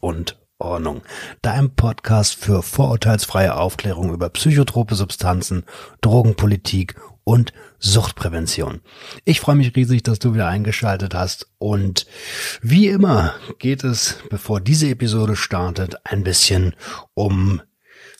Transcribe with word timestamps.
und 0.00 0.40
Ordnung. 0.60 1.02
Deinem 1.42 1.74
Podcast 1.74 2.34
für 2.34 2.62
vorurteilsfreie 2.62 3.56
Aufklärung 3.56 4.12
über 4.12 4.28
psychotrope 4.28 4.94
Substanzen, 4.94 5.64
Drogenpolitik 6.00 6.96
und 7.24 7.52
Suchtprävention. 7.78 8.82
Ich 9.24 9.40
freue 9.40 9.56
mich 9.56 9.74
riesig, 9.74 10.02
dass 10.02 10.18
du 10.18 10.34
wieder 10.34 10.48
eingeschaltet 10.48 11.14
hast 11.14 11.48
und 11.58 12.06
wie 12.60 12.88
immer 12.88 13.34
geht 13.58 13.84
es, 13.84 14.18
bevor 14.28 14.60
diese 14.60 14.88
Episode 14.88 15.36
startet, 15.36 15.96
ein 16.04 16.24
bisschen 16.24 16.74
um, 17.14 17.62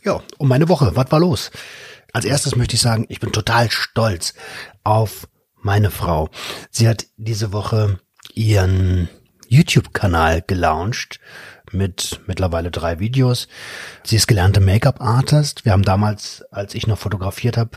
ja, 0.02 0.22
um 0.38 0.48
meine 0.48 0.68
Woche. 0.68 0.92
Was 0.94 1.12
war 1.12 1.20
los? 1.20 1.50
Als 2.12 2.24
erstes 2.24 2.56
möchte 2.56 2.74
ich 2.74 2.80
sagen, 2.80 3.06
ich 3.08 3.20
bin 3.20 3.32
total 3.32 3.70
stolz 3.70 4.34
auf 4.82 5.28
meine 5.62 5.90
Frau. 5.90 6.30
Sie 6.70 6.88
hat 6.88 7.06
diese 7.16 7.52
Woche 7.52 8.00
ihren 8.34 9.08
YouTube-Kanal 9.48 10.42
gelauncht 10.46 11.20
mit 11.72 12.20
mittlerweile 12.26 12.70
drei 12.70 12.98
Videos. 12.98 13.48
Sie 14.04 14.16
ist 14.16 14.26
gelernte 14.26 14.60
Make-up-Artist. 14.60 15.64
Wir 15.64 15.72
haben 15.72 15.82
damals, 15.82 16.42
als 16.50 16.74
ich 16.74 16.86
noch 16.86 16.98
fotografiert 16.98 17.56
habe, 17.56 17.70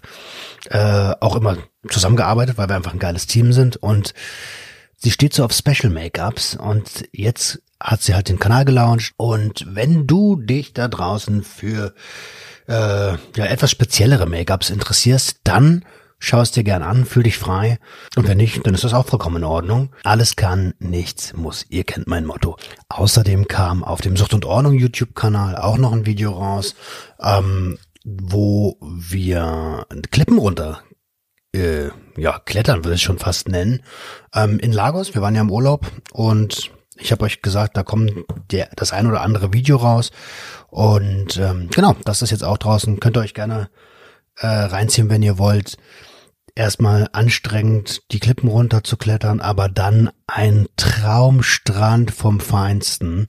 äh, 0.70 1.16
auch 1.20 1.36
immer 1.36 1.58
zusammengearbeitet, 1.90 2.58
weil 2.58 2.70
wir 2.70 2.76
einfach 2.76 2.94
ein 2.94 3.00
geiles 3.00 3.28
Team 3.28 3.54
sind. 3.54 3.78
Und 3.78 4.14
sie 4.98 5.12
steht 5.12 5.34
so 5.34 5.44
auf 5.44 5.54
Special 5.54 5.92
Make-ups 5.92 6.56
und 6.56 7.08
jetzt 7.12 7.62
hat 7.80 8.02
sie 8.02 8.16
halt 8.16 8.30
den 8.30 8.40
Kanal 8.40 8.66
gelauncht. 8.66 9.14
Und 9.18 9.66
wenn 9.68 10.08
du 10.08 10.38
dich 10.38 10.74
da 10.74 10.88
draußen 10.88 11.44
für 11.44 11.94
äh, 12.68 12.74
ja 13.12 13.46
etwas 13.46 13.72
speziellere 13.72 14.26
Make-ups 14.26 14.70
interessierst, 14.70 15.42
dann 15.44 15.84
Schau 16.26 16.40
es 16.40 16.52
dir 16.52 16.64
gern 16.64 16.84
an, 16.84 17.04
fühl 17.04 17.24
dich 17.24 17.38
frei. 17.38 17.80
Und 18.16 18.30
wenn 18.30 18.38
nicht, 18.38 18.66
dann 18.66 18.74
ist 18.74 18.86
das 18.86 18.94
auch 18.94 19.06
vollkommen 19.06 19.36
in 19.36 19.44
Ordnung. 19.44 19.90
Alles 20.06 20.38
kann, 20.38 20.74
nichts 20.80 21.34
muss. 21.34 21.66
Ihr 21.68 21.84
kennt 21.84 22.08
mein 22.08 22.26
Motto. 22.26 22.56
Außerdem 22.88 23.50
kam 23.50 23.84
auf 23.84 24.00
dem 24.00 24.16
Sucht 24.16 24.34
und 24.34 24.46
Ordnung 24.46 24.72
YouTube-Kanal 24.74 25.58
auch 25.58 25.78
noch 25.78 25.92
ein 25.92 26.06
Video 26.06 26.32
raus, 26.32 26.76
ähm, 27.22 27.78
wo 28.06 28.78
wir 28.82 29.86
Klippen 30.12 30.38
runter 30.38 30.82
äh, 31.54 31.90
ja, 32.16 32.40
klettern 32.40 32.86
würde 32.86 32.96
ich 32.96 33.04
schon 33.04 33.20
fast 33.20 33.50
nennen. 33.50 33.84
Ähm, 34.34 34.60
in 34.60 34.72
Lagos, 34.72 35.14
wir 35.14 35.22
waren 35.22 35.36
ja 35.36 35.42
im 35.42 35.52
Urlaub 35.52 35.86
und 36.14 36.72
ich 36.96 37.12
habe 37.12 37.26
euch 37.26 37.42
gesagt, 37.42 37.76
da 37.76 37.84
kommt 37.84 38.14
der, 38.50 38.70
das 38.78 38.94
ein 38.94 39.08
oder 39.08 39.22
andere 39.22 39.52
Video 39.52 39.76
raus. 39.76 40.12
Und 40.70 41.36
ähm, 41.36 41.70
genau, 41.70 41.98
das 42.06 42.22
ist 42.22 42.32
jetzt 42.32 42.46
auch 42.46 42.58
draußen. 42.58 43.02
Könnt 43.02 43.18
ihr 43.18 43.22
euch 43.22 43.34
gerne 43.34 43.70
äh, 44.38 44.48
reinziehen, 44.48 45.10
wenn 45.10 45.22
ihr 45.22 45.38
wollt 45.38 45.78
erstmal 46.56 47.10
anstrengend, 47.14 48.02
die 48.12 48.20
Klippen 48.20 48.50
runterzuklettern, 48.50 49.40
aber 49.42 49.70
dann 49.70 50.10
ein 50.28 50.68
Traumstrand 50.78 52.12
vom 52.12 52.40
Feinsten. 52.40 53.28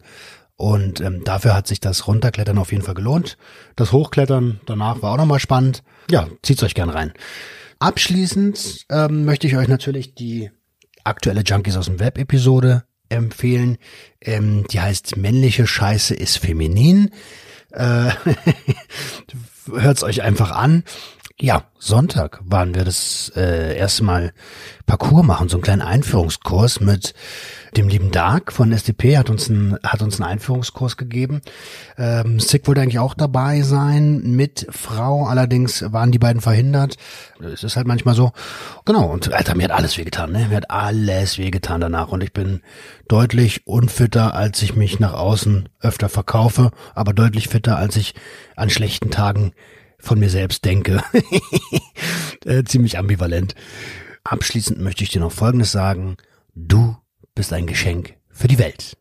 Und 0.56 1.00
ähm, 1.00 1.24
dafür 1.24 1.54
hat 1.54 1.66
sich 1.66 1.80
das 1.80 2.06
Runterklettern 2.06 2.58
auf 2.58 2.70
jeden 2.70 2.84
Fall 2.84 2.94
gelohnt. 2.94 3.36
Das 3.76 3.92
Hochklettern 3.92 4.60
danach 4.66 5.02
war 5.02 5.12
auch 5.12 5.16
nochmal 5.16 5.40
spannend. 5.40 5.82
Ja, 6.10 6.28
zieht's 6.42 6.62
euch 6.62 6.74
gern 6.74 6.90
rein. 6.90 7.12
Abschließend 7.80 8.86
ähm, 8.90 9.24
möchte 9.24 9.46
ich 9.46 9.56
euch 9.56 9.68
natürlich 9.68 10.14
die 10.14 10.50
aktuelle 11.02 11.42
Junkies 11.42 11.76
aus 11.76 11.86
dem 11.86 11.98
Web 11.98 12.18
Episode 12.18 12.84
empfehlen. 13.08 13.78
Ähm, 14.20 14.66
die 14.70 14.80
heißt 14.80 15.16
Männliche 15.16 15.66
Scheiße 15.66 16.14
ist 16.14 16.38
feminin. 16.38 17.10
Äh, 17.72 18.10
hört's 19.72 20.04
euch 20.04 20.22
einfach 20.22 20.52
an. 20.52 20.84
Ja, 21.40 21.64
Sonntag 21.80 22.40
waren 22.44 22.76
wir 22.76 22.84
das 22.84 23.32
äh, 23.34 23.76
erste 23.76 24.04
Mal 24.04 24.32
Parcours 24.86 25.26
machen, 25.26 25.48
so 25.48 25.56
einen 25.56 25.64
kleinen 25.64 25.82
Einführungskurs 25.82 26.78
mit 26.78 27.12
dem 27.76 27.88
lieben 27.88 28.12
Dark 28.12 28.52
von 28.52 28.70
SDP 28.70 29.18
hat 29.18 29.30
uns 29.30 29.48
ein, 29.48 29.76
hat 29.82 30.00
uns 30.00 30.20
einen 30.20 30.30
Einführungskurs 30.30 30.96
gegeben. 30.96 31.40
Ähm, 31.98 32.38
Sick 32.38 32.68
wollte 32.68 32.82
eigentlich 32.82 33.00
auch 33.00 33.14
dabei 33.14 33.62
sein 33.62 34.22
mit 34.22 34.68
Frau, 34.70 35.26
allerdings 35.26 35.84
waren 35.92 36.12
die 36.12 36.20
beiden 36.20 36.40
verhindert. 36.40 36.98
Es 37.40 37.64
ist 37.64 37.76
halt 37.76 37.88
manchmal 37.88 38.14
so. 38.14 38.30
Genau, 38.84 39.06
und 39.06 39.32
Alter, 39.32 39.56
mir 39.56 39.64
hat 39.64 39.72
alles 39.72 39.98
wehgetan, 39.98 40.30
ne? 40.30 40.46
Mir 40.48 40.58
hat 40.58 40.70
alles 40.70 41.36
wehgetan 41.38 41.80
danach 41.80 42.12
und 42.12 42.22
ich 42.22 42.32
bin 42.32 42.60
deutlich 43.08 43.66
unfitter, 43.66 44.34
als 44.34 44.62
ich 44.62 44.76
mich 44.76 45.00
nach 45.00 45.14
außen 45.14 45.68
öfter 45.80 46.08
verkaufe, 46.08 46.70
aber 46.94 47.12
deutlich 47.12 47.48
fitter, 47.48 47.76
als 47.76 47.96
ich 47.96 48.14
an 48.54 48.70
schlechten 48.70 49.10
Tagen 49.10 49.52
von 50.04 50.18
mir 50.18 50.28
selbst 50.28 50.64
denke. 50.64 51.02
äh, 52.44 52.62
ziemlich 52.64 52.98
ambivalent. 52.98 53.54
Abschließend 54.22 54.78
möchte 54.80 55.02
ich 55.02 55.10
dir 55.10 55.20
noch 55.20 55.32
Folgendes 55.32 55.72
sagen. 55.72 56.16
Du 56.54 56.96
bist 57.34 57.52
ein 57.52 57.66
Geschenk 57.66 58.14
für 58.28 58.46
die 58.46 58.58
Welt. 58.58 58.96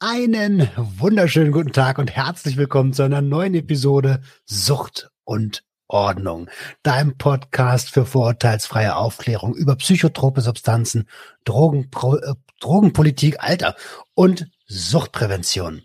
Einen 0.00 0.68
wunderschönen 0.76 1.50
guten 1.50 1.72
Tag 1.72 1.98
und 1.98 2.14
herzlich 2.14 2.56
willkommen 2.56 2.92
zu 2.92 3.02
einer 3.02 3.20
neuen 3.20 3.54
Episode 3.54 4.20
Sucht 4.44 5.10
und 5.24 5.64
Ordnung, 5.88 6.48
deinem 6.82 7.16
Podcast 7.16 7.90
für 7.90 8.04
vorurteilsfreie 8.04 8.94
Aufklärung 8.94 9.54
über 9.56 9.74
psychotrope 9.76 10.42
Substanzen, 10.42 11.08
Drogen, 11.44 11.90
äh, 12.22 12.34
Drogenpolitik, 12.60 13.42
Alter 13.42 13.76
und 14.14 14.48
Suchtprävention. 14.66 15.82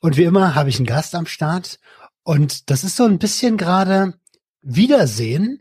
Und 0.00 0.16
wie 0.16 0.24
immer 0.24 0.54
habe 0.54 0.70
ich 0.70 0.76
einen 0.76 0.86
Gast 0.86 1.14
am 1.14 1.26
Start 1.26 1.78
und 2.22 2.70
das 2.70 2.84
ist 2.84 2.96
so 2.96 3.04
ein 3.04 3.18
bisschen 3.18 3.56
gerade 3.56 4.14
Wiedersehen, 4.62 5.60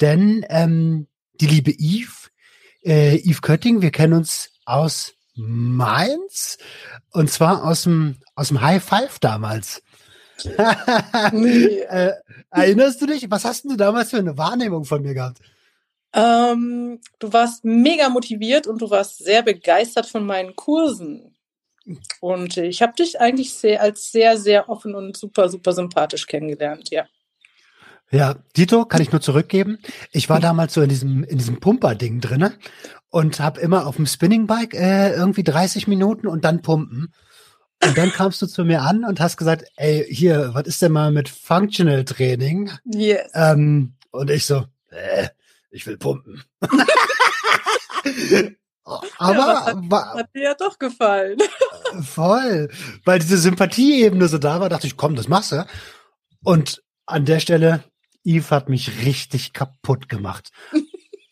denn 0.00 0.44
ähm, 0.48 1.06
die 1.40 1.46
liebe 1.46 1.70
Eve, 1.70 2.28
äh, 2.84 3.16
Eve 3.16 3.40
Kötting, 3.40 3.82
wir 3.82 3.92
kennen 3.92 4.14
uns 4.14 4.50
aus 4.64 5.14
Mainz 5.34 6.58
und 7.10 7.30
zwar 7.30 7.64
aus 7.64 7.84
dem 7.84 8.16
aus 8.34 8.48
dem 8.48 8.60
High 8.60 8.82
Five 8.82 9.18
damals. 9.20 9.82
äh, 10.44 12.12
erinnerst 12.50 13.00
du 13.00 13.06
dich? 13.06 13.30
Was 13.30 13.44
hast 13.44 13.64
du 13.64 13.76
damals 13.76 14.10
für 14.10 14.18
eine 14.18 14.36
Wahrnehmung 14.36 14.84
von 14.84 15.02
mir 15.02 15.14
gehabt? 15.14 15.38
Ähm, 16.14 17.00
du 17.18 17.32
warst 17.32 17.64
mega 17.64 18.08
motiviert 18.08 18.66
und 18.66 18.82
du 18.82 18.90
warst 18.90 19.18
sehr 19.18 19.42
begeistert 19.42 20.06
von 20.06 20.26
meinen 20.26 20.54
Kursen. 20.56 21.36
Und 22.20 22.56
ich 22.56 22.82
habe 22.82 22.92
dich 22.92 23.20
eigentlich 23.20 23.54
sehr, 23.54 23.82
als 23.82 24.12
sehr, 24.12 24.38
sehr 24.38 24.68
offen 24.68 24.94
und 24.94 25.16
super, 25.16 25.48
super 25.48 25.72
sympathisch 25.72 26.26
kennengelernt, 26.26 26.90
ja. 26.90 27.06
Ja, 28.10 28.36
Dito, 28.56 28.84
kann 28.84 29.00
ich 29.00 29.10
nur 29.10 29.22
zurückgeben. 29.22 29.78
Ich 30.12 30.28
war 30.28 30.38
damals 30.38 30.74
so 30.74 30.82
in 30.82 30.90
diesem, 30.90 31.24
in 31.24 31.38
diesem 31.38 31.60
Pumper-Ding 31.60 32.20
drinne 32.20 32.52
und 33.08 33.40
habe 33.40 33.60
immer 33.60 33.86
auf 33.86 33.96
dem 33.96 34.06
Spinningbike 34.06 34.76
äh, 34.76 35.14
irgendwie 35.14 35.42
30 35.42 35.88
Minuten 35.88 36.26
und 36.26 36.44
dann 36.44 36.60
pumpen. 36.60 37.14
Und 37.82 37.98
dann 37.98 38.12
kamst 38.12 38.40
du 38.42 38.46
zu 38.46 38.64
mir 38.64 38.82
an 38.82 39.04
und 39.04 39.18
hast 39.18 39.38
gesagt, 39.38 39.64
ey, 39.76 40.06
hier, 40.08 40.50
was 40.52 40.66
ist 40.66 40.82
denn 40.82 40.92
mal 40.92 41.10
mit 41.10 41.30
Functional 41.30 42.04
Training? 42.04 42.70
Yes. 42.84 43.30
Ähm, 43.34 43.94
und 44.10 44.30
ich 44.30 44.44
so, 44.44 44.66
äh, 44.90 45.28
ich 45.72 45.86
will 45.86 45.98
pumpen. 45.98 46.44
Aber 49.18 49.34
ja, 49.34 49.66
hat, 49.66 49.76
war, 49.90 50.14
hat 50.14 50.34
dir 50.34 50.42
ja 50.42 50.54
doch 50.54 50.78
gefallen. 50.78 51.38
Voll. 52.02 52.68
Weil 53.04 53.18
diese 53.20 53.38
Sympathieebene 53.38 54.28
so 54.28 54.38
da 54.38 54.60
war, 54.60 54.68
dachte 54.68 54.86
ich, 54.86 54.96
komm, 54.96 55.14
das 55.14 55.28
machst 55.28 55.52
du. 55.52 55.66
Und 56.42 56.82
an 57.06 57.24
der 57.24 57.40
Stelle, 57.40 57.84
Eve 58.24 58.50
hat 58.50 58.68
mich 58.68 59.04
richtig 59.04 59.52
kaputt 59.52 60.08
gemacht. 60.08 60.50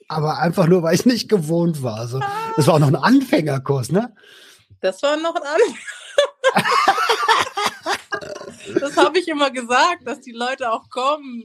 Aber 0.09 0.39
einfach 0.39 0.67
nur, 0.67 0.83
weil 0.83 0.95
ich 0.95 1.07
nicht 1.07 1.29
gewohnt 1.29 1.83
war. 1.83 2.09
So. 2.09 2.21
Das 2.57 2.67
war 2.67 2.75
auch 2.75 2.79
noch 2.81 2.89
ein 2.89 2.97
Anfängerkurs, 2.97 3.93
ne? 3.93 4.15
Das 4.81 5.03
war 5.03 5.17
noch 5.17 5.37
ein 5.37 5.43
Anfängerkurs. 5.43 5.87
Das 8.81 8.97
habe 8.97 9.19
ich 9.19 9.29
immer 9.29 9.51
gesagt, 9.51 10.07
dass 10.07 10.21
die 10.21 10.33
Leute 10.33 10.71
auch 10.73 10.89
kommen. 10.91 11.45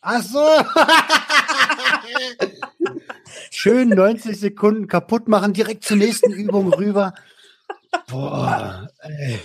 Ach 0.00 0.22
so. 0.22 0.44
Schön 3.50 3.90
90 3.90 4.38
Sekunden 4.38 4.88
kaputt 4.88 5.28
machen, 5.28 5.52
direkt 5.52 5.84
zur 5.84 5.96
nächsten 5.96 6.32
Übung 6.32 6.72
rüber. 6.72 7.14
Boah, 8.08 8.88
ey. 9.00 9.40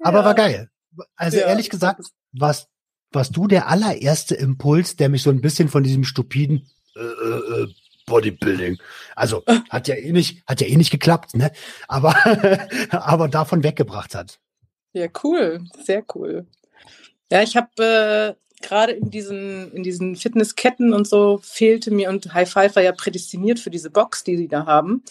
Aber 0.00 0.20
ja. 0.20 0.24
war 0.24 0.34
geil. 0.34 0.70
Also 1.16 1.38
ja. 1.38 1.46
ehrlich 1.46 1.70
gesagt, 1.70 2.00
warst, 2.32 2.68
warst 3.12 3.36
du 3.36 3.46
der 3.46 3.68
allererste 3.68 4.34
Impuls, 4.34 4.96
der 4.96 5.08
mich 5.08 5.22
so 5.22 5.30
ein 5.30 5.40
bisschen 5.40 5.68
von 5.68 5.82
diesem 5.82 6.04
stupiden 6.04 6.68
äh, 6.96 7.00
äh, 7.00 7.62
äh 7.62 7.68
Bodybuilding. 8.06 8.78
Also 9.14 9.44
hat 9.70 9.88
ja 9.88 9.94
eh 9.94 10.12
nicht, 10.12 10.42
hat 10.46 10.60
ja 10.60 10.66
eh 10.66 10.76
nicht 10.76 10.90
geklappt, 10.90 11.34
ne? 11.34 11.52
Aber, 11.88 12.14
aber 12.90 13.28
davon 13.28 13.62
weggebracht 13.62 14.14
hat. 14.14 14.40
Ja, 14.92 15.06
cool, 15.22 15.64
sehr 15.84 16.04
cool. 16.14 16.46
Ja, 17.30 17.42
ich 17.42 17.56
habe 17.56 18.36
äh, 18.36 18.66
gerade 18.66 18.92
in 18.92 19.10
diesen, 19.10 19.72
in 19.72 19.82
diesen 19.82 20.16
Fitnessketten 20.16 20.92
und 20.92 21.06
so 21.08 21.40
fehlte 21.42 21.90
mir 21.90 22.10
und 22.10 22.34
High 22.34 22.50
Five 22.50 22.76
war 22.76 22.82
ja 22.82 22.92
prädestiniert 22.92 23.58
für 23.58 23.70
diese 23.70 23.90
Box, 23.90 24.24
die 24.24 24.36
sie 24.36 24.48
da 24.48 24.66
haben. 24.66 25.02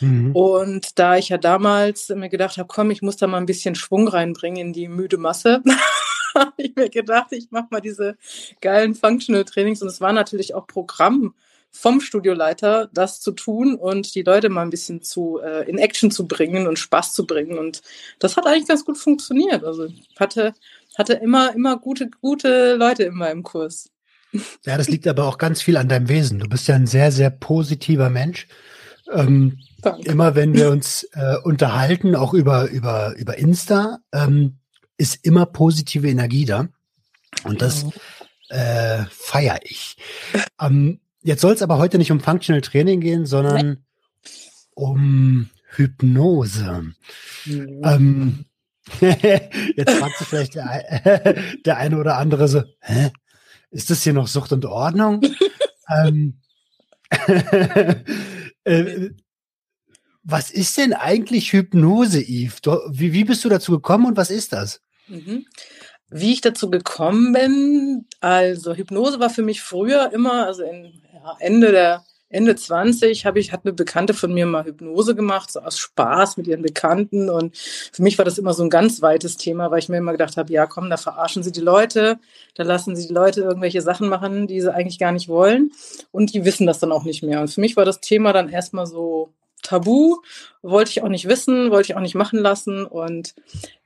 Mhm. 0.00 0.34
Und 0.34 0.98
da 0.98 1.16
ich 1.16 1.28
ja 1.28 1.38
damals 1.38 2.08
mir 2.08 2.28
gedacht 2.28 2.58
habe, 2.58 2.68
komm, 2.68 2.90
ich 2.90 3.02
muss 3.02 3.16
da 3.16 3.26
mal 3.26 3.38
ein 3.38 3.46
bisschen 3.46 3.74
Schwung 3.74 4.08
reinbringen 4.08 4.68
in 4.68 4.72
die 4.72 4.88
müde 4.88 5.16
Masse, 5.16 5.62
habe 6.34 6.52
ich 6.58 6.74
mir 6.76 6.90
gedacht, 6.90 7.28
ich 7.32 7.50
mache 7.50 7.68
mal 7.70 7.80
diese 7.80 8.16
geilen 8.60 8.94
Functional 8.94 9.44
Trainings 9.44 9.82
und 9.82 9.88
es 9.88 10.00
war 10.00 10.12
natürlich 10.12 10.54
auch 10.54 10.66
Programm 10.66 11.34
vom 11.70 12.00
Studioleiter, 12.00 12.90
das 12.92 13.20
zu 13.20 13.32
tun 13.32 13.76
und 13.76 14.14
die 14.14 14.22
Leute 14.22 14.48
mal 14.48 14.62
ein 14.62 14.70
bisschen 14.70 15.02
zu 15.02 15.40
äh, 15.42 15.68
in 15.68 15.78
Action 15.78 16.10
zu 16.10 16.26
bringen 16.26 16.66
und 16.66 16.78
Spaß 16.78 17.14
zu 17.14 17.26
bringen. 17.26 17.58
Und 17.58 17.82
das 18.18 18.36
hat 18.36 18.46
eigentlich 18.46 18.68
ganz 18.68 18.84
gut 18.84 18.98
funktioniert. 18.98 19.64
Also 19.64 19.84
ich 19.84 20.08
hatte, 20.18 20.54
hatte 20.98 21.14
immer, 21.14 21.54
immer 21.54 21.78
gute, 21.78 22.10
gute 22.20 22.74
Leute 22.74 23.04
in 23.04 23.14
meinem 23.14 23.42
Kurs. 23.42 23.90
Ja, 24.64 24.78
das 24.78 24.86
liegt 24.86 25.08
aber 25.08 25.26
auch 25.26 25.38
ganz 25.38 25.60
viel 25.60 25.76
an 25.76 25.88
deinem 25.88 26.08
Wesen. 26.08 26.38
Du 26.38 26.48
bist 26.48 26.68
ja 26.68 26.76
ein 26.76 26.86
sehr, 26.86 27.10
sehr 27.10 27.30
positiver 27.30 28.10
Mensch. 28.10 28.46
Ähm, 29.10 29.58
immer 30.04 30.36
wenn 30.36 30.54
wir 30.54 30.70
uns 30.70 31.02
äh, 31.14 31.36
unterhalten, 31.42 32.14
auch 32.14 32.32
über, 32.32 32.70
über, 32.70 33.16
über 33.16 33.38
Insta, 33.38 33.98
ähm, 34.12 34.58
ist 34.98 35.24
immer 35.26 35.46
positive 35.46 36.08
Energie 36.08 36.44
da. 36.44 36.68
Und 37.42 37.60
das 37.60 37.86
äh, 38.50 39.02
feiere 39.10 39.58
ich. 39.64 39.96
Ähm, 40.60 41.00
Jetzt 41.22 41.42
soll 41.42 41.52
es 41.52 41.62
aber 41.62 41.78
heute 41.78 41.98
nicht 41.98 42.12
um 42.12 42.20
Functional 42.20 42.62
Training 42.62 43.00
gehen, 43.00 43.26
sondern 43.26 43.84
um 44.74 45.50
Hypnose. 45.76 46.92
Mhm. 47.44 47.80
Ähm, 47.84 48.44
jetzt 49.00 49.92
fragt 49.92 50.18
sich 50.18 50.26
vielleicht 50.26 50.54
der, 50.54 51.34
der, 51.64 51.76
eine 51.76 51.98
oder 51.98 52.16
andere 52.16 52.48
so, 52.48 52.62
hä? 52.80 53.10
Ist 53.70 53.90
das 53.90 54.02
hier 54.02 54.12
noch 54.12 54.26
Sucht 54.26 54.52
und 54.52 54.64
Ordnung? 54.64 55.20
ähm, 55.88 56.40
äh, 58.64 59.10
was 60.22 60.50
ist 60.50 60.76
denn 60.76 60.92
eigentlich 60.92 61.52
Hypnose, 61.52 62.20
Yves? 62.20 62.62
Du, 62.62 62.78
wie, 62.90 63.12
wie 63.12 63.24
bist 63.24 63.44
du 63.44 63.48
dazu 63.48 63.72
gekommen 63.72 64.06
und 64.06 64.16
was 64.16 64.30
ist 64.30 64.52
das? 64.52 64.80
Mhm. 65.06 65.46
Wie 66.08 66.32
ich 66.32 66.40
dazu 66.40 66.70
gekommen 66.70 67.32
bin, 67.32 68.06
also 68.20 68.74
Hypnose 68.74 69.20
war 69.20 69.30
für 69.30 69.42
mich 69.42 69.62
früher 69.62 70.12
immer, 70.12 70.46
also 70.46 70.64
in 70.64 71.00
ja, 71.22 71.36
Ende 71.38 71.72
der 71.72 72.04
Ende 72.32 72.54
20 72.54 73.26
habe 73.26 73.40
ich, 73.40 73.52
hat 73.52 73.62
eine 73.64 73.72
Bekannte 73.72 74.14
von 74.14 74.32
mir 74.32 74.46
mal 74.46 74.64
Hypnose 74.64 75.16
gemacht, 75.16 75.50
so 75.50 75.60
aus 75.60 75.80
Spaß 75.80 76.36
mit 76.36 76.46
ihren 76.46 76.62
Bekannten. 76.62 77.28
Und 77.28 77.56
für 77.56 78.04
mich 78.04 78.18
war 78.18 78.24
das 78.24 78.38
immer 78.38 78.54
so 78.54 78.62
ein 78.62 78.70
ganz 78.70 79.02
weites 79.02 79.36
Thema, 79.36 79.72
weil 79.72 79.80
ich 79.80 79.88
mir 79.88 79.98
immer 79.98 80.12
gedacht 80.12 80.36
habe, 80.36 80.52
ja, 80.52 80.66
komm, 80.66 80.90
da 80.90 80.96
verarschen 80.96 81.42
sie 81.42 81.50
die 81.50 81.60
Leute, 81.60 82.20
da 82.54 82.62
lassen 82.62 82.94
sie 82.94 83.08
die 83.08 83.12
Leute 83.12 83.40
irgendwelche 83.40 83.82
Sachen 83.82 84.08
machen, 84.08 84.46
die 84.46 84.60
sie 84.60 84.72
eigentlich 84.72 85.00
gar 85.00 85.10
nicht 85.10 85.28
wollen. 85.28 85.72
Und 86.12 86.32
die 86.32 86.44
wissen 86.44 86.68
das 86.68 86.78
dann 86.78 86.92
auch 86.92 87.02
nicht 87.02 87.24
mehr. 87.24 87.40
Und 87.40 87.50
für 87.50 87.60
mich 87.60 87.76
war 87.76 87.84
das 87.84 88.00
Thema 88.00 88.32
dann 88.32 88.48
erstmal 88.48 88.86
so 88.86 89.34
tabu, 89.62 90.18
wollte 90.62 90.92
ich 90.92 91.02
auch 91.02 91.08
nicht 91.08 91.26
wissen, 91.26 91.72
wollte 91.72 91.90
ich 91.90 91.96
auch 91.96 92.00
nicht 92.00 92.14
machen 92.14 92.38
lassen. 92.38 92.86
Und 92.86 93.34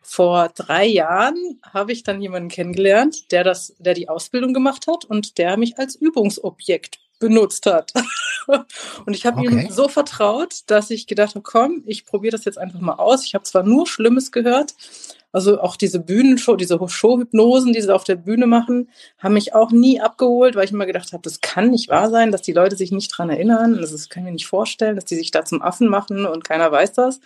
vor 0.03 0.51
drei 0.55 0.85
Jahren 0.85 1.61
habe 1.63 1.93
ich 1.93 2.03
dann 2.03 2.21
jemanden 2.21 2.51
kennengelernt, 2.51 3.33
der 3.33 3.43
das, 3.43 3.75
der 3.79 3.95
die 3.95 4.11
Ausbildung 4.11 4.53
gemacht 4.53 4.87
hat 4.87 5.07
und 5.07 5.39
der 5.39 5.57
mich 5.57 5.79
als 5.79 5.97
Übungsobjekt 5.97 6.99
benutzt 7.19 7.67
hat. 7.67 7.93
und 9.07 9.15
ich 9.15 9.27
habe 9.27 9.41
okay. 9.41 9.49
ihm 9.49 9.71
so 9.71 9.89
vertraut, 9.89 10.61
dass 10.67 10.91
ich 10.91 11.07
gedacht 11.07 11.35
habe, 11.35 11.43
komm, 11.43 11.83
ich 11.87 12.05
probiere 12.05 12.33
das 12.33 12.45
jetzt 12.45 12.59
einfach 12.59 12.81
mal 12.81 12.95
aus. 12.95 13.25
Ich 13.25 13.35
habe 13.35 13.45
zwar 13.45 13.63
nur 13.63 13.87
Schlimmes 13.87 14.33
gehört, 14.33 14.75
also 15.35 15.61
auch 15.61 15.75
diese 15.75 15.99
Bühnenshow, 15.99 16.55
diese 16.55 16.79
Showhypnosen, 16.87 17.73
die 17.73 17.81
sie 17.81 17.93
auf 17.93 18.05
der 18.05 18.15
Bühne 18.15 18.47
machen, 18.47 18.89
haben 19.19 19.35
mich 19.35 19.53
auch 19.53 19.73
nie 19.73 20.01
abgeholt, 20.01 20.55
weil 20.55 20.65
ich 20.65 20.71
immer 20.71 20.87
gedacht 20.87 21.13
habe, 21.13 21.23
das 21.23 21.41
kann 21.41 21.71
nicht 21.71 21.89
wahr 21.89 22.09
sein, 22.09 22.31
dass 22.31 22.43
die 22.43 22.53
Leute 22.53 22.77
sich 22.77 22.93
nicht 22.93 23.09
dran 23.09 23.31
erinnern. 23.31 23.77
Also 23.77 23.97
das 23.97 24.09
kann 24.09 24.23
ich 24.23 24.27
mir 24.27 24.33
nicht 24.33 24.47
vorstellen, 24.47 24.95
dass 24.95 25.07
die 25.07 25.17
sich 25.17 25.33
da 25.33 25.45
zum 25.45 25.61
Affen 25.61 25.89
machen 25.89 26.25
und 26.25 26.45
keiner 26.45 26.71
weiß 26.71 26.93
das. 26.93 27.21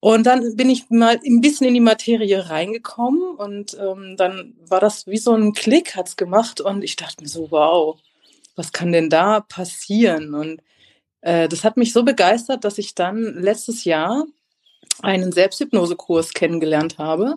Und 0.00 0.24
dann 0.24 0.56
bin 0.56 0.70
ich 0.70 0.88
mal 0.88 1.20
ein 1.24 1.42
bisschen 1.42 1.68
in 1.68 1.74
die 1.74 1.80
Materie 1.80 2.48
reingekommen 2.48 3.22
und 3.36 3.76
ähm, 3.78 4.16
dann 4.16 4.54
war 4.66 4.80
das 4.80 5.06
wie 5.06 5.18
so 5.18 5.34
ein 5.34 5.52
Klick, 5.52 5.94
hat's 5.94 6.16
gemacht 6.16 6.62
und 6.62 6.82
ich 6.82 6.96
dachte 6.96 7.22
mir 7.22 7.28
so, 7.28 7.50
wow, 7.50 8.00
was 8.56 8.72
kann 8.72 8.92
denn 8.92 9.10
da 9.10 9.40
passieren? 9.40 10.34
Und 10.34 10.62
äh, 11.22 11.48
das 11.48 11.64
hat 11.64 11.76
mich 11.76 11.92
so 11.92 12.04
begeistert, 12.04 12.64
dass 12.64 12.78
ich 12.78 12.94
dann 12.94 13.22
letztes 13.40 13.84
Jahr 13.84 14.26
einen 15.00 15.32
Selbsthypnosekurs 15.32 16.32
kennengelernt 16.32 16.98
habe, 16.98 17.36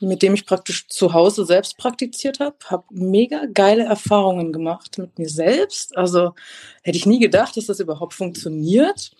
mit 0.00 0.22
dem 0.22 0.34
ich 0.34 0.46
praktisch 0.46 0.88
zu 0.88 1.12
Hause 1.12 1.44
selbst 1.44 1.76
praktiziert 1.76 2.40
habe, 2.40 2.56
habe 2.66 2.84
mega 2.90 3.42
geile 3.52 3.84
Erfahrungen 3.84 4.52
gemacht 4.52 4.98
mit 4.98 5.18
mir 5.18 5.28
selbst. 5.28 5.96
Also 5.96 6.34
hätte 6.82 6.96
ich 6.96 7.06
nie 7.06 7.20
gedacht, 7.20 7.56
dass 7.56 7.66
das 7.66 7.80
überhaupt 7.80 8.14
funktioniert. 8.14 9.10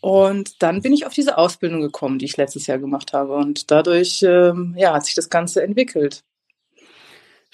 Und 0.00 0.62
dann 0.62 0.82
bin 0.82 0.92
ich 0.92 1.06
auf 1.06 1.14
diese 1.14 1.38
Ausbildung 1.38 1.80
gekommen, 1.80 2.18
die 2.18 2.26
ich 2.26 2.36
letztes 2.36 2.66
Jahr 2.66 2.78
gemacht 2.78 3.12
habe. 3.12 3.34
Und 3.34 3.70
dadurch 3.70 4.22
ähm, 4.22 4.74
ja, 4.76 4.92
hat 4.92 5.06
sich 5.06 5.14
das 5.14 5.30
Ganze 5.30 5.62
entwickelt. 5.62 6.22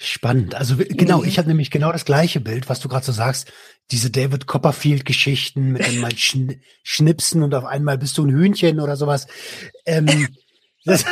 Spannend. 0.03 0.55
Also 0.55 0.77
genau, 0.77 1.19
mhm. 1.19 1.27
ich 1.27 1.37
habe 1.37 1.47
nämlich 1.47 1.69
genau 1.69 1.91
das 1.91 2.05
gleiche 2.05 2.39
Bild, 2.39 2.69
was 2.69 2.79
du 2.79 2.89
gerade 2.89 3.05
so 3.05 3.11
sagst. 3.11 3.51
Diese 3.91 4.09
David 4.09 4.47
Copperfield-Geschichten 4.47 5.73
mit 5.73 5.85
dem 5.85 5.99
mal 6.01 6.17
schn 6.17 6.59
schnipsen 6.81 7.43
und 7.43 7.53
auf 7.53 7.65
einmal 7.65 7.99
bist 7.99 8.17
du 8.17 8.25
ein 8.25 8.31
Hühnchen 8.31 8.79
oder 8.79 8.95
sowas. 8.95 9.27
Ähm, 9.85 10.07
das, 10.85 11.05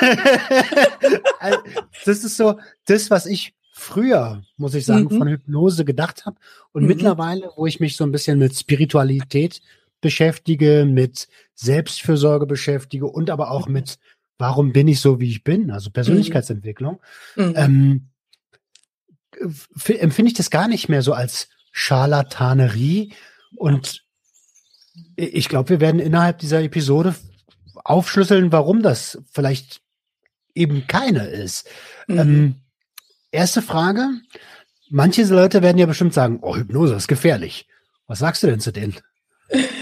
das, 2.04 2.24
ist 2.24 2.36
so 2.36 2.58
das, 2.88 3.12
was 3.12 3.28
ich 3.28 3.54
früher, 3.74 4.42
muss 4.58 4.74
ich 4.74 4.88
sagen, 4.88 5.04
mhm. 5.04 5.18
von 5.20 5.28
Hypnose 5.28 5.86
gedacht 5.86 6.26
habe. 6.26 6.38
Und 6.72 6.82
mhm. 6.82 6.88
mittlerweile, 6.88 7.52
wo 7.58 7.68
ich 7.68 7.80
mich 7.80 7.96
so 7.96 8.04
ein 8.06 8.12
bisschen 8.12 8.40
mit 8.40 8.58
Spiritualität 8.58 9.62
beschäftige, 10.02 10.88
mit 10.90 11.28
Selbstfürsorge 11.54 12.48
beschäftige 12.48 13.06
und 13.06 13.30
aber 13.30 13.52
auch 13.52 13.68
mhm. 13.68 13.74
mit, 13.74 14.00
warum 14.40 14.74
bin 14.74 14.88
ich 14.88 15.00
so, 15.00 15.20
wie 15.20 15.30
ich 15.30 15.44
bin, 15.44 15.70
also 15.70 15.92
Persönlichkeitsentwicklung, 15.92 17.00
mhm. 17.36 17.54
ähm, 17.56 18.10
empfinde 19.88 20.32
ich 20.32 20.38
das 20.38 20.50
gar 20.50 20.68
nicht 20.68 20.90
mehr 20.90 21.02
so 21.02 21.14
als 21.14 21.50
Scharlatanerie. 21.72 23.14
Und 23.56 24.04
ich 25.16 25.50
glaube, 25.50 25.70
wir 25.70 25.80
werden 25.80 26.00
innerhalb 26.00 26.40
dieser 26.40 26.62
Episode 26.62 27.16
aufschlüsseln, 27.84 28.52
warum 28.52 28.82
das 28.82 29.20
vielleicht 29.32 29.82
eben 30.54 30.88
keine 30.88 31.28
ist. 31.28 31.68
Mhm. 32.08 32.20
Ähm, 32.20 32.56
erste 33.32 33.62
Frage. 33.62 34.10
Manche 34.90 35.24
Leute 35.24 35.62
werden 35.62 35.78
ja 35.78 35.86
bestimmt 35.86 36.14
sagen, 36.14 36.40
oh, 36.42 36.56
Hypnose 36.56 36.96
ist 36.96 37.08
gefährlich. 37.08 37.68
Was 38.08 38.20
sagst 38.20 38.44
du 38.44 38.48
denn 38.48 38.60
zu 38.60 38.72
denen? 38.72 38.96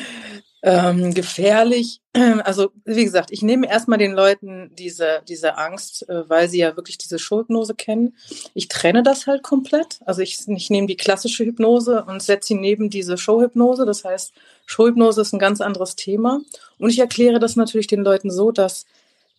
ähm, 0.63 1.13
gefährlich. 1.13 2.01
Also, 2.43 2.71
wie 2.83 3.03
gesagt, 3.03 3.29
ich 3.31 3.43
nehme 3.43 3.69
erstmal 3.69 3.99
den 3.99 4.13
Leuten 4.13 4.71
diese, 4.73 5.21
diese 5.27 5.55
Angst, 5.57 6.09
äh, 6.09 6.27
weil 6.27 6.49
sie 6.49 6.57
ja 6.57 6.75
wirklich 6.75 6.97
diese 6.97 7.19
Schulhypnose 7.19 7.75
kennen. 7.75 8.15
Ich 8.55 8.69
trenne 8.69 9.03
das 9.03 9.27
halt 9.27 9.43
komplett. 9.43 9.99
Also 10.05 10.21
ich, 10.21 10.39
ich 10.47 10.69
nehme 10.71 10.87
die 10.87 10.97
klassische 10.97 11.45
Hypnose 11.45 12.03
und 12.05 12.23
setze 12.23 12.47
sie 12.47 12.55
neben 12.55 12.89
diese 12.89 13.19
Showhypnose. 13.19 13.85
Das 13.85 14.03
heißt, 14.03 14.33
Showhypnose 14.65 15.21
ist 15.21 15.33
ein 15.33 15.39
ganz 15.39 15.61
anderes 15.61 15.95
Thema. 15.95 16.41
Und 16.79 16.89
ich 16.89 16.97
erkläre 16.97 17.39
das 17.39 17.55
natürlich 17.55 17.87
den 17.87 18.03
Leuten 18.03 18.31
so, 18.31 18.51
dass 18.51 18.87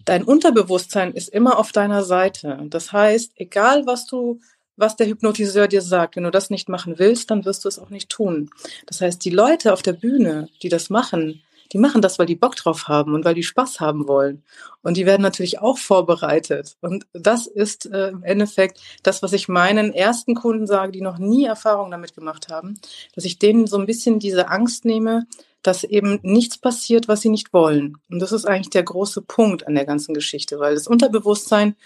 dein 0.04 0.22
Unterbewusstsein 0.22 1.12
ist 1.12 1.28
immer 1.28 1.58
auf 1.58 1.72
deiner 1.72 2.04
Seite. 2.04 2.60
Das 2.66 2.92
heißt, 2.92 3.32
egal 3.36 3.86
was 3.86 4.06
du 4.06 4.40
was 4.78 4.96
der 4.96 5.08
Hypnotiseur 5.08 5.68
dir 5.68 5.82
sagt. 5.82 6.16
Wenn 6.16 6.24
du 6.24 6.30
das 6.30 6.50
nicht 6.50 6.68
machen 6.68 6.98
willst, 6.98 7.30
dann 7.30 7.44
wirst 7.44 7.64
du 7.64 7.68
es 7.68 7.78
auch 7.78 7.90
nicht 7.90 8.08
tun. 8.08 8.48
Das 8.86 9.00
heißt, 9.00 9.24
die 9.24 9.30
Leute 9.30 9.72
auf 9.72 9.82
der 9.82 9.92
Bühne, 9.92 10.48
die 10.62 10.68
das 10.68 10.88
machen, 10.88 11.42
die 11.72 11.78
machen 11.78 12.00
das, 12.00 12.18
weil 12.18 12.26
die 12.26 12.36
Bock 12.36 12.56
drauf 12.56 12.88
haben 12.88 13.14
und 13.14 13.24
weil 13.24 13.34
die 13.34 13.42
Spaß 13.42 13.80
haben 13.80 14.08
wollen. 14.08 14.42
Und 14.82 14.96
die 14.96 15.04
werden 15.04 15.22
natürlich 15.22 15.58
auch 15.58 15.76
vorbereitet. 15.78 16.76
Und 16.80 17.06
das 17.12 17.46
ist 17.46 17.86
äh, 17.86 18.08
im 18.08 18.22
Endeffekt 18.22 18.80
das, 19.02 19.22
was 19.22 19.32
ich 19.34 19.48
meinen 19.48 19.92
ersten 19.92 20.34
Kunden 20.34 20.66
sage, 20.66 20.92
die 20.92 21.02
noch 21.02 21.18
nie 21.18 21.44
Erfahrung 21.44 21.90
damit 21.90 22.14
gemacht 22.14 22.48
haben, 22.48 22.80
dass 23.14 23.24
ich 23.24 23.38
denen 23.38 23.66
so 23.66 23.76
ein 23.76 23.86
bisschen 23.86 24.18
diese 24.18 24.48
Angst 24.48 24.84
nehme, 24.84 25.26
dass 25.62 25.84
eben 25.84 26.20
nichts 26.22 26.56
passiert, 26.56 27.08
was 27.08 27.20
sie 27.20 27.28
nicht 27.28 27.52
wollen. 27.52 27.98
Und 28.08 28.20
das 28.20 28.32
ist 28.32 28.46
eigentlich 28.46 28.70
der 28.70 28.84
große 28.84 29.22
Punkt 29.22 29.66
an 29.66 29.74
der 29.74 29.84
ganzen 29.84 30.14
Geschichte, 30.14 30.58
weil 30.60 30.74
das 30.74 30.86
Unterbewusstsein 30.86 31.76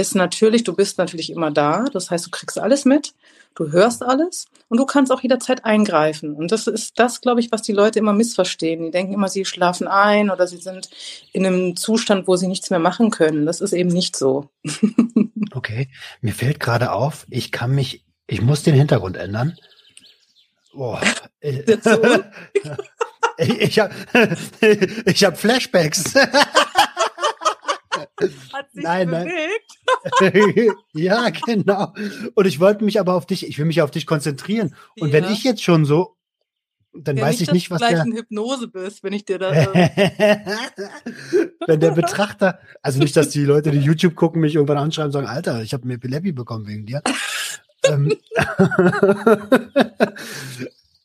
ist 0.00 0.14
natürlich, 0.14 0.64
du 0.64 0.74
bist 0.74 0.98
natürlich 0.98 1.30
immer 1.30 1.50
da. 1.50 1.84
Das 1.92 2.10
heißt, 2.10 2.26
du 2.26 2.30
kriegst 2.30 2.58
alles 2.58 2.84
mit, 2.84 3.14
du 3.54 3.72
hörst 3.72 4.02
alles 4.02 4.46
und 4.68 4.78
du 4.78 4.86
kannst 4.86 5.12
auch 5.12 5.22
jederzeit 5.22 5.64
eingreifen. 5.64 6.34
Und 6.34 6.52
das 6.52 6.66
ist 6.66 6.98
das, 6.98 7.20
glaube 7.20 7.40
ich, 7.40 7.52
was 7.52 7.62
die 7.62 7.72
Leute 7.72 7.98
immer 7.98 8.12
missverstehen. 8.12 8.84
Die 8.84 8.90
denken 8.90 9.12
immer, 9.12 9.28
sie 9.28 9.44
schlafen 9.44 9.88
ein 9.88 10.30
oder 10.30 10.46
sie 10.46 10.58
sind 10.58 10.90
in 11.32 11.46
einem 11.46 11.76
Zustand, 11.76 12.28
wo 12.28 12.36
sie 12.36 12.48
nichts 12.48 12.70
mehr 12.70 12.78
machen 12.78 13.10
können. 13.10 13.46
Das 13.46 13.60
ist 13.60 13.72
eben 13.72 13.90
nicht 13.90 14.16
so. 14.16 14.50
okay, 15.52 15.88
mir 16.20 16.34
fällt 16.34 16.60
gerade 16.60 16.92
auf, 16.92 17.26
ich 17.30 17.52
kann 17.52 17.74
mich, 17.74 18.04
ich 18.26 18.42
muss 18.42 18.62
den 18.62 18.74
Hintergrund 18.74 19.16
ändern. 19.16 19.56
Boah, 20.72 21.00
ich 21.40 21.64
ich 23.38 23.78
habe 23.78 23.94
ich 25.06 25.24
hab 25.24 25.38
Flashbacks. 25.38 26.14
Hat 28.52 28.72
sich 28.72 28.82
Nein, 28.84 29.10
nein. 29.10 29.28
bewegt. 29.28 30.76
ja, 30.94 31.28
genau. 31.30 31.92
Und 32.34 32.46
ich 32.46 32.60
wollte 32.60 32.84
mich 32.84 32.98
aber 33.00 33.14
auf 33.14 33.26
dich, 33.26 33.46
ich 33.46 33.58
will 33.58 33.66
mich 33.66 33.82
auf 33.82 33.90
dich 33.90 34.06
konzentrieren. 34.06 34.74
Und 35.00 35.12
wenn 35.12 35.24
Ja. 35.24 35.30
ich 35.30 35.44
jetzt 35.44 35.62
schon 35.62 35.84
so, 35.84 36.16
dann 36.94 37.18
Ja, 37.18 37.24
weiß 37.24 37.42
ich 37.42 37.52
nicht, 37.52 37.66
du 37.68 37.74
was 37.74 37.80
gleich 37.80 37.92
der, 37.96 38.04
in 38.06 38.12
Hypnose 38.16 38.68
bist, 38.68 39.02
wenn 39.04 39.12
ich 39.12 39.26
dir 39.26 39.38
da. 39.38 39.52
Äh, 39.52 40.38
wenn 41.66 41.80
der 41.80 41.90
Betrachter, 41.90 42.58
also 42.80 42.98
nicht, 43.00 43.14
dass 43.16 43.28
die 43.28 43.44
Leute, 43.44 43.70
die 43.70 43.78
YouTube 43.80 44.14
gucken, 44.14 44.40
mich 44.40 44.54
irgendwann 44.54 44.78
anschreiben 44.78 45.08
und 45.08 45.12
sagen, 45.12 45.26
Alter, 45.26 45.62
ich 45.62 45.74
habe 45.74 45.86
mir 45.86 45.94
Epilepsie 45.94 46.32
bekommen 46.32 46.66
wegen 46.66 46.86
dir. 46.86 47.02
ähm, 47.86 48.16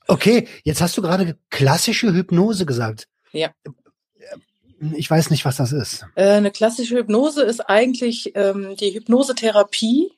okay, 0.07 0.47
jetzt 0.63 0.81
hast 0.81 0.97
du 0.97 1.01
gerade 1.01 1.37
klassische 1.49 2.13
Hypnose 2.13 2.65
gesagt. 2.65 3.07
Ja. 3.33 3.49
Ich 4.93 5.09
weiß 5.09 5.29
nicht, 5.29 5.45
was 5.45 5.57
das 5.57 5.71
ist. 5.71 6.05
Äh, 6.15 6.29
eine 6.29 6.51
klassische 6.51 6.97
Hypnose 6.97 7.43
ist 7.43 7.61
eigentlich 7.61 8.31
ähm, 8.35 8.75
die 8.79 8.93
Hypnosetherapie. 8.93 10.11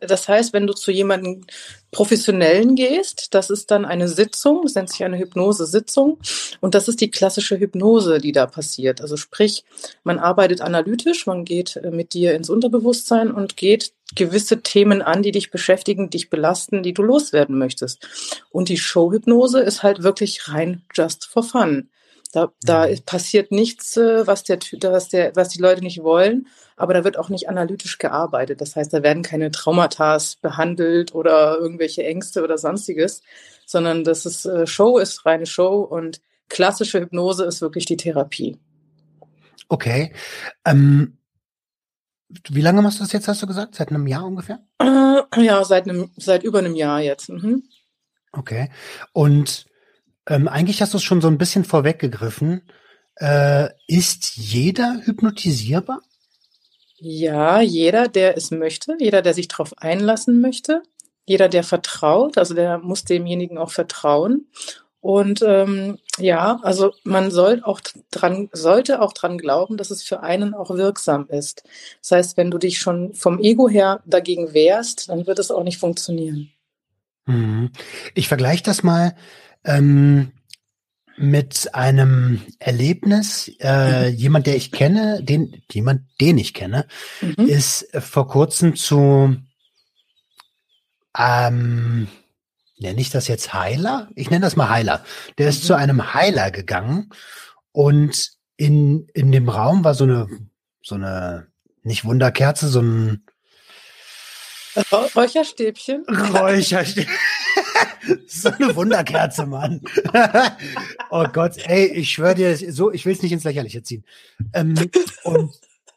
Das 0.00 0.28
heißt, 0.28 0.52
wenn 0.52 0.68
du 0.68 0.74
zu 0.74 0.92
jemandem 0.92 1.44
Professionellen 1.90 2.76
gehst, 2.76 3.34
das 3.34 3.50
ist 3.50 3.72
dann 3.72 3.84
eine 3.84 4.06
Sitzung, 4.06 4.60
das 4.62 4.76
nennt 4.76 4.90
sich 4.90 5.02
eine 5.02 5.18
Hypnosesitzung. 5.18 6.20
Und 6.60 6.76
das 6.76 6.86
ist 6.86 7.00
die 7.00 7.10
klassische 7.10 7.58
Hypnose, 7.58 8.18
die 8.18 8.30
da 8.30 8.46
passiert. 8.46 9.00
Also 9.00 9.16
sprich, 9.16 9.64
man 10.04 10.20
arbeitet 10.20 10.60
analytisch, 10.60 11.26
man 11.26 11.44
geht 11.44 11.74
äh, 11.76 11.90
mit 11.90 12.14
dir 12.14 12.34
ins 12.34 12.48
Unterbewusstsein 12.48 13.32
und 13.32 13.56
geht 13.56 13.92
gewisse 14.14 14.62
Themen 14.62 15.02
an, 15.02 15.24
die 15.24 15.32
dich 15.32 15.50
beschäftigen, 15.50 16.10
dich 16.10 16.30
belasten, 16.30 16.84
die 16.84 16.94
du 16.94 17.02
loswerden 17.02 17.58
möchtest. 17.58 18.06
Und 18.50 18.68
die 18.68 18.78
Showhypnose 18.78 19.58
ist 19.58 19.82
halt 19.82 20.04
wirklich 20.04 20.46
rein 20.46 20.82
just 20.94 21.26
for 21.26 21.42
fun. 21.42 21.88
Da, 22.30 22.52
da 22.62 22.86
Mhm. 22.86 23.00
passiert 23.06 23.52
nichts, 23.52 23.96
äh, 23.96 24.26
was, 24.26 24.42
der, 24.44 24.58
was, 24.82 25.08
der, 25.08 25.34
was 25.36 25.48
die 25.48 25.60
Leute 25.60 25.82
nicht 25.82 26.02
wollen, 26.02 26.46
aber 26.76 26.94
da 26.94 27.04
wird 27.04 27.18
auch 27.18 27.28
nicht 27.28 27.48
analytisch 27.48 27.98
gearbeitet. 27.98 28.60
Das 28.60 28.76
heißt, 28.76 28.92
da 28.92 29.02
werden 29.02 29.22
keine 29.22 29.50
Traumata 29.50 30.18
behandelt 30.42 31.14
oder 31.14 31.58
irgendwelche 31.58 32.04
Ängste 32.04 32.42
oder 32.42 32.58
sonstiges, 32.58 33.22
sondern 33.66 34.04
das 34.04 34.26
ist 34.26 34.44
äh, 34.46 34.66
Show 34.66 34.98
ist 34.98 35.26
reine 35.26 35.46
Show 35.46 35.80
und 35.80 36.20
klassische 36.48 37.00
Hypnose 37.00 37.44
ist 37.44 37.60
wirklich 37.60 37.86
die 37.86 37.96
Therapie. 37.96 38.58
Okay. 39.68 40.12
Ähm, 40.64 41.18
wie 42.48 42.60
lange 42.60 42.82
machst 42.82 42.98
du 42.98 43.04
das 43.04 43.12
jetzt, 43.12 43.28
hast 43.28 43.42
du 43.42 43.46
gesagt? 43.46 43.74
Seit 43.74 43.90
einem 43.90 44.06
Jahr 44.06 44.24
ungefähr? 44.24 44.60
Äh, 44.80 45.22
ja, 45.44 45.64
seit, 45.64 45.88
einem, 45.88 46.10
seit 46.16 46.42
über 46.42 46.58
einem 46.58 46.74
Jahr 46.74 47.00
jetzt. 47.00 47.28
Mhm. 47.28 47.64
Okay. 48.32 48.70
Und 49.12 49.66
ähm, 50.28 50.48
eigentlich 50.48 50.82
hast 50.82 50.92
du 50.92 50.98
es 50.98 51.04
schon 51.04 51.20
so 51.20 51.28
ein 51.28 51.38
bisschen 51.38 51.64
vorweggegriffen. 51.64 52.62
Äh, 53.16 53.68
ist 53.86 54.36
jeder 54.36 55.00
hypnotisierbar? 55.04 56.02
Ja, 56.98 57.60
jeder, 57.60 58.08
der 58.08 58.36
es 58.36 58.50
möchte, 58.50 58.96
jeder, 58.98 59.22
der 59.22 59.34
sich 59.34 59.48
darauf 59.48 59.76
einlassen 59.78 60.40
möchte, 60.40 60.82
jeder, 61.26 61.48
der 61.48 61.64
vertraut, 61.64 62.38
also 62.38 62.54
der 62.54 62.78
muss 62.78 63.04
demjenigen 63.04 63.58
auch 63.58 63.70
vertrauen. 63.70 64.46
Und 65.00 65.42
ähm, 65.46 65.98
ja, 66.18 66.58
also 66.62 66.92
man 67.04 67.30
soll 67.30 67.62
auch 67.62 67.80
dran, 68.10 68.48
sollte 68.52 69.00
auch 69.00 69.12
dran 69.12 69.38
glauben, 69.38 69.76
dass 69.76 69.90
es 69.90 70.02
für 70.02 70.20
einen 70.22 70.54
auch 70.54 70.70
wirksam 70.70 71.28
ist. 71.28 71.62
Das 72.00 72.10
heißt, 72.12 72.36
wenn 72.36 72.50
du 72.50 72.58
dich 72.58 72.78
schon 72.78 73.14
vom 73.14 73.38
Ego 73.38 73.68
her 73.68 74.02
dagegen 74.06 74.52
wehrst, 74.52 75.08
dann 75.08 75.26
wird 75.26 75.38
es 75.38 75.50
auch 75.50 75.62
nicht 75.62 75.78
funktionieren. 75.78 76.50
Mhm. 77.26 77.70
Ich 78.14 78.28
vergleiche 78.28 78.62
das 78.62 78.82
mal 78.82 79.14
ähm, 79.66 80.32
mit 81.18 81.74
einem 81.74 82.40
Erlebnis. 82.58 83.50
Äh, 83.60 84.08
jemand, 84.08 84.46
der 84.46 84.56
ich 84.56 84.70
kenne, 84.72 85.22
den 85.22 85.62
jemand, 85.72 86.02
den 86.20 86.38
ich 86.38 86.54
kenne, 86.54 86.86
Mhm. 87.20 87.46
ist 87.46 87.88
vor 87.98 88.28
kurzem 88.28 88.76
zu 88.76 89.36
ähm, 91.18 92.08
nenne 92.78 93.00
ich 93.00 93.10
das 93.10 93.28
jetzt 93.28 93.54
Heiler? 93.54 94.10
Ich 94.14 94.30
nenne 94.30 94.44
das 94.44 94.56
mal 94.56 94.68
Heiler. 94.68 95.04
Der 95.38 95.48
ist 95.48 95.62
Mhm. 95.62 95.66
zu 95.66 95.74
einem 95.74 96.14
Heiler 96.14 96.50
gegangen 96.50 97.10
und 97.72 98.32
in, 98.58 99.06
in 99.14 99.32
dem 99.32 99.48
Raum 99.48 99.84
war 99.84 99.94
so 99.94 100.04
eine, 100.04 100.28
so 100.82 100.94
eine, 100.94 101.46
nicht 101.82 102.04
Wunderkerze, 102.04 102.68
so 102.68 102.80
ein 102.80 103.25
Räucherstäbchen. 105.14 106.04
Räucher. 106.08 106.84
so 108.28 108.50
eine 108.50 108.74
Wunderkerze, 108.76 109.46
Mann. 109.46 109.80
oh 111.10 111.24
Gott, 111.32 111.56
ey, 111.66 111.86
ich 111.86 112.10
schwöre 112.10 112.34
dir, 112.34 112.56
so, 112.72 112.92
ich 112.92 113.04
will 113.06 113.12
es 113.14 113.22
nicht 113.22 113.32
ins 113.32 113.44
Lächerliche 113.44 113.82
ziehen. 113.82 114.04
Ähm, 114.52 114.74
und, 115.24 115.50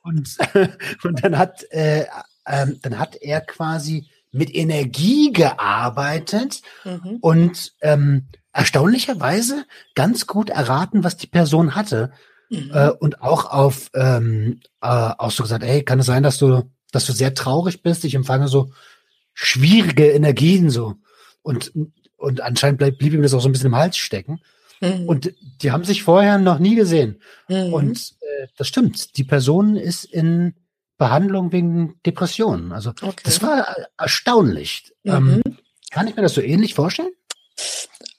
und, 0.03 0.37
und 1.03 1.23
dann 1.23 1.37
hat, 1.37 1.63
äh, 1.71 2.05
ähm, 2.47 2.79
dann 2.81 2.97
hat 2.99 3.15
er 3.17 3.41
quasi 3.41 4.07
mit 4.31 4.53
Energie 4.53 5.31
gearbeitet 5.33 6.61
Mhm. 6.83 7.17
und 7.21 7.73
ähm, 7.81 8.27
erstaunlicherweise 8.53 9.65
ganz 9.95 10.27
gut 10.27 10.49
erraten, 10.49 11.03
was 11.03 11.17
die 11.17 11.27
Person 11.27 11.75
hatte. 11.75 12.11
Mhm. 12.49 12.71
Äh, 12.73 12.89
und 12.91 13.21
auch 13.21 13.51
auf 13.51 13.89
ähm, 13.93 14.59
äh, 14.81 14.87
auch 14.87 15.31
so 15.31 15.43
gesagt, 15.43 15.63
ey, 15.63 15.83
kann 15.83 15.99
es 15.99 16.05
sein, 16.07 16.23
dass 16.23 16.37
du, 16.37 16.63
dass 16.91 17.05
du 17.05 17.13
sehr 17.13 17.33
traurig 17.33 17.81
bist? 17.81 18.05
Ich 18.05 18.15
empfange 18.15 18.47
so 18.47 18.71
schwierige 19.33 20.09
Energien 20.11 20.69
so. 20.69 20.95
Und, 21.41 21.71
und 22.17 22.41
anscheinend 22.41 22.79
bleib, 22.79 22.97
blieb 22.97 23.13
ihm 23.13 23.21
das 23.21 23.33
auch 23.33 23.41
so 23.41 23.49
ein 23.49 23.51
bisschen 23.51 23.67
im 23.67 23.75
Hals 23.75 23.97
stecken. 23.97 24.41
Mhm. 24.81 25.07
Und 25.07 25.33
die 25.61 25.71
haben 25.71 25.83
sich 25.83 26.03
vorher 26.03 26.37
noch 26.37 26.59
nie 26.59 26.75
gesehen. 26.75 27.21
Mhm. 27.47 27.73
Und 27.73 28.15
äh, 28.21 28.47
das 28.57 28.67
stimmt. 28.67 29.17
Die 29.17 29.23
Person 29.23 29.75
ist 29.75 30.05
in 30.05 30.53
Behandlung 30.97 31.51
wegen 31.51 31.99
Depressionen. 32.05 32.71
Also 32.71 32.91
okay. 33.01 33.21
das 33.23 33.41
war 33.41 33.75
erstaunlich. 33.97 34.91
Mhm. 35.03 35.11
Ähm, 35.11 35.57
kann 35.91 36.07
ich 36.07 36.15
mir 36.15 36.21
das 36.21 36.33
so 36.33 36.41
ähnlich 36.41 36.75
vorstellen? 36.75 37.11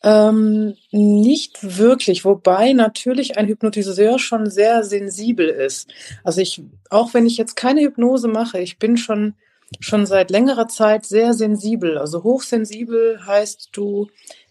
Ähm, 0.02 0.76
nicht 0.92 1.78
wirklich, 1.78 2.24
wobei 2.24 2.72
natürlich 2.72 3.36
ein 3.36 3.46
Hypnotiseur 3.46 4.18
schon 4.18 4.48
sehr 4.48 4.82
sensibel 4.82 5.48
ist. 5.48 5.92
Also 6.24 6.40
ich, 6.40 6.62
auch 6.88 7.12
wenn 7.12 7.26
ich 7.26 7.36
jetzt 7.36 7.54
keine 7.54 7.82
Hypnose 7.82 8.28
mache, 8.28 8.60
ich 8.60 8.78
bin 8.78 8.96
schon, 8.96 9.34
schon 9.78 10.06
seit 10.06 10.30
längerer 10.30 10.68
Zeit 10.68 11.04
sehr 11.04 11.34
sensibel. 11.34 11.98
Also 11.98 12.22
hochsensibel 12.22 13.20
heißt, 13.26 13.70
du 13.72 14.08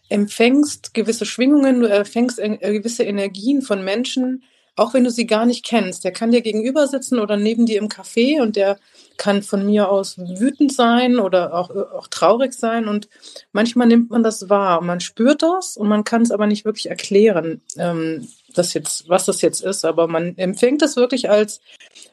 empfängst 0.09 0.93
gewisse 0.93 1.25
Schwingungen, 1.25 1.81
du 1.81 1.89
empfängst 1.89 2.39
äh, 2.39 2.57
gewisse 2.57 3.03
Energien 3.03 3.61
von 3.63 3.83
Menschen, 3.83 4.43
auch 4.75 4.93
wenn 4.93 5.03
du 5.03 5.11
sie 5.11 5.27
gar 5.27 5.45
nicht 5.45 5.65
kennst. 5.65 6.03
Der 6.03 6.11
kann 6.11 6.31
dir 6.31 6.41
gegenüber 6.41 6.87
sitzen 6.87 7.19
oder 7.19 7.37
neben 7.37 7.65
dir 7.65 7.79
im 7.79 7.89
Café 7.89 8.41
und 8.41 8.55
der 8.55 8.77
kann 9.17 9.43
von 9.43 9.65
mir 9.65 9.89
aus 9.89 10.17
wütend 10.17 10.73
sein 10.73 11.19
oder 11.19 11.53
auch, 11.53 11.69
äh, 11.69 11.79
auch 11.79 12.07
traurig 12.07 12.53
sein 12.53 12.87
und 12.87 13.09
manchmal 13.51 13.87
nimmt 13.87 14.09
man 14.09 14.23
das 14.23 14.49
wahr. 14.49 14.81
Man 14.81 14.99
spürt 14.99 15.41
das 15.41 15.77
und 15.77 15.87
man 15.87 16.03
kann 16.03 16.21
es 16.21 16.31
aber 16.31 16.47
nicht 16.47 16.65
wirklich 16.65 16.89
erklären, 16.89 17.61
ähm, 17.77 18.27
das 18.55 18.73
jetzt, 18.73 19.09
was 19.09 19.25
das 19.25 19.41
jetzt 19.41 19.61
ist. 19.61 19.85
Aber 19.85 20.07
man 20.07 20.37
empfängt 20.37 20.81
es 20.81 20.95
wirklich 20.95 21.29
als 21.29 21.61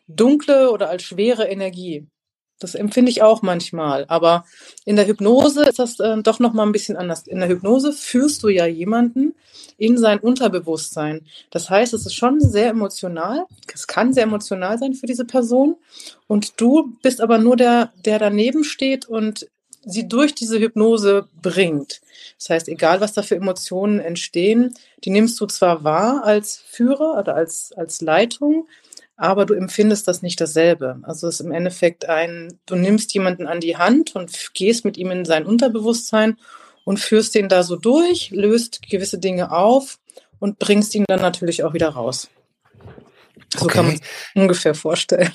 dunkle 0.09 0.71
oder 0.71 0.91
als 0.91 1.03
schwere 1.03 1.45
Energie. 1.45 2.07
Das 2.59 2.75
empfinde 2.75 3.11
ich 3.11 3.23
auch 3.23 3.43
manchmal. 3.43 4.07
Aber 4.09 4.45
in 4.85 4.97
der 4.97 5.07
Hypnose 5.07 5.65
ist 5.65 5.79
das 5.79 6.01
äh, 6.01 6.23
doch 6.23 6.39
noch 6.39 6.53
mal 6.53 6.65
ein 6.65 6.73
bisschen 6.73 6.97
anders. 6.97 7.27
In 7.27 7.41
der 7.41 7.49
Hypnose 7.49 7.93
führst 7.93 8.43
du 8.43 8.49
ja 8.49 8.67
jemanden 8.67 9.35
in 9.77 9.99
sein 9.99 10.21
Unterbewusstsein. 10.21 11.27
Das 11.51 11.69
heißt, 11.69 11.93
es 11.93 12.07
ist 12.07 12.15
schon 12.15 12.41
sehr 12.41 12.71
emotional. 12.71 13.45
Es 13.73 13.87
kann 13.87 14.15
sehr 14.15 14.25
emotional 14.25 14.79
sein 14.79 14.95
für 14.95 15.07
diese 15.07 15.27
Person. 15.27 15.77
Und 16.27 16.61
du 16.61 16.97
bist 17.03 17.21
aber 17.21 17.39
nur 17.39 17.57
der, 17.57 17.93
der 18.05 18.19
daneben 18.19 18.65
steht 18.65 19.07
und 19.07 19.47
sie 19.85 20.09
durch 20.09 20.35
diese 20.35 20.59
Hypnose 20.59 21.29
bringt. 21.41 22.01
Das 22.39 22.51
heißt, 22.51 22.69
egal 22.69 23.01
was 23.01 23.13
da 23.13 23.23
für 23.23 23.37
Emotionen 23.37 24.01
entstehen, 24.01 24.75
die 25.05 25.11
nimmst 25.11 25.41
du 25.41 25.47
zwar 25.47 25.85
wahr 25.85 26.25
als 26.25 26.57
Führer 26.57 27.19
oder 27.19 27.37
als, 27.37 27.73
als 27.77 28.01
Leitung, 28.01 28.67
aber 29.17 29.47
du 29.47 29.55
empfindest 29.55 30.07
das 30.09 30.23
nicht 30.23 30.41
dasselbe. 30.41 31.01
Also 31.03 31.27
es 31.29 31.41
ist 31.41 31.47
im 31.47 31.53
Endeffekt 31.53 32.09
ein, 32.09 32.59
du 32.67 32.77
nimmst 32.77 33.15
jemanden 33.15 33.47
an 33.47 33.61
die 33.61 33.77
Hand 33.77 34.15
und 34.15 34.51
gehst 34.55 34.85
mit 34.85 34.97
ihm 34.97 35.11
in 35.11 35.25
sein 35.25 35.47
Unterbewusstsein 35.47 36.37
und 36.85 37.01
führst 37.01 37.35
den 37.35 37.49
da 37.49 37.63
so 37.63 37.77
durch, 37.77 38.31
löst 38.31 38.83
gewisse 38.83 39.19
Dinge 39.19 39.53
auf 39.53 39.99
und 40.39 40.59
bringst 40.59 40.95
ihn 40.95 41.05
dann 41.09 41.21
natürlich 41.21 41.65
auch 41.65 41.73
wieder 41.75 41.89
raus. 41.89 42.29
So 43.57 43.67
kann 43.67 43.87
man 43.87 43.95
Okay. 43.97 44.05
es 44.05 44.41
ungefähr 44.41 44.75
vorstellen. 44.75 45.33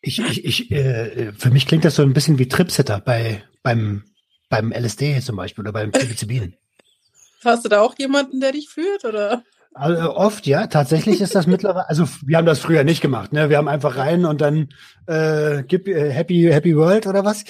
Ich, 0.00 0.18
ich, 0.18 0.44
ich, 0.44 0.70
äh, 0.72 1.32
für 1.32 1.50
mich 1.50 1.66
klingt 1.66 1.84
das 1.84 1.94
so 1.94 2.02
ein 2.02 2.12
bisschen 2.14 2.38
wie 2.38 2.48
Tripsitter 2.48 2.98
bei, 3.00 3.44
beim, 3.62 4.04
beim 4.48 4.72
LSD 4.72 5.20
zum 5.20 5.36
Beispiel 5.36 5.62
oder 5.62 5.72
beim 5.72 5.92
Psilocybin. 5.92 6.56
Hast 7.44 7.64
du 7.64 7.68
da 7.68 7.80
auch 7.80 7.94
jemanden, 7.98 8.40
der 8.40 8.52
dich 8.52 8.68
führt, 8.68 9.04
oder? 9.04 9.44
Also 9.74 10.16
oft, 10.16 10.46
ja. 10.46 10.66
Tatsächlich 10.66 11.20
ist 11.20 11.34
das 11.34 11.46
mittlerweile, 11.46 11.88
also 11.88 12.06
wir 12.24 12.36
haben 12.36 12.46
das 12.46 12.58
früher 12.58 12.84
nicht 12.84 13.00
gemacht, 13.00 13.32
ne? 13.32 13.48
Wir 13.48 13.56
haben 13.56 13.68
einfach 13.68 13.96
rein 13.96 14.26
und 14.26 14.40
dann 14.40 14.68
äh, 15.06 15.62
gib, 15.62 15.88
äh, 15.88 16.10
Happy, 16.10 16.48
Happy 16.50 16.76
World 16.76 17.06
oder 17.06 17.24
was. 17.24 17.44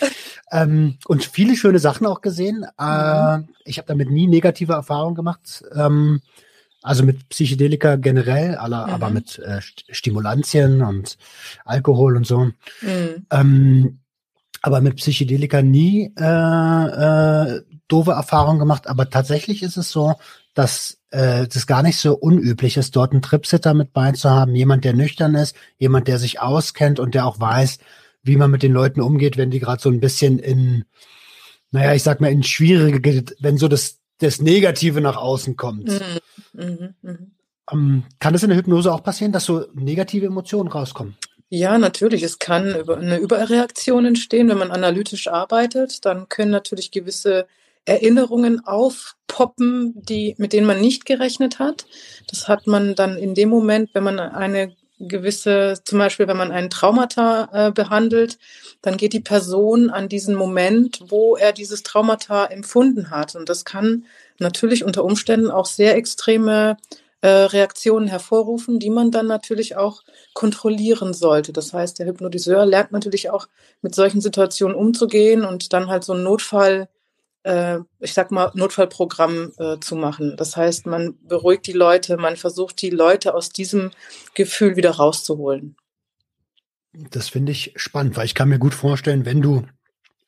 Ähm, 0.51 0.99
und 1.07 1.25
viele 1.25 1.57
schöne 1.57 1.81
Sachen 1.81 2.07
auch 2.07 2.21
gesehen. 2.21 2.65
Äh, 2.79 3.39
mhm. 3.39 3.49
Ich 3.65 3.79
habe 3.79 3.89
damit 3.89 4.11
nie 4.11 4.29
negative 4.29 4.73
Erfahrungen 4.73 5.17
gemacht. 5.17 5.65
Ähm, 5.75 6.21
also 6.83 7.05
mit 7.05 7.29
Psychedelika 7.29 7.97
generell, 7.97 8.57
aller, 8.57 8.87
mhm. 8.87 8.93
aber 8.93 9.11
mit 9.11 9.39
äh, 9.39 9.61
Stimulantien 9.61 10.83
und 10.83 11.17
Alkohol 11.65 12.17
und 12.17 12.27
so. 12.27 12.51
Mhm. 12.83 13.27
Ähm, 13.31 13.99
aber 14.63 14.81
mit 14.81 14.97
Psychedelika 14.97 15.63
nie 15.63 16.13
äh, 16.17 16.25
äh, 16.25 17.63
doofe 17.89 18.13
Erfahrungen 18.13 18.61
gemacht. 18.61 18.87
Aber 18.87 19.11
tatsächlich 19.11 19.63
ist 19.63 19.77
es 19.77 19.91
so, 19.91 20.15
dass 20.55 21.02
äh, 21.13 21.47
das 21.47 21.67
gar 21.67 21.83
nicht 21.83 21.99
so 21.99 22.15
unüblich 22.15 22.77
ist, 22.77 22.97
dort 22.97 23.13
einen 23.13 23.23
Tripsitter 23.23 23.75
mit 23.75 23.93
bei 23.93 24.13
zu 24.13 24.31
haben, 24.31 24.55
jemand, 24.55 24.85
der 24.85 24.95
nüchtern 24.95 25.35
ist, 25.35 25.55
jemand, 25.79 26.09
der 26.09 26.19
sich 26.19 26.41
auskennt 26.41 26.99
und 26.99 27.15
der 27.15 27.27
auch 27.27 27.39
weiß, 27.39 27.79
wie 28.23 28.37
man 28.37 28.51
mit 28.51 28.63
den 28.63 28.73
Leuten 28.73 29.01
umgeht, 29.01 29.37
wenn 29.37 29.51
die 29.51 29.61
gerade 29.61 29.83
so 29.83 29.91
ein 29.91 30.01
bisschen 30.01 30.39
in, 30.39 30.85
naja, 31.71 31.95
ich 31.95 32.03
sag 32.03 32.21
mal, 32.21 32.33
in 32.33 32.43
schwierige, 32.43 33.25
wenn 33.41 33.59
so 33.59 33.69
das, 33.69 33.99
das 34.19 34.41
Negative 34.41 35.01
nach 35.01 35.17
außen 35.17 35.57
kommt. 35.57 35.89
Mhm. 35.89 36.65
Mhm. 36.65 36.95
Mhm. 37.03 37.31
Ähm, 37.71 38.05
kann 38.19 38.33
das 38.33 38.43
in 38.43 38.49
der 38.49 38.59
Hypnose 38.59 38.93
auch 38.93 39.03
passieren, 39.03 39.33
dass 39.33 39.45
so 39.45 39.67
negative 39.75 40.27
Emotionen 40.27 40.69
rauskommen? 40.69 41.17
Ja, 41.51 41.77
natürlich. 41.77 42.23
Es 42.23 42.39
kann 42.39 42.75
eine 42.89 43.19
Überreaktion 43.19 44.07
entstehen, 44.07 44.49
wenn 44.49 44.57
man 44.57 44.71
analytisch 44.71 45.29
arbeitet. 45.29 46.07
Dann 46.07 46.31
können 46.31 46.51
natürlich 46.51 46.91
gewisse 46.91 47.47
Erinnerungen 47.85 48.65
aufpoppen, 48.65 49.95
die, 50.05 50.35
mit 50.39 50.53
denen 50.53 50.67
man 50.67 50.81
nicht 50.81 51.05
gerechnet 51.05 51.59
hat. 51.59 51.87
Das 52.29 52.49
hat 52.49 52.67
man 52.67 52.95
dann 52.95 53.17
in 53.17 53.35
dem 53.35 53.49
Moment, 53.49 53.91
wenn 53.93 54.05
man 54.05 54.21
eine 54.21 54.77
gewisse, 54.99 55.75
zum 55.85 55.99
Beispiel, 55.99 56.29
wenn 56.29 56.37
man 56.37 56.53
einen 56.53 56.71
Traumata 56.71 57.49
äh, 57.53 57.73
behandelt, 57.73 58.39
dann 58.83 58.97
geht 58.97 59.13
die 59.13 59.21
Person 59.21 59.91
an 59.91 60.09
diesen 60.09 60.35
Moment, 60.35 61.01
wo 61.09 61.37
er 61.37 61.53
dieses 61.53 61.83
Traumata 61.83 62.47
empfunden 62.47 63.11
hat. 63.11 63.35
Und 63.35 63.49
das 63.49 63.65
kann 63.65 64.05
natürlich 64.39 64.85
unter 64.85 65.05
Umständen 65.05 65.51
auch 65.51 65.67
sehr 65.67 65.97
extreme 65.97 66.77
äh, 67.21 67.29
Reaktionen 67.29 68.09
hervorrufen, 68.09 68.79
die 68.79 68.91
man 68.91 69.11
dann 69.11 69.27
natürlich 69.27 69.77
auch 69.77 70.03
kontrollieren 70.35 71.15
sollte. 71.15 71.53
Das 71.53 71.73
heißt, 71.73 71.99
der 71.99 72.07
Hypnotiseur 72.07 72.67
lernt 72.67 72.93
natürlich 72.93 73.31
auch 73.31 73.49
mit 73.81 73.95
solchen 73.95 74.21
Situationen 74.21 74.77
umzugehen 74.77 75.45
und 75.45 75.73
dann 75.73 75.89
halt 75.89 76.05
so 76.05 76.13
einen 76.13 76.25
Notfall 76.25 76.89
ich 77.45 78.15
sag 78.15 78.31
mal, 78.31 78.53
Notfallprogramm 78.55 79.53
äh, 79.59 79.79
zu 79.81 79.97
machen. 79.97 80.37
Das 80.37 80.57
heißt, 80.57 80.87
man 80.87 81.19
beruhigt 81.23 81.67
die 81.67 81.73
Leute, 81.73 82.17
man 82.17 82.37
versucht 82.37 82.81
die 82.83 82.91
Leute 82.91 83.35
aus 83.35 83.51
diesem 83.51 83.91
Gefühl 84.35 84.77
wieder 84.77 84.93
rauszuholen. 84.93 85.77
Das 86.93 87.29
finde 87.29 87.53
ich 87.53 87.73
spannend, 87.77 88.17
weil 88.17 88.27
ich 88.27 88.35
kann 88.35 88.49
mir 88.49 88.59
gut 88.59 88.75
vorstellen, 88.75 89.25
wenn 89.25 89.43
du 89.43 89.65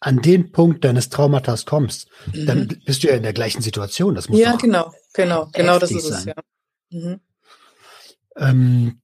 an 0.01 0.21
den 0.21 0.53
Punkt 0.53 0.85
deines 0.85 1.09
Traumatas 1.09 1.67
kommst, 1.67 2.09
mhm. 2.33 2.47
dann 2.47 2.81
bist 2.85 3.03
du 3.03 3.09
ja 3.09 3.15
in 3.15 3.23
der 3.23 3.33
gleichen 3.33 3.63
Situation. 3.63 4.15
Das 4.15 4.29
muss 4.29 4.39
ja, 4.39 4.57
genau, 4.57 4.93
genau, 5.15 5.49
genau 5.53 5.79
das 5.79 5.93
ist 5.93 6.09
sein. 6.09 6.19
es, 6.19 6.25
ja. 6.25 6.35
Mhm. 6.91 7.21
Ähm, 8.37 9.01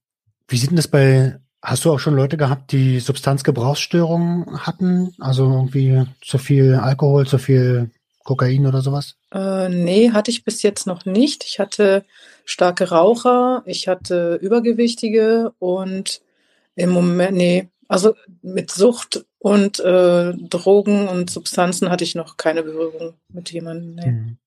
wie 0.49 0.57
sieht 0.57 0.71
denn 0.71 0.76
das 0.76 0.88
bei, 0.88 1.38
hast 1.62 1.85
du 1.85 1.93
auch 1.93 2.00
schon 2.00 2.17
Leute 2.17 2.37
gehabt, 2.37 2.73
die 2.73 2.99
Substanzgebrauchsstörungen 3.00 4.67
hatten? 4.67 5.14
Also 5.21 5.45
irgendwie 5.45 6.05
zu 6.23 6.38
viel 6.38 6.75
Alkohol, 6.75 7.26
zu 7.26 7.38
viel 7.38 7.90
Kokain 8.31 8.65
oder 8.65 8.81
sowas? 8.81 9.17
Äh, 9.35 9.69
nee, 9.69 10.13
hatte 10.13 10.31
ich 10.31 10.45
bis 10.45 10.63
jetzt 10.63 10.87
noch 10.87 11.05
nicht. 11.05 11.45
Ich 11.45 11.59
hatte 11.59 12.05
starke 12.45 12.91
Raucher, 12.91 13.65
ich 13.67 13.89
hatte 13.89 14.39
Übergewichtige 14.41 15.53
und 15.59 16.21
im 16.77 16.91
Moment, 16.91 17.37
nee, 17.37 17.69
also 17.89 18.15
mit 18.41 18.71
Sucht 18.71 19.27
und 19.41 19.81
äh, 19.81 20.33
Drogen 20.33 21.09
und 21.09 21.29
Substanzen 21.29 21.91
hatte 21.91 22.05
ich 22.05 22.15
noch 22.15 22.37
keine 22.37 22.63
Berührung 22.63 23.15
mit 23.33 23.51
jemandem. 23.51 23.95
Nee. 23.97 24.11
Mhm. 24.13 24.39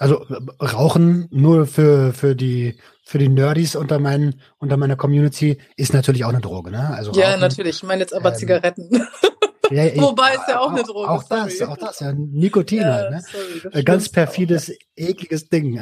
Also 0.00 0.26
Rauchen 0.60 1.28
nur 1.30 1.66
für, 1.66 2.12
für 2.12 2.34
die 2.34 2.78
für 3.04 3.18
die 3.18 3.28
Nerdies 3.28 3.76
unter 3.76 4.00
meinen 4.00 4.40
unter 4.58 4.76
meiner 4.76 4.96
Community 4.96 5.58
ist 5.76 5.94
natürlich 5.94 6.24
auch 6.24 6.30
eine 6.30 6.40
Droge, 6.40 6.72
ne? 6.72 6.90
Also 6.90 7.10
Rauchen, 7.10 7.20
ja, 7.20 7.36
natürlich. 7.36 7.76
Ich 7.76 7.82
meine 7.84 8.00
jetzt 8.00 8.14
aber 8.14 8.30
ähm, 8.30 8.36
Zigaretten. 8.36 9.06
Ja, 9.70 9.84
Wobei 9.96 10.34
es 10.34 10.40
ja 10.48 10.60
auch, 10.60 10.66
auch 10.66 10.72
eine 10.72 10.82
Droge 10.82 11.08
Auch 11.08 11.22
sorry. 11.22 11.56
das, 11.58 11.68
auch 11.68 11.76
das, 11.76 12.00
ja. 12.00 12.12
Nikotin 12.12 12.80
ja, 12.80 12.92
halt, 12.92 13.10
ne? 13.10 13.22
Sorry, 13.62 13.82
Ganz 13.84 14.08
perfides, 14.08 14.70
auch, 14.70 14.74
ekliges 14.96 15.48
Ding. 15.48 15.80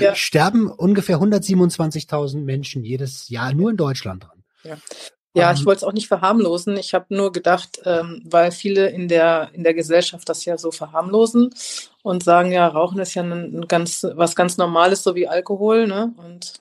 Ja. 0.00 0.14
Sterben 0.14 0.70
ungefähr 0.70 1.18
127.000 1.18 2.40
Menschen 2.40 2.84
jedes 2.84 3.28
Jahr 3.28 3.52
nur 3.52 3.70
in 3.70 3.76
Deutschland 3.76 4.24
dran. 4.24 4.44
Ja. 4.64 4.76
Ja, 5.36 5.52
ich 5.52 5.60
ähm, 5.60 5.66
wollte 5.66 5.78
es 5.78 5.84
auch 5.84 5.92
nicht 5.92 6.06
verharmlosen. 6.06 6.76
Ich 6.76 6.94
habe 6.94 7.06
nur 7.08 7.32
gedacht, 7.32 7.80
ähm, 7.84 8.22
weil 8.24 8.52
viele 8.52 8.88
in 8.88 9.08
der, 9.08 9.50
in 9.52 9.64
der 9.64 9.74
Gesellschaft 9.74 10.28
das 10.28 10.44
ja 10.44 10.56
so 10.56 10.70
verharmlosen 10.70 11.52
und 12.02 12.22
sagen, 12.22 12.52
ja, 12.52 12.68
Rauchen 12.68 13.00
ist 13.00 13.14
ja 13.14 13.22
ein, 13.22 13.66
ganz, 13.66 14.06
was 14.14 14.36
ganz 14.36 14.58
Normales, 14.58 15.02
so 15.02 15.16
wie 15.16 15.26
Alkohol, 15.26 15.88
ne? 15.88 16.12
Und 16.18 16.60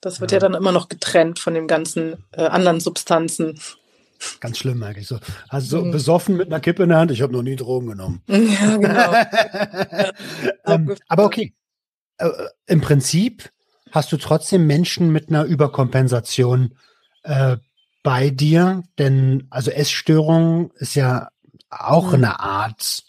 das 0.00 0.20
wird 0.20 0.30
ja, 0.30 0.36
ja 0.36 0.40
dann 0.40 0.54
immer 0.54 0.70
noch 0.70 0.88
getrennt 0.88 1.40
von 1.40 1.54
den 1.54 1.66
ganzen 1.66 2.24
äh, 2.30 2.42
anderen 2.42 2.78
Substanzen. 2.78 3.60
Ganz 4.40 4.58
schlimm 4.58 4.82
eigentlich 4.82 5.06
so. 5.06 5.18
Also 5.48 5.78
so 5.78 5.84
mhm. 5.84 5.92
besoffen 5.92 6.36
mit 6.36 6.48
einer 6.48 6.60
Kippe 6.60 6.82
in 6.82 6.88
der 6.88 6.98
Hand, 6.98 7.10
ich 7.10 7.22
habe 7.22 7.32
noch 7.32 7.42
nie 7.42 7.56
Drogen 7.56 7.88
genommen. 7.88 8.22
Ja, 8.28 8.76
genau. 8.76 10.10
ähm, 10.66 10.96
aber 11.08 11.24
okay. 11.24 11.54
Äh, 12.18 12.30
Im 12.66 12.80
Prinzip 12.80 13.50
hast 13.92 14.10
du 14.12 14.16
trotzdem 14.16 14.66
Menschen 14.66 15.12
mit 15.12 15.28
einer 15.28 15.44
Überkompensation 15.44 16.76
äh, 17.22 17.56
bei 18.02 18.30
dir, 18.30 18.82
denn 18.98 19.46
also 19.50 19.70
Essstörung 19.70 20.72
ist 20.76 20.94
ja 20.94 21.28
auch 21.70 22.08
mhm. 22.08 22.14
eine 22.14 22.40
Art 22.40 23.04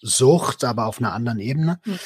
Sucht, 0.00 0.64
aber 0.64 0.86
auf 0.86 0.98
einer 0.98 1.12
anderen 1.12 1.38
Ebene. 1.38 1.80
Mhm. 1.84 1.98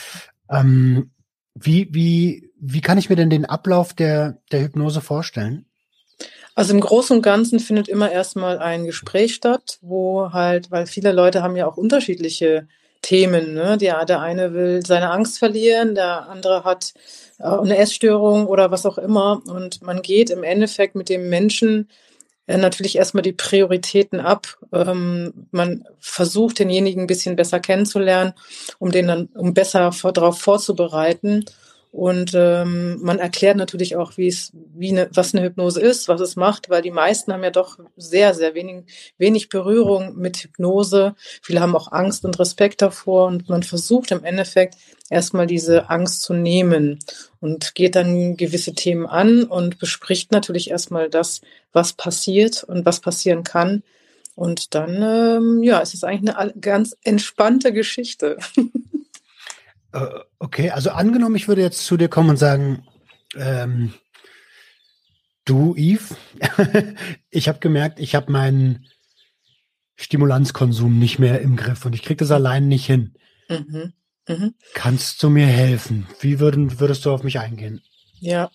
Ähm, 0.50 1.10
wie, 1.54 1.88
wie, 1.92 2.50
wie 2.58 2.80
kann 2.80 2.98
ich 2.98 3.10
mir 3.10 3.16
denn 3.16 3.30
den 3.30 3.44
Ablauf 3.44 3.94
der, 3.94 4.38
der 4.50 4.62
Hypnose 4.62 5.00
vorstellen? 5.00 5.66
Also 6.54 6.74
im 6.74 6.80
Großen 6.80 7.16
und 7.16 7.22
Ganzen 7.22 7.60
findet 7.60 7.88
immer 7.88 8.10
erstmal 8.10 8.58
ein 8.58 8.84
Gespräch 8.84 9.34
statt, 9.34 9.78
wo 9.80 10.32
halt, 10.32 10.70
weil 10.70 10.86
viele 10.86 11.12
Leute 11.12 11.42
haben 11.42 11.56
ja 11.56 11.66
auch 11.66 11.78
unterschiedliche 11.78 12.68
Themen. 13.00 13.54
Ne? 13.54 13.78
Der, 13.78 14.04
der 14.04 14.20
eine 14.20 14.52
will 14.52 14.84
seine 14.86 15.10
Angst 15.10 15.38
verlieren, 15.38 15.94
der 15.94 16.28
andere 16.28 16.64
hat 16.64 16.92
äh, 17.38 17.44
eine 17.44 17.76
Essstörung 17.76 18.46
oder 18.46 18.70
was 18.70 18.86
auch 18.86 18.98
immer. 18.98 19.42
Und 19.46 19.82
man 19.82 20.02
geht 20.02 20.30
im 20.30 20.44
Endeffekt 20.44 20.94
mit 20.94 21.08
dem 21.08 21.28
Menschen 21.28 21.88
äh, 22.46 22.58
natürlich 22.58 22.96
erstmal 22.96 23.22
die 23.22 23.32
Prioritäten 23.32 24.20
ab. 24.20 24.58
Ähm, 24.72 25.46
man 25.50 25.84
versucht 25.98 26.58
denjenigen 26.58 27.04
ein 27.04 27.06
bisschen 27.06 27.36
besser 27.36 27.60
kennenzulernen, 27.60 28.34
um 28.78 28.92
den 28.92 29.08
dann, 29.08 29.26
um 29.34 29.54
besser 29.54 29.90
darauf 30.12 30.40
vorzubereiten. 30.40 31.44
Und 31.92 32.33
ähm, 32.35 33.02
man 33.02 33.18
erklärt 33.18 33.59
natürlich 33.59 33.96
auch, 33.96 34.16
wie 34.16 34.26
es, 34.26 34.50
wie 34.74 34.88
eine, 34.88 35.11
was 35.12 35.35
eine 35.35 35.44
Hypnose 35.44 35.78
ist, 35.78 36.09
was 36.09 36.22
es 36.22 36.37
macht, 36.37 36.70
weil 36.70 36.81
die 36.81 36.90
meisten 36.90 37.31
haben 37.35 37.44
ja 37.44 37.50
doch 37.50 37.78
sehr, 37.98 38.33
sehr 38.33 38.55
wenig, 38.55 38.85
wenig 39.18 39.50
Berührung 39.50 40.16
mit 40.16 40.38
Hypnose. 40.38 41.14
Viele 41.42 41.61
haben 41.61 41.76
auch 41.76 41.92
Angst 41.92 42.24
und 42.24 42.38
Respekt 42.38 42.81
davor 42.81 43.26
und 43.26 43.50
man 43.50 43.62
versucht 43.62 44.11
im 44.11 44.24
Endeffekt 44.24 44.76
erstmal 45.11 45.46
diese 45.46 45.90
Angst 45.90 46.22
zu 46.22 46.33
nehmen 46.33 46.98
und 47.40 47.74
geht 47.74 47.94
dann 47.94 48.38
gewisse 48.38 48.72
Themen 48.72 49.05
an 49.05 49.44
und 49.44 49.78
bespricht 49.78 50.33
natürlich 50.33 50.70
erstmal 50.70 51.11
das, 51.11 51.42
was 51.74 51.92
passiert 51.92 52.64
und 52.64 52.87
was 52.87 53.00
passieren 53.00 53.44
kann. 53.44 53.83
Und 54.35 54.74
dann, 54.74 55.02
ähm, 55.02 55.62
ja, 55.62 55.83
es 55.83 55.92
ist 55.92 56.05
eigentlich 56.05 56.35
eine 56.35 56.55
ganz 56.59 56.96
entspannte 57.05 57.70
Geschichte. 57.74 58.38
Äh, 59.92 60.20
okay, 60.38 60.70
also 60.70 60.90
angenommen, 60.90 61.37
ich 61.37 61.48
würde 61.48 61.62
jetzt 61.62 61.85
zu 61.85 61.96
dir 61.96 62.09
kommen 62.09 62.31
und 62.31 62.37
sagen, 62.37 62.87
ähm, 63.37 63.94
du, 65.44 65.74
Yves, 65.76 66.14
ich 67.31 67.48
habe 67.48 67.59
gemerkt, 67.59 68.00
ich 68.00 68.14
habe 68.14 68.33
meinen 68.33 68.87
Stimulanzkonsum 69.96 70.98
nicht 70.98 71.18
mehr 71.18 71.40
im 71.40 71.57
Griff 71.57 71.85
und 71.85 71.94
ich 71.94 72.02
kriege 72.02 72.16
das 72.16 72.31
allein 72.31 72.68
nicht 72.68 72.87
hin. 72.87 73.14
Mhm. 73.48 73.92
Mhm. 74.28 74.55
Kannst 74.74 75.22
du 75.22 75.31
mir 75.31 75.46
helfen? 75.46 76.07
Wie 76.20 76.40
würden, 76.40 76.81
würdest 76.81 77.05
du 77.05 77.11
auf 77.11 77.22
mich 77.22 77.38
eingehen? 77.38 77.83
Ja, 78.20 78.50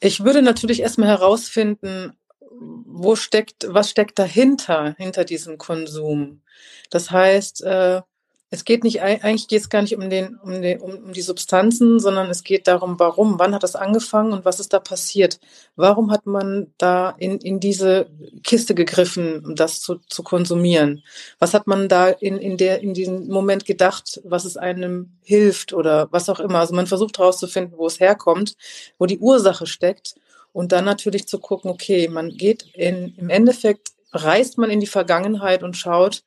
ich 0.00 0.24
würde 0.24 0.42
natürlich 0.42 0.80
erstmal 0.80 1.08
herausfinden, 1.08 2.12
wo 2.60 3.16
steckt, 3.16 3.66
was 3.68 3.90
steckt 3.90 4.18
dahinter, 4.18 4.94
hinter 4.98 5.24
diesem 5.24 5.56
Konsum. 5.56 6.42
Das 6.90 7.10
heißt, 7.10 7.62
äh, 7.62 8.02
es 8.50 8.64
geht 8.64 8.84
nicht, 8.84 9.02
eigentlich 9.02 9.48
geht 9.48 9.62
es 9.62 9.68
gar 9.68 9.82
nicht 9.82 9.96
um, 9.96 10.08
den, 10.08 10.36
um, 10.36 10.62
den, 10.62 10.80
um, 10.80 11.12
die 11.12 11.22
Substanzen, 11.22 11.98
sondern 11.98 12.30
es 12.30 12.44
geht 12.44 12.68
darum, 12.68 12.98
warum, 12.98 13.38
wann 13.38 13.54
hat 13.54 13.64
das 13.64 13.74
angefangen 13.74 14.32
und 14.32 14.44
was 14.44 14.60
ist 14.60 14.72
da 14.72 14.78
passiert? 14.78 15.40
Warum 15.76 16.12
hat 16.12 16.26
man 16.26 16.72
da 16.78 17.10
in, 17.18 17.38
in 17.38 17.58
diese 17.58 18.06
Kiste 18.44 18.74
gegriffen, 18.74 19.44
um 19.44 19.56
das 19.56 19.80
zu, 19.80 19.96
zu 20.08 20.22
konsumieren? 20.22 21.02
Was 21.38 21.52
hat 21.52 21.66
man 21.66 21.88
da 21.88 22.08
in, 22.08 22.36
in, 22.36 22.56
der, 22.56 22.80
in 22.80 22.94
diesem 22.94 23.26
Moment 23.26 23.64
gedacht, 23.64 24.20
was 24.24 24.44
es 24.44 24.56
einem 24.56 25.18
hilft 25.22 25.72
oder 25.72 26.08
was 26.12 26.28
auch 26.28 26.38
immer? 26.38 26.60
Also 26.60 26.74
man 26.74 26.86
versucht 26.86 27.18
herauszufinden, 27.18 27.76
wo 27.76 27.86
es 27.86 27.98
herkommt, 27.98 28.54
wo 28.98 29.06
die 29.06 29.18
Ursache 29.18 29.66
steckt 29.66 30.14
und 30.52 30.70
dann 30.70 30.84
natürlich 30.84 31.26
zu 31.26 31.40
gucken, 31.40 31.70
okay, 31.70 32.08
man 32.08 32.30
geht 32.30 32.66
in, 32.74 33.14
im 33.16 33.30
Endeffekt 33.30 33.94
reist 34.12 34.58
man 34.58 34.70
in 34.70 34.78
die 34.78 34.86
Vergangenheit 34.86 35.64
und 35.64 35.76
schaut, 35.76 36.22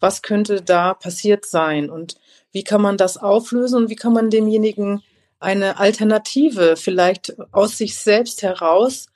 was 0.00 0.22
könnte 0.22 0.62
da 0.62 0.94
passiert 0.94 1.44
sein 1.44 1.90
und 1.90 2.16
wie 2.52 2.64
kann 2.64 2.82
man 2.82 2.96
das 2.96 3.16
auflösen 3.16 3.76
und 3.76 3.90
wie 3.90 3.96
kann 3.96 4.12
man 4.12 4.30
demjenigen 4.30 5.02
eine 5.40 5.78
Alternative 5.78 6.76
vielleicht 6.76 7.36
aus 7.52 7.78
sich 7.78 7.96
selbst 7.96 8.42
heraus 8.42 9.06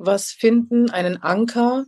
was 0.00 0.32
finden, 0.32 0.90
einen 0.90 1.22
Anker, 1.22 1.84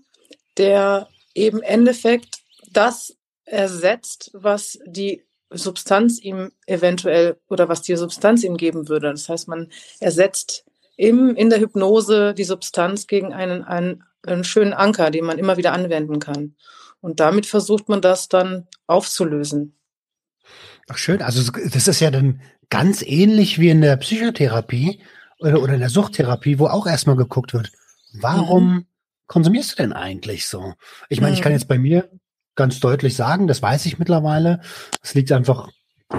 der 0.58 1.08
eben 1.34 1.62
Endeffekt 1.62 2.42
das 2.70 3.16
ersetzt, 3.44 4.30
was 4.34 4.78
die 4.86 5.24
Substanz 5.50 6.20
ihm 6.20 6.52
eventuell 6.66 7.38
oder 7.48 7.68
was 7.68 7.82
die 7.82 7.96
Substanz 7.96 8.44
ihm 8.44 8.56
geben 8.56 8.88
würde. 8.88 9.10
Das 9.10 9.28
heißt, 9.28 9.48
man 9.48 9.70
ersetzt 10.00 10.64
im, 10.96 11.34
in 11.36 11.50
der 11.50 11.60
Hypnose 11.60 12.34
die 12.34 12.44
Substanz 12.44 13.06
gegen 13.06 13.32
einen, 13.32 13.64
einen, 13.64 14.04
einen 14.24 14.44
schönen 14.44 14.72
Anker, 14.72 15.10
den 15.10 15.24
man 15.24 15.38
immer 15.38 15.56
wieder 15.56 15.72
anwenden 15.72 16.18
kann. 16.18 16.54
Und 17.02 17.20
damit 17.20 17.46
versucht 17.46 17.88
man 17.88 18.00
das 18.00 18.28
dann 18.28 18.68
aufzulösen. 18.86 19.76
Ach 20.88 20.96
schön, 20.96 21.20
also 21.20 21.50
das 21.52 21.88
ist 21.88 22.00
ja 22.00 22.10
dann 22.10 22.40
ganz 22.70 23.02
ähnlich 23.02 23.58
wie 23.58 23.68
in 23.68 23.80
der 23.80 23.96
Psychotherapie 23.96 25.02
oder, 25.38 25.60
oder 25.60 25.74
in 25.74 25.80
der 25.80 25.90
Suchttherapie, 25.90 26.58
wo 26.58 26.68
auch 26.68 26.86
erstmal 26.86 27.16
geguckt 27.16 27.52
wird, 27.52 27.72
warum 28.14 28.74
mhm. 28.74 28.86
konsumierst 29.26 29.72
du 29.72 29.76
denn 29.82 29.92
eigentlich 29.92 30.46
so? 30.46 30.74
Ich 31.08 31.20
meine, 31.20 31.32
mhm. 31.32 31.36
ich 31.36 31.42
kann 31.42 31.52
mhm. 31.52 31.58
jetzt 31.58 31.68
bei 31.68 31.78
mir 31.78 32.08
ganz 32.54 32.78
deutlich 32.80 33.16
sagen, 33.16 33.48
das 33.48 33.62
weiß 33.62 33.84
ich 33.86 33.98
mittlerweile. 33.98 34.60
Es 35.02 35.14
liegt 35.14 35.32
einfach 35.32 35.70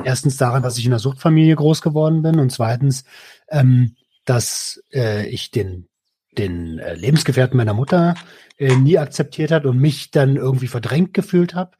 erstens 0.03 0.37
daran, 0.37 0.63
dass 0.63 0.77
ich 0.77 0.85
in 0.85 0.91
einer 0.91 0.99
Suchtfamilie 0.99 1.55
groß 1.55 1.81
geworden 1.81 2.21
bin 2.23 2.39
und 2.39 2.51
zweitens, 2.51 3.05
ähm, 3.49 3.95
dass 4.25 4.83
äh, 4.91 5.27
ich 5.27 5.51
den 5.51 5.87
den 6.37 6.79
äh, 6.79 6.95
Lebensgefährten 6.95 7.57
meiner 7.57 7.73
Mutter 7.73 8.15
äh, 8.57 8.75
nie 8.75 8.97
akzeptiert 8.97 9.51
hat 9.51 9.65
und 9.65 9.77
mich 9.77 10.11
dann 10.11 10.35
irgendwie 10.35 10.67
verdrängt 10.67 11.13
gefühlt 11.13 11.55
habe 11.55 11.71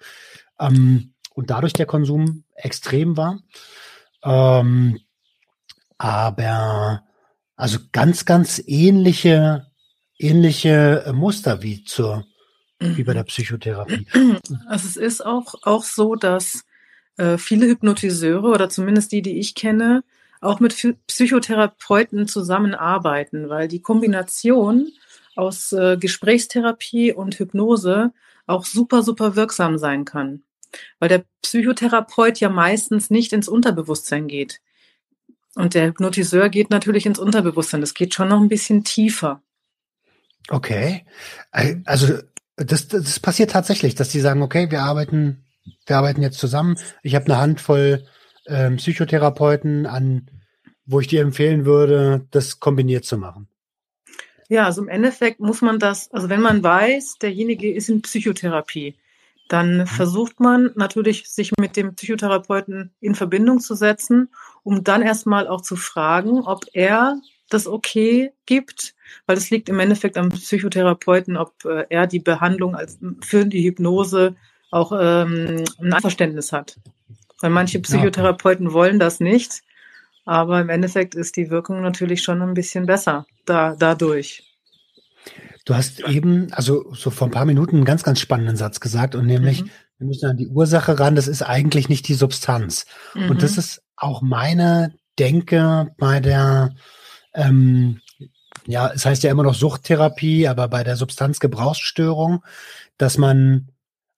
ähm, 0.59 1.13
und 1.33 1.49
dadurch 1.49 1.73
der 1.73 1.85
Konsum 1.85 2.43
extrem 2.55 3.17
war. 3.17 3.39
Ähm, 4.23 4.99
aber 5.97 7.03
also 7.55 7.79
ganz, 7.91 8.25
ganz 8.25 8.61
ähnliche, 8.65 9.67
ähnliche 10.17 11.03
äh, 11.05 11.13
Muster 11.13 11.61
wie 11.61 11.83
zur 11.83 12.25
wie 12.79 13.03
bei 13.03 13.13
der 13.13 13.23
Psychotherapie. 13.23 14.07
Also 14.67 14.87
es 14.87 14.97
ist 14.97 15.25
auch, 15.25 15.55
auch 15.63 15.83
so, 15.83 16.15
dass 16.15 16.65
äh, 17.17 17.37
viele 17.37 17.67
Hypnotiseure 17.67 18.47
oder 18.47 18.69
zumindest 18.69 19.11
die, 19.11 19.21
die 19.21 19.39
ich 19.39 19.55
kenne, 19.55 20.03
auch 20.43 20.59
mit 20.59 20.75
Psychotherapeuten 21.07 22.27
zusammenarbeiten, 22.27 23.49
weil 23.49 23.67
die 23.67 23.81
Kombination 23.81 24.91
aus 25.35 25.71
äh, 25.71 25.97
Gesprächstherapie 25.97 27.13
und 27.13 27.39
Hypnose 27.39 28.13
auch 28.45 28.65
super, 28.65 29.03
super 29.03 29.35
wirksam 29.35 29.77
sein 29.77 30.05
kann. 30.05 30.43
Weil 30.99 31.09
der 31.09 31.23
Psychotherapeut 31.41 32.39
ja 32.39 32.49
meistens 32.49 33.09
nicht 33.09 33.33
ins 33.33 33.47
Unterbewusstsein 33.47 34.27
geht. 34.27 34.59
Und 35.55 35.75
der 35.75 35.87
Hypnotiseur 35.87 36.49
geht 36.49 36.69
natürlich 36.71 37.05
ins 37.05 37.19
Unterbewusstsein. 37.19 37.81
Das 37.81 37.93
geht 37.93 38.13
schon 38.13 38.27
noch 38.27 38.41
ein 38.41 38.49
bisschen 38.49 38.83
tiefer. 38.83 39.41
Okay. 40.49 41.05
Also 41.85 42.19
das, 42.55 42.87
das 42.87 43.19
passiert 43.19 43.51
tatsächlich, 43.51 43.95
dass 43.95 44.09
die 44.09 44.19
sagen, 44.19 44.41
okay, 44.41 44.69
wir 44.71 44.81
arbeiten, 44.81 45.45
wir 45.85 45.97
arbeiten 45.97 46.21
jetzt 46.21 46.39
zusammen. 46.39 46.77
Ich 47.01 47.15
habe 47.15 47.25
eine 47.25 47.37
Handvoll 47.37 48.05
ähm, 48.47 48.77
Psychotherapeuten 48.77 49.85
an, 49.85 50.27
wo 50.85 50.99
ich 50.99 51.07
dir 51.07 51.21
empfehlen 51.21 51.65
würde, 51.65 52.25
das 52.31 52.59
kombiniert 52.59 53.05
zu 53.05 53.17
machen? 53.17 53.47
Ja, 54.49 54.65
also 54.65 54.81
im 54.81 54.89
Endeffekt 54.89 55.39
muss 55.39 55.61
man 55.61 55.79
das, 55.79 56.11
also 56.11 56.29
wenn 56.29 56.41
man 56.41 56.63
weiß, 56.63 57.17
derjenige 57.19 57.73
ist 57.73 57.89
in 57.89 58.01
Psychotherapie, 58.01 58.95
dann 59.49 59.79
mhm. 59.79 59.87
versucht 59.87 60.39
man 60.39 60.71
natürlich, 60.75 61.29
sich 61.29 61.51
mit 61.59 61.75
dem 61.77 61.95
Psychotherapeuten 61.95 62.91
in 62.99 63.15
Verbindung 63.15 63.59
zu 63.59 63.75
setzen, 63.75 64.29
um 64.63 64.83
dann 64.83 65.01
erstmal 65.01 65.47
auch 65.47 65.61
zu 65.61 65.75
fragen, 65.75 66.41
ob 66.41 66.65
er 66.73 67.19
das 67.49 67.67
okay 67.67 68.31
gibt, 68.45 68.95
weil 69.25 69.37
es 69.37 69.49
liegt 69.49 69.69
im 69.69 69.79
Endeffekt 69.79 70.17
am 70.17 70.29
Psychotherapeuten, 70.29 71.37
ob 71.37 71.53
äh, 71.65 71.85
er 71.89 72.07
die 72.07 72.19
Behandlung 72.19 72.75
als, 72.75 72.99
für 73.21 73.45
die 73.45 73.63
Hypnose 73.63 74.35
auch 74.71 74.91
ähm, 74.91 75.63
ein 75.79 75.93
Einverständnis 75.93 76.51
hat. 76.51 76.79
Weil 77.43 77.49
manche 77.49 77.81
Psychotherapeuten 77.81 78.71
wollen 78.71 78.99
das 78.99 79.19
nicht. 79.19 79.63
Aber 80.23 80.61
im 80.61 80.69
Endeffekt 80.69 81.13
ist 81.13 81.35
die 81.35 81.49
Wirkung 81.49 81.81
natürlich 81.81 82.23
schon 82.23 82.41
ein 82.41 82.53
bisschen 82.53 82.85
besser 82.85 83.25
da, 83.45 83.75
dadurch. 83.77 84.55
Du 85.65 85.75
hast 85.75 85.99
eben, 86.07 86.53
also 86.53 86.93
so 86.93 87.09
vor 87.09 87.27
ein 87.27 87.31
paar 87.31 87.43
Minuten 87.43 87.75
einen 87.75 87.85
ganz, 87.85 88.03
ganz 88.03 88.21
spannenden 88.21 88.55
Satz 88.55 88.79
gesagt 88.79 89.13
und 89.13 89.25
nämlich, 89.25 89.63
mhm. 89.63 89.69
wir 89.97 90.07
müssen 90.07 90.29
an 90.29 90.37
die 90.37 90.47
Ursache 90.47 90.97
ran, 90.97 91.15
das 91.15 91.27
ist 91.27 91.41
eigentlich 91.41 91.89
nicht 91.89 92.07
die 92.07 92.13
Substanz. 92.13 92.85
Mhm. 93.13 93.31
Und 93.31 93.43
das 93.43 93.57
ist 93.57 93.81
auch 93.97 94.21
meine 94.21 94.93
Denke 95.19 95.93
bei 95.97 96.21
der, 96.21 96.73
ähm, 97.33 97.99
ja, 98.65 98.89
es 98.95 99.05
heißt 99.05 99.21
ja 99.21 99.31
immer 99.31 99.43
noch 99.43 99.55
Suchttherapie, 99.55 100.47
aber 100.47 100.69
bei 100.69 100.85
der 100.85 100.95
Substanzgebrauchsstörung, 100.95 102.41
dass 102.97 103.17
man 103.17 103.67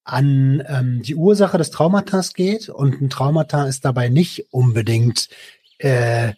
an 0.05 0.63
ähm, 0.67 1.01
die 1.01 1.15
Ursache 1.15 1.57
des 1.57 1.71
Traumatas 1.71 2.33
geht 2.33 2.69
und 2.69 3.01
ein 3.01 3.09
Traumata 3.09 3.65
ist 3.65 3.83
dabei 3.85 4.07
nicht 4.07 4.53
unbedingt 4.53 5.29
äh, 5.79 6.33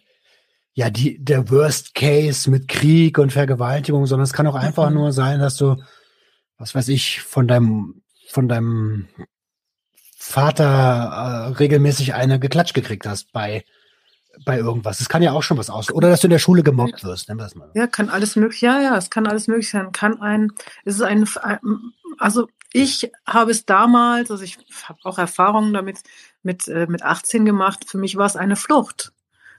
ja 0.72 0.90
die 0.90 1.22
der 1.22 1.50
Worst 1.50 1.94
Case 1.94 2.50
mit 2.50 2.66
Krieg 2.66 3.18
und 3.18 3.32
Vergewaltigung, 3.32 4.06
sondern 4.06 4.24
es 4.24 4.32
kann 4.32 4.46
auch 4.46 4.54
einfach 4.54 4.88
mhm. 4.88 4.96
nur 4.96 5.12
sein, 5.12 5.38
dass 5.38 5.56
du 5.56 5.76
was 6.56 6.74
weiß 6.74 6.88
ich 6.88 7.20
von 7.20 7.46
deinem 7.46 8.02
von 8.30 8.48
deinem 8.48 9.06
Vater 10.16 10.64
äh, 11.52 11.52
regelmäßig 11.58 12.14
eine 12.14 12.40
geklatscht 12.40 12.74
gekriegt 12.74 13.06
hast 13.06 13.32
bei 13.32 13.64
bei 14.44 14.58
irgendwas. 14.58 15.00
Es 15.00 15.08
kann 15.08 15.22
ja 15.22 15.32
auch 15.32 15.42
schon 15.42 15.58
was 15.58 15.68
aus. 15.68 15.90
Oder 15.90 16.10
dass 16.10 16.20
du 16.20 16.28
in 16.28 16.32
der 16.32 16.38
Schule 16.38 16.62
gemobbt 16.62 17.04
wirst, 17.04 17.28
nennen 17.28 17.40
wir 17.40 17.44
das 17.44 17.54
mal. 17.54 17.70
Ja, 17.74 17.86
kann 17.86 18.08
alles 18.08 18.36
möglich. 18.36 18.60
Ja, 18.60 18.80
ja, 18.80 18.96
es 18.96 19.10
kann 19.10 19.26
alles 19.26 19.48
möglich 19.48 19.68
sein. 19.68 19.90
Kann 19.92 20.20
ein, 20.20 20.52
es 20.84 20.94
ist 20.94 21.02
ein, 21.02 21.26
also 22.18 22.48
ich 22.72 23.10
habe 23.26 23.50
es 23.50 23.64
damals, 23.64 24.30
also 24.30 24.44
ich 24.44 24.58
habe 24.84 24.98
auch 25.04 25.18
Erfahrungen 25.18 25.72
damit 25.72 25.98
mit, 26.42 26.68
äh, 26.68 26.86
mit 26.88 27.02
18 27.02 27.44
gemacht. 27.44 27.84
Für 27.88 27.98
mich 27.98 28.16
war 28.16 28.26
es 28.26 28.36
eine 28.36 28.56
Flucht. 28.56 29.12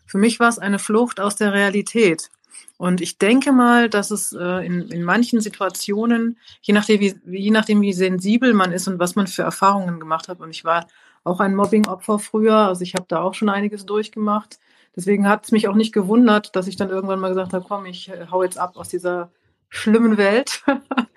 Für 0.06 0.17
mich 0.17 0.39
war 0.39 0.50
es 0.50 0.60
eine 0.60 0.80
Flucht 0.80 1.19
aus 1.19 1.36
der 1.36 1.54
Realität. 1.54 2.30
Und 2.78 3.02
ich 3.02 3.17
denke 3.17 3.52
mal, 3.52 3.89
dass 3.89 4.12
es 4.12 4.32
äh, 4.32 4.65
in, 4.65 4.88
in 4.89 5.04
manchen 5.04 5.41
Situationen, 5.41 6.38
je 6.62 6.74
nachdem, 6.74 7.00
wie, 7.02 7.19
je 7.26 7.52
nachdem, 7.52 7.82
wie 7.82 7.93
sensibel 7.93 8.54
man 8.54 8.72
ist 8.72 8.88
und 8.88 9.00
was 9.00 9.15
man 9.15 9.28
für 9.28 9.43
Erfahrungen 9.43 10.00
gemacht 10.00 10.28
hat, 10.28 10.39
und 10.39 10.50
ich 10.52 10.63
war 10.63 10.88
auch 11.24 11.39
ein 11.39 11.56
Mobbing-Opfer 11.56 12.19
früher, 12.19 12.56
also 12.56 12.82
ich 12.82 12.95
habe 12.95 13.06
da 13.08 13.22
auch 13.22 13.34
schon 13.34 13.50
einiges 13.50 13.86
durchgemacht. 13.86 14.60
Deswegen 14.95 15.28
hat 15.28 15.45
es 15.45 15.52
mich 15.52 15.67
auch 15.67 15.76
nicht 15.76 15.93
gewundert, 15.93 16.56
dass 16.56 16.67
ich 16.67 16.76
dann 16.76 16.89
irgendwann 16.89 17.19
mal 17.19 17.30
gesagt 17.30 17.54
habe, 17.54 17.65
komm, 17.67 17.86
ich 17.86 18.10
äh, 18.10 18.28
hau 18.32 18.43
jetzt 18.43 18.58
ab 18.58 18.78
aus 18.78 18.89
dieser 18.89 19.32
schlimmen 19.69 20.17
Welt. 20.17 20.63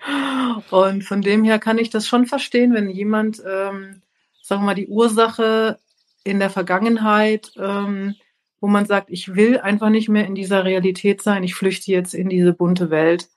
und 0.71 1.03
von 1.03 1.21
dem 1.21 1.43
her 1.43 1.59
kann 1.59 1.77
ich 1.77 1.89
das 1.89 2.07
schon 2.07 2.25
verstehen, 2.25 2.73
wenn 2.73 2.89
jemand, 2.89 3.39
ähm, 3.39 4.01
sagen 4.41 4.61
wir 4.61 4.65
mal, 4.67 4.75
die 4.75 4.87
Ursache 4.87 5.79
in 6.23 6.39
der 6.39 6.49
Vergangenheit, 6.49 7.51
ähm, 7.57 8.15
wo 8.59 8.67
man 8.67 8.85
sagt, 8.85 9.09
ich 9.09 9.35
will 9.35 9.59
einfach 9.59 9.89
nicht 9.89 10.09
mehr 10.09 10.25
in 10.25 10.35
dieser 10.35 10.63
Realität 10.63 11.21
sein, 11.21 11.43
ich 11.43 11.55
flüchte 11.55 11.91
jetzt 11.91 12.13
in 12.13 12.29
diese 12.29 12.53
bunte 12.53 12.89
Welt 12.89 13.29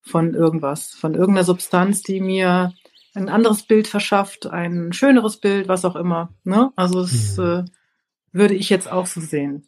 von 0.00 0.34
irgendwas, 0.34 0.90
von 0.94 1.14
irgendeiner 1.14 1.44
Substanz, 1.44 2.02
die 2.02 2.20
mir 2.20 2.72
ein 3.14 3.28
anderes 3.28 3.64
Bild 3.64 3.88
verschafft, 3.88 4.46
ein 4.46 4.92
schöneres 4.92 5.38
Bild, 5.38 5.68
was 5.68 5.84
auch 5.84 5.96
immer. 5.96 6.32
Ne? 6.44 6.72
Also 6.76 7.02
das 7.02 7.36
mhm. 7.36 7.44
äh, 7.44 7.64
würde 8.32 8.54
ich 8.54 8.70
jetzt 8.70 8.90
auch 8.90 9.06
so 9.06 9.20
sehen. 9.20 9.66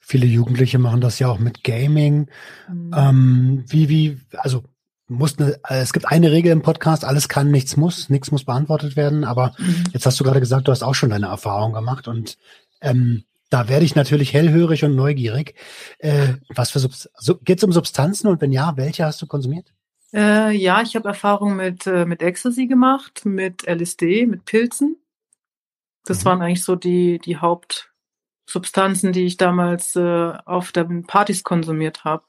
Viele 0.00 0.26
Jugendliche 0.26 0.78
machen 0.78 1.00
das 1.00 1.18
ja 1.18 1.28
auch 1.28 1.38
mit 1.38 1.64
Gaming. 1.64 2.28
Mhm. 2.68 2.90
Ähm, 2.94 3.64
wie, 3.68 3.88
wie, 3.88 4.20
also 4.36 4.64
muss 5.08 5.38
eine, 5.38 5.58
es 5.68 5.92
gibt 5.92 6.06
eine 6.06 6.32
Regel 6.32 6.52
im 6.52 6.62
Podcast, 6.62 7.04
alles 7.04 7.28
kann, 7.28 7.50
nichts 7.50 7.76
muss, 7.76 8.08
nichts 8.08 8.30
muss 8.30 8.44
beantwortet 8.44 8.96
werden. 8.96 9.24
Aber 9.24 9.54
mhm. 9.58 9.84
jetzt 9.92 10.06
hast 10.06 10.18
du 10.18 10.24
gerade 10.24 10.40
gesagt, 10.40 10.68
du 10.68 10.72
hast 10.72 10.82
auch 10.82 10.94
schon 10.94 11.10
deine 11.10 11.26
Erfahrung 11.26 11.72
gemacht 11.72 12.08
und 12.08 12.38
ähm, 12.80 13.24
da 13.50 13.68
werde 13.68 13.84
ich 13.84 13.94
natürlich 13.94 14.32
hellhörig 14.32 14.84
und 14.84 14.96
neugierig. 14.96 15.54
Äh, 15.98 16.34
was 16.48 16.70
für 16.70 16.80
Subst 16.80 17.10
so, 17.16 17.36
geht 17.36 17.58
es 17.58 17.64
um 17.64 17.72
Substanzen 17.72 18.28
und 18.28 18.40
wenn 18.40 18.52
ja, 18.52 18.76
welche 18.76 19.04
hast 19.04 19.20
du 19.22 19.26
konsumiert? 19.26 19.72
Äh, 20.12 20.52
ja, 20.52 20.80
ich 20.82 20.96
habe 20.96 21.08
Erfahrung 21.08 21.56
mit, 21.56 21.86
äh, 21.86 22.04
mit 22.04 22.22
Ecstasy 22.22 22.66
gemacht, 22.66 23.24
mit 23.24 23.66
LSD, 23.66 24.26
mit 24.26 24.44
Pilzen. 24.44 24.96
Das 26.04 26.20
mhm. 26.20 26.24
waren 26.24 26.42
eigentlich 26.42 26.64
so 26.64 26.76
die, 26.76 27.18
die 27.18 27.36
Hauptsubstanzen, 27.36 29.12
die 29.12 29.26
ich 29.26 29.36
damals 29.36 29.96
äh, 29.96 30.32
auf 30.44 30.72
den 30.72 31.04
Partys 31.06 31.44
konsumiert 31.44 32.04
habe. 32.04 32.24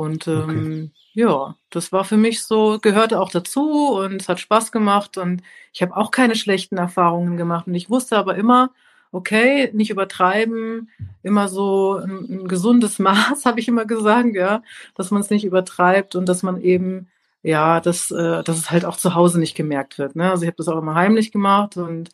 Und 0.00 0.26
ähm, 0.28 0.38
okay. 0.48 0.90
ja, 1.12 1.56
das 1.68 1.92
war 1.92 2.04
für 2.04 2.16
mich 2.16 2.42
so, 2.42 2.78
gehörte 2.80 3.20
auch 3.20 3.30
dazu 3.30 3.90
und 3.90 4.22
es 4.22 4.30
hat 4.30 4.40
Spaß 4.40 4.72
gemacht 4.72 5.18
und 5.18 5.42
ich 5.74 5.82
habe 5.82 5.94
auch 5.94 6.10
keine 6.10 6.36
schlechten 6.36 6.78
Erfahrungen 6.78 7.36
gemacht. 7.36 7.66
Und 7.66 7.74
ich 7.74 7.90
wusste 7.90 8.16
aber 8.16 8.34
immer, 8.36 8.70
okay, 9.12 9.70
nicht 9.74 9.90
übertreiben, 9.90 10.88
immer 11.22 11.48
so 11.48 11.96
ein, 12.02 12.24
ein 12.30 12.48
gesundes 12.48 12.98
Maß, 12.98 13.44
habe 13.44 13.60
ich 13.60 13.68
immer 13.68 13.84
gesagt, 13.84 14.34
ja, 14.34 14.62
dass 14.94 15.10
man 15.10 15.20
es 15.20 15.28
nicht 15.28 15.44
übertreibt 15.44 16.14
und 16.16 16.26
dass 16.30 16.42
man 16.42 16.62
eben, 16.62 17.08
ja, 17.42 17.80
dass, 17.80 18.10
äh, 18.10 18.42
dass 18.42 18.56
es 18.56 18.70
halt 18.70 18.86
auch 18.86 18.96
zu 18.96 19.14
Hause 19.14 19.38
nicht 19.38 19.54
gemerkt 19.54 19.98
wird. 19.98 20.16
Ne? 20.16 20.30
Also 20.30 20.44
ich 20.44 20.46
habe 20.46 20.56
das 20.56 20.68
auch 20.68 20.78
immer 20.78 20.94
heimlich 20.94 21.30
gemacht 21.30 21.76
und 21.76 22.08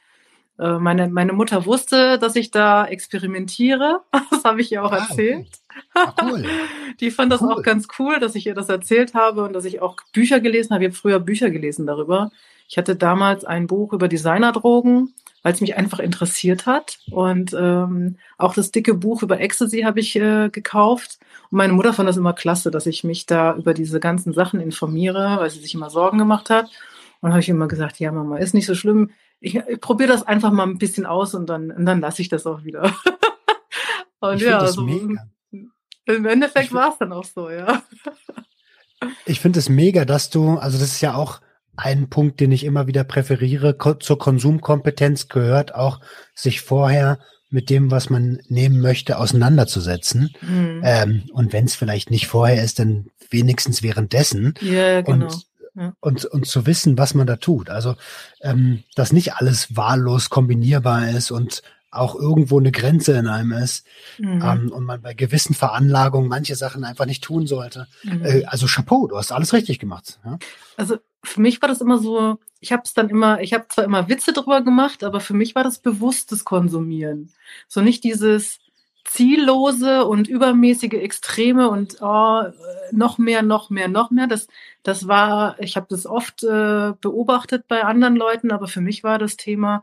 meine, 0.58 1.08
meine 1.08 1.32
Mutter 1.32 1.66
wusste, 1.66 2.18
dass 2.18 2.36
ich 2.36 2.50
da 2.50 2.86
experimentiere. 2.86 4.00
Das 4.30 4.44
habe 4.44 4.60
ich 4.60 4.72
ihr 4.72 4.84
auch 4.84 4.92
ah, 4.92 4.98
erzählt. 5.08 5.48
Okay. 5.48 5.86
Ah, 5.94 6.14
cool. 6.22 6.44
Die 7.00 7.10
fand 7.10 7.32
das 7.32 7.42
cool. 7.42 7.52
auch 7.52 7.62
ganz 7.62 7.88
cool, 7.98 8.20
dass 8.20 8.34
ich 8.34 8.46
ihr 8.46 8.54
das 8.54 8.68
erzählt 8.68 9.14
habe 9.14 9.42
und 9.42 9.52
dass 9.52 9.64
ich 9.64 9.82
auch 9.82 9.96
Bücher 10.12 10.40
gelesen 10.40 10.72
habe. 10.72 10.84
Ich 10.84 10.90
habe 10.90 10.96
früher 10.96 11.20
Bücher 11.20 11.50
gelesen 11.50 11.86
darüber. 11.86 12.30
Ich 12.68 12.78
hatte 12.78 12.96
damals 12.96 13.44
ein 13.44 13.66
Buch 13.66 13.92
über 13.92 14.08
Designerdrogen 14.08 15.14
weil 15.46 15.52
es 15.52 15.60
mich 15.60 15.76
einfach 15.76 16.00
interessiert 16.00 16.66
hat. 16.66 16.98
Und 17.08 17.54
ähm, 17.56 18.16
auch 18.36 18.52
das 18.52 18.72
dicke 18.72 18.94
Buch 18.94 19.22
über 19.22 19.38
Ecstasy 19.40 19.82
habe 19.82 20.00
ich 20.00 20.16
äh, 20.16 20.48
gekauft. 20.50 21.20
Und 21.52 21.58
meine 21.58 21.72
Mutter 21.72 21.92
fand 21.92 22.08
das 22.08 22.16
immer 22.16 22.32
klasse, 22.32 22.72
dass 22.72 22.84
ich 22.86 23.04
mich 23.04 23.26
da 23.26 23.54
über 23.54 23.72
diese 23.72 24.00
ganzen 24.00 24.32
Sachen 24.32 24.60
informiere, 24.60 25.36
weil 25.38 25.48
sie 25.50 25.60
sich 25.60 25.72
immer 25.72 25.88
Sorgen 25.88 26.18
gemacht 26.18 26.50
hat. 26.50 26.68
Und 27.20 27.30
habe 27.30 27.38
ich 27.38 27.48
immer 27.48 27.68
gesagt, 27.68 28.00
ja 28.00 28.10
Mama, 28.10 28.38
ist 28.38 28.54
nicht 28.54 28.66
so 28.66 28.74
schlimm. 28.74 29.10
Ich, 29.46 29.54
ich 29.54 29.80
probiere 29.80 30.08
das 30.08 30.24
einfach 30.24 30.50
mal 30.50 30.64
ein 30.64 30.78
bisschen 30.78 31.06
aus 31.06 31.32
und 31.34 31.46
dann, 31.46 31.70
und 31.70 31.86
dann 31.86 32.00
lasse 32.00 32.20
ich 32.20 32.28
das 32.28 32.46
auch 32.46 32.64
wieder. 32.64 32.82
und 34.18 34.36
ich 34.36 34.42
ja, 34.42 34.58
das 34.58 34.70
also, 34.70 34.82
mega. 34.82 35.28
im 36.06 36.26
Endeffekt 36.26 36.72
war 36.72 36.90
es 36.90 36.98
dann 36.98 37.12
auch 37.12 37.24
so, 37.24 37.48
ja. 37.48 37.82
Ich 39.26 39.40
finde 39.40 39.58
es 39.58 39.68
mega, 39.68 40.06
dass 40.06 40.30
du, 40.30 40.56
also 40.56 40.78
das 40.78 40.88
ist 40.88 41.00
ja 41.02 41.14
auch 41.14 41.40
ein 41.76 42.08
Punkt, 42.08 42.40
den 42.40 42.50
ich 42.50 42.64
immer 42.64 42.86
wieder 42.86 43.04
präferiere 43.04 43.74
ko 43.74 43.92
zur 43.94 44.18
Konsumkompetenz 44.18 45.28
gehört 45.28 45.74
auch, 45.74 46.00
sich 46.34 46.62
vorher 46.62 47.20
mit 47.50 47.68
dem, 47.68 47.90
was 47.90 48.08
man 48.08 48.40
nehmen 48.48 48.80
möchte, 48.80 49.18
auseinanderzusetzen. 49.18 50.34
Mhm. 50.40 50.80
Ähm, 50.82 51.24
und 51.32 51.52
wenn 51.52 51.66
es 51.66 51.76
vielleicht 51.76 52.10
nicht 52.10 52.26
vorher 52.26 52.64
ist, 52.64 52.78
dann 52.78 53.10
wenigstens 53.30 53.82
währenddessen. 53.82 54.54
Ja, 54.62 55.02
genau. 55.02 55.26
Und, 55.26 55.46
ja. 55.76 55.94
und, 56.00 56.24
und 56.24 56.46
zu 56.46 56.66
wissen, 56.66 56.98
was 56.98 57.14
man 57.14 57.26
da 57.26 57.36
tut. 57.36 57.70
Also, 57.70 57.94
ähm, 58.40 58.82
dass 58.94 59.12
nicht 59.12 59.34
alles 59.34 59.76
wahllos 59.76 60.30
kombinierbar 60.30 61.10
ist 61.10 61.30
und 61.30 61.62
auch 61.90 62.14
irgendwo 62.14 62.58
eine 62.58 62.72
Grenze 62.72 63.12
in 63.12 63.26
einem 63.26 63.52
ist 63.52 63.86
mhm. 64.18 64.42
ähm, 64.44 64.72
und 64.72 64.84
man 64.84 65.02
bei 65.02 65.14
gewissen 65.14 65.54
Veranlagungen 65.54 66.28
manche 66.28 66.54
Sachen 66.54 66.84
einfach 66.84 67.06
nicht 67.06 67.24
tun 67.24 67.46
sollte. 67.46 67.86
Mhm. 68.02 68.24
Äh, 68.24 68.44
also 68.44 68.66
Chapeau, 68.66 69.06
du 69.06 69.16
hast 69.16 69.32
alles 69.32 69.52
richtig 69.52 69.78
gemacht. 69.78 70.18
Ja? 70.24 70.38
Also 70.76 70.98
für 71.24 71.40
mich 71.40 71.60
war 71.62 71.68
das 71.68 71.80
immer 71.80 71.98
so, 71.98 72.38
ich 72.60 72.72
habe 72.72 72.82
es 72.84 72.94
dann 72.94 73.08
immer, 73.08 73.40
ich 73.40 73.52
habe 73.52 73.66
zwar 73.68 73.84
immer 73.84 74.08
Witze 74.08 74.32
drüber 74.32 74.62
gemacht, 74.62 75.04
aber 75.04 75.20
für 75.20 75.34
mich 75.34 75.54
war 75.54 75.64
das 75.64 75.78
bewusstes 75.78 76.44
Konsumieren. 76.44 77.32
So 77.68 77.80
nicht 77.80 78.04
dieses 78.04 78.58
ziellose 79.06 80.04
und 80.04 80.28
übermäßige 80.28 80.94
Extreme 80.94 81.68
und 81.68 81.98
oh, 82.00 82.42
noch 82.92 83.18
mehr, 83.18 83.42
noch 83.42 83.70
mehr, 83.70 83.88
noch 83.88 84.10
mehr. 84.10 84.26
Das, 84.26 84.48
das 84.82 85.08
war, 85.08 85.56
ich 85.60 85.76
habe 85.76 85.86
das 85.88 86.06
oft 86.06 86.42
äh, 86.42 86.92
beobachtet 87.00 87.68
bei 87.68 87.84
anderen 87.84 88.16
Leuten, 88.16 88.50
aber 88.50 88.66
für 88.66 88.80
mich 88.80 89.04
war 89.04 89.18
das 89.18 89.36
Thema, 89.36 89.82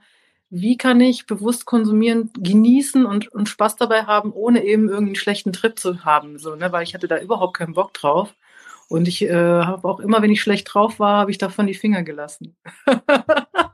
wie 0.49 0.77
kann 0.77 1.01
ich 1.01 1.25
bewusst 1.25 1.65
konsumieren, 1.65 2.31
genießen 2.37 3.05
und, 3.05 3.29
und 3.29 3.49
Spaß 3.49 3.75
dabei 3.77 4.03
haben, 4.03 4.31
ohne 4.31 4.63
eben 4.63 4.87
irgendwie 4.87 5.09
einen 5.11 5.15
schlechten 5.15 5.51
Trip 5.51 5.79
zu 5.79 6.05
haben, 6.05 6.37
so, 6.37 6.55
ne, 6.55 6.71
weil 6.71 6.83
ich 6.83 6.93
hatte 6.93 7.07
da 7.07 7.17
überhaupt 7.17 7.57
keinen 7.57 7.73
Bock 7.73 7.93
drauf. 7.93 8.35
Und 8.89 9.07
ich 9.07 9.23
äh, 9.23 9.33
habe 9.33 9.87
auch 9.87 9.99
immer, 9.99 10.21
wenn 10.21 10.29
ich 10.29 10.41
schlecht 10.41 10.71
drauf 10.71 10.99
war, 10.99 11.21
habe 11.21 11.31
ich 11.31 11.39
davon 11.39 11.65
die 11.65 11.73
Finger 11.73 12.03
gelassen. 12.03 12.55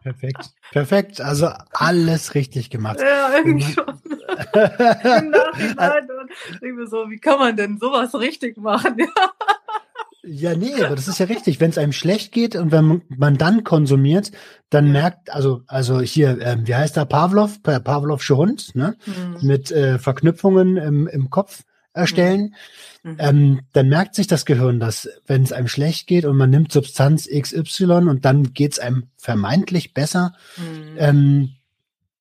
Perfekt. 0.04 0.52
Perfekt. 0.72 1.20
Also 1.20 1.50
alles 1.72 2.36
richtig 2.36 2.70
gemacht. 2.70 3.00
Ja, 3.02 3.34
irgendwie 3.36 3.74
schon. 3.74 4.00
Im 4.54 5.30
Nachhinein 5.32 6.08
denke 6.62 6.76
mir 6.76 6.88
so, 6.88 7.10
wie 7.10 7.20
kann 7.20 7.40
man 7.40 7.56
denn 7.56 7.78
sowas 7.78 8.14
richtig 8.16 8.58
machen? 8.58 8.98
Ja, 10.32 10.54
nee, 10.54 10.84
aber 10.84 10.96
das 10.96 11.08
ist 11.08 11.18
ja 11.18 11.26
richtig. 11.28 11.60
Wenn 11.60 11.72
es 11.72 11.78
einem 11.78 11.94
schlecht 11.94 12.34
geht 12.34 12.56
und 12.56 12.72
wenn 12.72 13.02
man 13.08 13.38
dann 13.38 13.64
konsumiert, 13.64 14.32
dann 14.70 14.92
merkt, 14.92 15.34
also, 15.34 15.64
also 15.66 16.02
hier, 16.02 16.40
äh, 16.42 16.58
wie 16.66 16.76
heißt 16.76 16.98
der 16.98 17.06
Pavlov, 17.06 17.60
der 17.64 17.80
Pavlovsche 17.80 18.36
Hund, 18.36 18.76
ne? 18.76 18.96
Mhm. 19.06 19.48
Mit 19.48 19.72
äh, 19.72 19.98
Verknüpfungen 19.98 20.78
im, 20.78 21.08
im 21.08 21.30
Kopf 21.30 21.64
erstellen. 21.94 22.56
Mhm. 23.04 23.16
Ähm, 23.18 23.60
dann 23.74 23.88
merkt 23.88 24.16
sich 24.16 24.28
das 24.28 24.46
Gehirn, 24.46 24.80
dass 24.80 25.10
wenn 25.26 25.44
es 25.44 25.54
einem 25.54 25.68
schlecht 25.68 26.06
geht 26.08 26.26
und 26.26 26.38
man 26.38 26.50
nimmt 26.50 26.72
Substanz 26.72 27.28
XY 27.28 27.86
und 28.10 28.26
dann 28.26 28.54
geht 28.54 28.74
es 28.74 28.80
einem 28.80 29.08
vermeintlich 29.18 29.94
besser, 29.94 30.34
mhm. 30.58 30.96
ähm, 30.98 31.50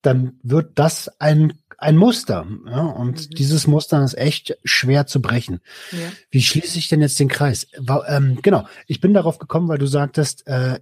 dann 0.03 0.39
wird 0.43 0.79
das 0.79 1.09
ein 1.21 1.55
ein 1.79 1.97
Muster. 1.97 2.47
Ja? 2.67 2.81
Und 2.81 3.31
mhm. 3.31 3.31
dieses 3.31 3.67
Muster 3.67 4.03
ist 4.05 4.19
echt 4.19 4.59
schwer 4.65 5.07
zu 5.07 5.23
brechen. 5.23 5.61
Ja. 5.93 6.13
Wie 6.31 6.43
schließe 6.43 6.79
ich 6.79 6.89
denn 6.89 7.01
jetzt 7.01 7.19
den 7.19 7.29
Kreis? 7.29 7.69
War, 7.79 8.07
ähm, 8.09 8.41
genau, 8.43 8.67
ich 8.87 9.01
bin 9.01 9.15
darauf 9.15 9.39
gekommen, 9.39 9.69
weil 9.69 9.79
du 9.79 9.87
sagtest, 9.87 10.47
äh, 10.47 10.81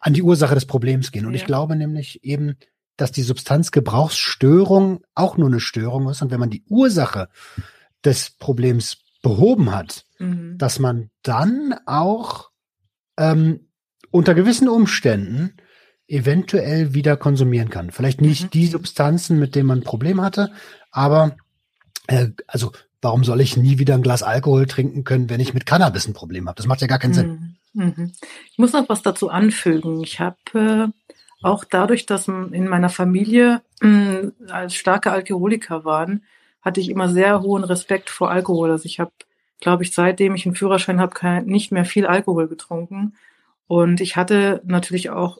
an 0.00 0.12
die 0.12 0.22
Ursache 0.22 0.54
des 0.54 0.66
Problems 0.66 1.10
gehen. 1.10 1.26
Und 1.26 1.32
ja. 1.32 1.40
ich 1.40 1.46
glaube 1.46 1.74
nämlich 1.74 2.22
eben, 2.22 2.56
dass 2.96 3.10
die 3.10 3.22
Substanzgebrauchsstörung 3.22 5.02
auch 5.14 5.36
nur 5.38 5.48
eine 5.48 5.60
Störung 5.60 6.08
ist. 6.08 6.22
Und 6.22 6.30
wenn 6.30 6.40
man 6.40 6.50
die 6.50 6.64
Ursache 6.68 7.28
des 8.04 8.30
Problems 8.30 8.98
behoben 9.22 9.74
hat, 9.74 10.04
mhm. 10.18 10.58
dass 10.58 10.78
man 10.78 11.10
dann 11.22 11.74
auch 11.86 12.50
ähm, 13.16 13.68
unter 14.10 14.34
gewissen 14.34 14.68
Umständen 14.68 15.56
eventuell 16.06 16.94
wieder 16.94 17.16
konsumieren 17.16 17.70
kann. 17.70 17.90
Vielleicht 17.90 18.20
nicht 18.20 18.44
mhm. 18.44 18.50
die 18.50 18.66
Substanzen, 18.66 19.38
mit 19.38 19.54
denen 19.54 19.68
man 19.68 19.78
ein 19.78 19.84
Problem 19.84 20.20
hatte, 20.20 20.52
aber 20.90 21.36
äh, 22.06 22.28
also 22.46 22.72
warum 23.00 23.24
soll 23.24 23.40
ich 23.40 23.56
nie 23.56 23.78
wieder 23.78 23.94
ein 23.94 24.02
Glas 24.02 24.22
Alkohol 24.22 24.66
trinken 24.66 25.04
können, 25.04 25.30
wenn 25.30 25.40
ich 25.40 25.54
mit 25.54 25.66
Cannabis 25.66 26.06
ein 26.06 26.14
Problem 26.14 26.48
habe? 26.48 26.56
Das 26.56 26.66
macht 26.66 26.80
ja 26.80 26.86
gar 26.86 26.98
keinen 26.98 27.10
mhm. 27.10 27.14
Sinn. 27.14 27.56
Mhm. 27.72 28.12
Ich 28.50 28.58
muss 28.58 28.72
noch 28.72 28.88
was 28.88 29.02
dazu 29.02 29.30
anfügen. 29.30 30.02
Ich 30.02 30.20
habe 30.20 30.36
äh, 30.54 31.14
auch 31.42 31.64
dadurch, 31.64 32.06
dass 32.06 32.28
in 32.28 32.68
meiner 32.68 32.88
Familie 32.90 33.62
äh, 33.82 34.28
als 34.48 34.74
starke 34.74 35.10
Alkoholiker 35.10 35.84
waren, 35.84 36.22
hatte 36.62 36.80
ich 36.80 36.88
immer 36.88 37.08
sehr 37.08 37.42
hohen 37.42 37.64
Respekt 37.64 38.08
vor 38.08 38.30
Alkohol. 38.30 38.70
Also 38.70 38.86
ich 38.86 39.00
habe, 39.00 39.12
glaube 39.60 39.82
ich, 39.82 39.92
seitdem 39.92 40.34
ich 40.34 40.46
einen 40.46 40.54
Führerschein 40.54 41.00
habe, 41.00 41.42
nicht 41.44 41.72
mehr 41.72 41.84
viel 41.84 42.06
Alkohol 42.06 42.48
getrunken 42.48 43.14
und 43.66 44.00
ich 44.00 44.16
hatte 44.16 44.62
natürlich 44.64 45.10
auch, 45.10 45.38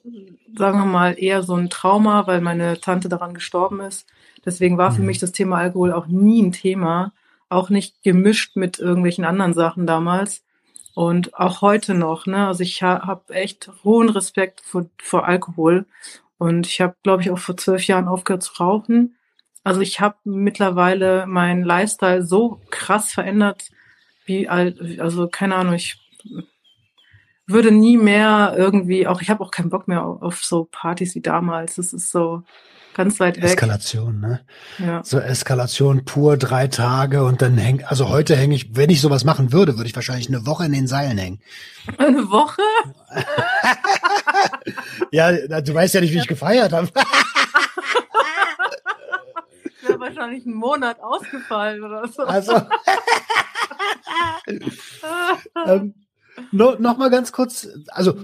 sagen 0.56 0.78
wir 0.78 0.86
mal, 0.86 1.14
eher 1.18 1.42
so 1.42 1.54
ein 1.54 1.70
Trauma, 1.70 2.26
weil 2.26 2.40
meine 2.40 2.80
Tante 2.80 3.08
daran 3.08 3.34
gestorben 3.34 3.80
ist. 3.80 4.06
Deswegen 4.44 4.78
war 4.78 4.92
für 4.92 5.00
mhm. 5.00 5.06
mich 5.06 5.18
das 5.18 5.32
Thema 5.32 5.58
Alkohol 5.58 5.92
auch 5.92 6.06
nie 6.06 6.42
ein 6.42 6.52
Thema, 6.52 7.12
auch 7.48 7.70
nicht 7.70 8.02
gemischt 8.02 8.56
mit 8.56 8.78
irgendwelchen 8.78 9.24
anderen 9.24 9.54
Sachen 9.54 9.86
damals. 9.86 10.42
Und 10.94 11.34
auch 11.34 11.60
heute 11.60 11.94
noch, 11.94 12.26
ne? 12.26 12.46
Also 12.46 12.62
ich 12.62 12.82
ha 12.82 13.06
habe 13.06 13.34
echt 13.34 13.70
hohen 13.82 14.08
Respekt 14.08 14.60
vor, 14.60 14.86
vor 15.02 15.26
Alkohol. 15.26 15.86
Und 16.38 16.66
ich 16.66 16.80
habe, 16.80 16.94
glaube 17.02 17.22
ich, 17.22 17.30
auch 17.30 17.38
vor 17.38 17.56
zwölf 17.56 17.86
Jahren 17.86 18.08
aufgehört 18.08 18.42
zu 18.44 18.54
rauchen. 18.62 19.16
Also 19.64 19.80
ich 19.80 20.00
habe 20.00 20.16
mittlerweile 20.24 21.26
meinen 21.26 21.64
Lifestyle 21.64 22.22
so 22.24 22.60
krass 22.70 23.12
verändert, 23.12 23.70
wie 24.26 24.48
also 24.48 25.28
keine 25.28 25.56
Ahnung, 25.56 25.74
ich 25.74 25.98
würde 27.46 27.70
nie 27.70 27.96
mehr 27.96 28.54
irgendwie, 28.56 29.06
auch 29.06 29.20
ich 29.20 29.30
habe 29.30 29.44
auch 29.44 29.50
keinen 29.50 29.70
Bock 29.70 29.88
mehr 29.88 30.04
auf, 30.04 30.22
auf, 30.22 30.44
so 30.44 30.68
Partys 30.70 31.14
wie 31.14 31.20
damals. 31.20 31.76
Das 31.76 31.92
ist 31.92 32.10
so 32.10 32.42
ganz 32.94 33.20
weit 33.20 33.36
weg. 33.36 33.44
Eskalation, 33.44 34.20
ne? 34.20 34.40
Ja. 34.78 35.02
So 35.04 35.18
Eskalation 35.18 36.04
pur, 36.04 36.38
drei 36.38 36.68
Tage 36.68 37.24
und 37.24 37.42
dann 37.42 37.58
hängt, 37.58 37.90
also 37.90 38.08
heute 38.08 38.36
hänge 38.36 38.54
ich, 38.54 38.76
wenn 38.76 38.88
ich 38.88 39.00
sowas 39.00 39.24
machen 39.24 39.52
würde, 39.52 39.76
würde 39.76 39.88
ich 39.88 39.96
wahrscheinlich 39.96 40.28
eine 40.28 40.46
Woche 40.46 40.64
in 40.64 40.72
den 40.72 40.86
Seilen 40.86 41.18
hängen. 41.18 41.40
Eine 41.98 42.30
Woche? 42.30 42.62
ja, 45.10 45.32
du 45.60 45.74
weißt 45.74 45.94
ja 45.94 46.00
nicht, 46.00 46.14
wie 46.14 46.18
ich 46.18 46.26
gefeiert 46.26 46.72
habe. 46.72 46.88
wäre 49.82 50.00
wahrscheinlich 50.04 50.46
einen 50.46 50.54
Monat 50.54 51.00
ausgefallen 51.00 51.82
oder 51.82 52.08
so. 52.08 52.22
Also. 52.22 52.62
ähm, 55.66 55.94
no, 56.52 56.76
noch 56.78 56.96
mal 56.96 57.10
ganz 57.10 57.32
kurz, 57.32 57.68
also 57.88 58.14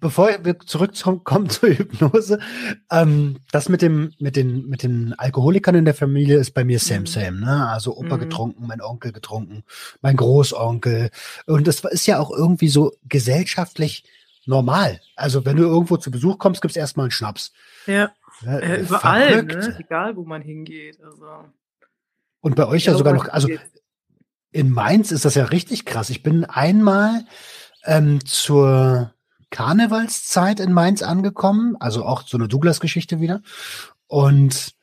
bevor 0.00 0.30
wir 0.44 0.58
zurückkommen 0.60 1.48
zur 1.48 1.70
Hypnose, 1.70 2.38
ähm, 2.90 3.38
das 3.50 3.68
mit 3.68 3.82
dem 3.82 4.12
mit 4.18 4.36
den 4.36 4.68
mit 4.68 4.82
den 4.82 5.14
Alkoholikern 5.14 5.74
in 5.74 5.84
der 5.84 5.94
Familie 5.94 6.38
ist 6.38 6.52
bei 6.52 6.64
mir 6.64 6.78
same 6.78 7.00
mhm. 7.00 7.06
same, 7.06 7.40
ne? 7.40 7.68
Also 7.68 7.96
Opa 7.96 8.16
mhm. 8.16 8.20
getrunken, 8.20 8.66
mein 8.66 8.80
Onkel 8.80 9.12
getrunken, 9.12 9.64
mein 10.00 10.16
Großonkel 10.16 11.10
und 11.46 11.66
das 11.66 11.80
ist 11.84 12.06
ja 12.06 12.18
auch 12.18 12.30
irgendwie 12.30 12.68
so 12.68 12.92
gesellschaftlich 13.04 14.04
normal. 14.46 15.00
Also 15.16 15.44
wenn 15.44 15.56
du 15.56 15.64
irgendwo 15.64 15.96
zu 15.96 16.10
Besuch 16.10 16.38
kommst, 16.38 16.62
gibt's 16.62 16.76
erstmal 16.76 17.04
einen 17.04 17.12
Schnaps. 17.12 17.52
Ja. 17.86 18.12
Ja, 18.44 18.58
äh, 18.58 18.80
überall, 18.80 19.42
ne? 19.44 19.76
egal 19.78 20.16
wo 20.16 20.24
man 20.24 20.42
hingeht. 20.42 21.00
Also. 21.00 21.44
Und 22.40 22.56
bei 22.56 22.66
euch 22.66 22.86
ja, 22.86 22.92
ja 22.92 22.98
sogar 22.98 23.12
noch, 23.12 23.28
also 23.28 23.48
in 24.52 24.70
Mainz 24.70 25.10
ist 25.10 25.24
das 25.24 25.34
ja 25.34 25.44
richtig 25.46 25.84
krass. 25.84 26.10
Ich 26.10 26.22
bin 26.22 26.44
einmal 26.44 27.24
ähm, 27.84 28.24
zur 28.24 29.14
Karnevalszeit 29.50 30.60
in 30.60 30.72
Mainz 30.72 31.02
angekommen, 31.02 31.76
also 31.80 32.04
auch 32.04 32.26
so 32.26 32.36
eine 32.36 32.48
Douglas-Geschichte 32.48 33.20
wieder. 33.20 33.42
Und 34.06 34.74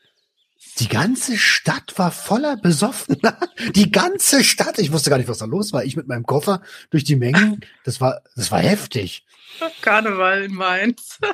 die 0.79 0.87
ganze 0.87 1.37
Stadt 1.37 1.97
war 1.97 2.11
voller 2.11 2.55
Besoffener. 2.57 3.37
Die 3.75 3.91
ganze 3.91 4.43
Stadt. 4.43 4.79
Ich 4.79 4.91
wusste 4.93 5.09
gar 5.09 5.17
nicht, 5.17 5.27
was 5.27 5.39
da 5.39 5.45
los 5.45 5.73
war. 5.73 5.83
Ich 5.83 5.97
mit 5.97 6.07
meinem 6.07 6.25
Koffer 6.25 6.61
durch 6.89 7.03
die 7.03 7.17
Mengen. 7.17 7.59
Das 7.83 7.99
war, 7.99 8.21
das 8.35 8.51
war 8.51 8.59
heftig. 8.59 9.25
Karneval 9.81 10.43
in 10.43 10.53
Mainz. 10.53 11.19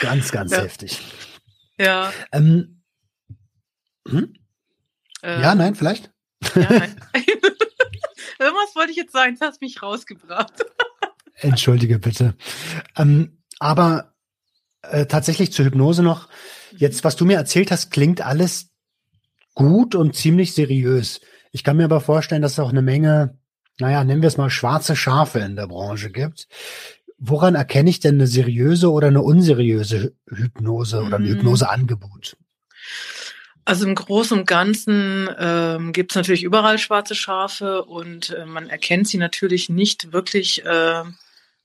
Ganz, 0.00 0.32
ganz 0.32 0.50
ja. 0.50 0.62
heftig. 0.62 1.00
Ja. 1.78 2.12
Ähm, 2.32 2.82
hm? 4.08 4.34
ähm, 5.22 5.40
ja, 5.40 5.54
nein, 5.54 5.76
vielleicht? 5.76 6.10
Ja, 6.54 6.68
nein. 6.70 6.96
Irgendwas 8.38 8.74
wollte 8.74 8.90
ich 8.90 8.96
jetzt 8.96 9.12
sagen, 9.12 9.36
das 9.38 9.48
hast 9.48 9.60
mich 9.60 9.82
rausgebracht. 9.82 10.52
Entschuldige 11.34 11.98
bitte. 11.98 12.34
Ähm, 12.96 13.38
aber 13.58 14.14
äh, 14.82 15.06
tatsächlich 15.06 15.52
zur 15.52 15.66
Hypnose 15.66 16.02
noch. 16.02 16.28
Jetzt, 16.76 17.04
was 17.04 17.16
du 17.16 17.24
mir 17.24 17.36
erzählt 17.36 17.70
hast, 17.70 17.90
klingt 17.90 18.20
alles 18.20 18.70
gut 19.54 19.94
und 19.94 20.14
ziemlich 20.14 20.54
seriös. 20.54 21.20
Ich 21.50 21.64
kann 21.64 21.76
mir 21.76 21.84
aber 21.84 22.00
vorstellen, 22.00 22.42
dass 22.42 22.52
es 22.52 22.58
auch 22.58 22.70
eine 22.70 22.82
Menge, 22.82 23.38
naja, 23.80 24.04
nennen 24.04 24.22
wir 24.22 24.28
es 24.28 24.36
mal 24.36 24.50
schwarze 24.50 24.94
Schafe 24.94 25.40
in 25.40 25.56
der 25.56 25.66
Branche 25.66 26.10
gibt. 26.10 26.46
Woran 27.18 27.56
erkenne 27.56 27.90
ich 27.90 27.98
denn 27.98 28.14
eine 28.14 28.28
seriöse 28.28 28.92
oder 28.92 29.08
eine 29.08 29.22
unseriöse 29.22 30.14
Hypnose 30.28 31.02
oder 31.02 31.16
ein 31.16 31.22
mhm. 31.22 31.28
Hypnoseangebot? 31.28 32.36
Also 33.68 33.86
im 33.86 33.94
Großen 33.94 34.38
und 34.38 34.46
Ganzen 34.46 35.28
ähm, 35.38 35.92
gibt 35.92 36.12
es 36.12 36.16
natürlich 36.16 36.42
überall 36.42 36.78
schwarze 36.78 37.14
Schafe 37.14 37.84
und 37.84 38.30
äh, 38.30 38.46
man 38.46 38.70
erkennt 38.70 39.08
sie 39.08 39.18
natürlich 39.18 39.68
nicht 39.68 40.10
wirklich 40.10 40.64
äh, 40.64 41.02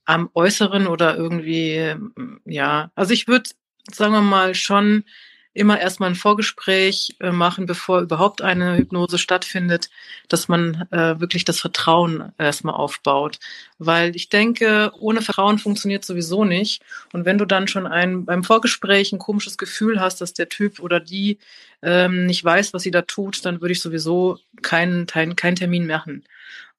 am 0.04 0.30
Äußeren 0.34 0.88
oder 0.88 1.16
irgendwie, 1.16 1.96
ja. 2.44 2.92
Also 2.96 3.14
ich 3.14 3.30
würde, 3.30 3.50
sagen 3.90 4.12
wir 4.12 4.20
mal, 4.20 4.54
schon 4.54 5.06
immer 5.54 5.80
erstmal 5.80 6.10
ein 6.10 6.16
Vorgespräch 6.16 7.16
äh, 7.20 7.32
machen, 7.32 7.66
bevor 7.66 8.02
überhaupt 8.02 8.42
eine 8.42 8.78
Hypnose 8.78 9.18
stattfindet, 9.18 9.90
dass 10.28 10.48
man 10.48 10.88
äh, 10.92 11.20
wirklich 11.20 11.46
das 11.46 11.60
Vertrauen 11.60 12.32
erstmal 12.38 12.76
aufbaut. 12.76 13.40
Weil 13.78 14.16
ich 14.16 14.30
denke, 14.30 14.92
ohne 15.00 15.22
Vertrauen 15.22 15.60
funktioniert 15.60 16.06
sowieso 16.06 16.44
nicht. 16.44 16.82
Und 17.12 17.26
wenn 17.26 17.38
du 17.38 17.46
dann 17.46 17.68
schon 17.68 17.86
ein, 17.86 18.26
beim 18.26 18.44
Vorgespräch 18.44 19.14
ein 19.14 19.20
komisches 19.20 19.58
Gefühl 19.58 20.00
hast, 20.02 20.22
dass 20.22 20.34
der 20.34 20.50
Typ 20.50 20.80
oder 20.80 21.00
die 21.00 21.38
ähm, 21.84 22.26
nicht 22.26 22.44
weiß, 22.44 22.74
was 22.74 22.84
sie 22.84 22.92
da 22.92 23.04
tut, 23.04 23.46
dann 23.46 23.62
würde 23.62 23.74
ich 23.74 23.82
sowieso 23.82 24.40
keinen 24.62 25.06
kein, 25.06 25.36
kein 25.36 25.56
Termin 25.56 25.86
machen. 25.86 26.24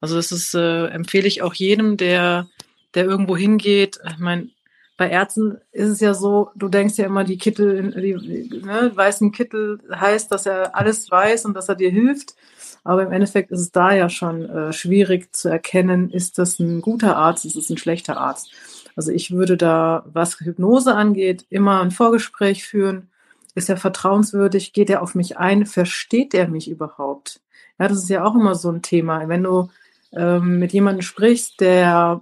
Also 0.01 0.15
das 0.15 0.31
ist, 0.31 0.53
äh, 0.53 0.87
empfehle 0.87 1.27
ich 1.27 1.41
auch 1.41 1.53
jedem, 1.53 1.95
der, 1.95 2.47
der 2.93 3.05
irgendwo 3.05 3.37
hingeht. 3.37 3.99
Ich 4.09 4.17
meine, 4.17 4.49
bei 4.97 5.09
Ärzten 5.09 5.57
ist 5.71 5.89
es 5.89 5.99
ja 5.99 6.13
so, 6.13 6.51
du 6.55 6.69
denkst 6.69 6.97
ja 6.97 7.05
immer, 7.05 7.23
die 7.23 7.37
Kittel, 7.37 7.91
die 7.91 8.61
ne, 8.65 8.91
weißen 8.93 9.31
Kittel 9.31 9.79
heißt, 9.93 10.31
dass 10.31 10.45
er 10.45 10.75
alles 10.75 11.11
weiß 11.11 11.45
und 11.45 11.53
dass 11.53 11.67
er 11.67 11.75
dir 11.75 11.89
hilft. 11.89 12.35
Aber 12.83 13.03
im 13.03 13.11
Endeffekt 13.11 13.51
ist 13.51 13.59
es 13.59 13.71
da 13.71 13.93
ja 13.93 14.09
schon 14.09 14.45
äh, 14.45 14.71
schwierig 14.71 15.35
zu 15.35 15.49
erkennen, 15.49 16.09
ist 16.11 16.37
das 16.37 16.59
ein 16.59 16.81
guter 16.81 17.17
Arzt, 17.17 17.43
ist 17.45 17.55
es 17.55 17.69
ein 17.69 17.77
schlechter 17.77 18.17
Arzt. 18.17 18.51
Also 18.95 19.11
ich 19.11 19.31
würde 19.31 19.57
da, 19.57 20.05
was 20.07 20.39
Hypnose 20.39 20.95
angeht, 20.95 21.45
immer 21.49 21.81
ein 21.81 21.91
Vorgespräch 21.91 22.65
führen. 22.65 23.09
Ist 23.55 23.69
er 23.69 23.77
vertrauenswürdig? 23.77 24.71
Geht 24.71 24.89
er 24.89 25.01
auf 25.01 25.15
mich 25.15 25.37
ein? 25.37 25.65
Versteht 25.65 26.33
er 26.33 26.47
mich 26.47 26.69
überhaupt? 26.69 27.41
Ja, 27.79 27.87
das 27.87 27.97
ist 27.97 28.09
ja 28.09 28.23
auch 28.23 28.35
immer 28.35 28.55
so 28.55 28.71
ein 28.71 28.81
Thema. 28.81 29.27
Wenn 29.27 29.43
du 29.43 29.69
ähm, 30.13 30.59
mit 30.59 30.71
jemandem 30.71 31.01
sprichst, 31.01 31.59
der 31.59 32.21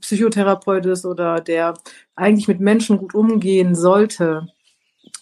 Psychotherapeut 0.00 0.86
ist 0.86 1.04
oder 1.04 1.40
der 1.40 1.74
eigentlich 2.16 2.48
mit 2.48 2.60
Menschen 2.60 2.98
gut 2.98 3.14
umgehen 3.14 3.74
sollte, 3.74 4.48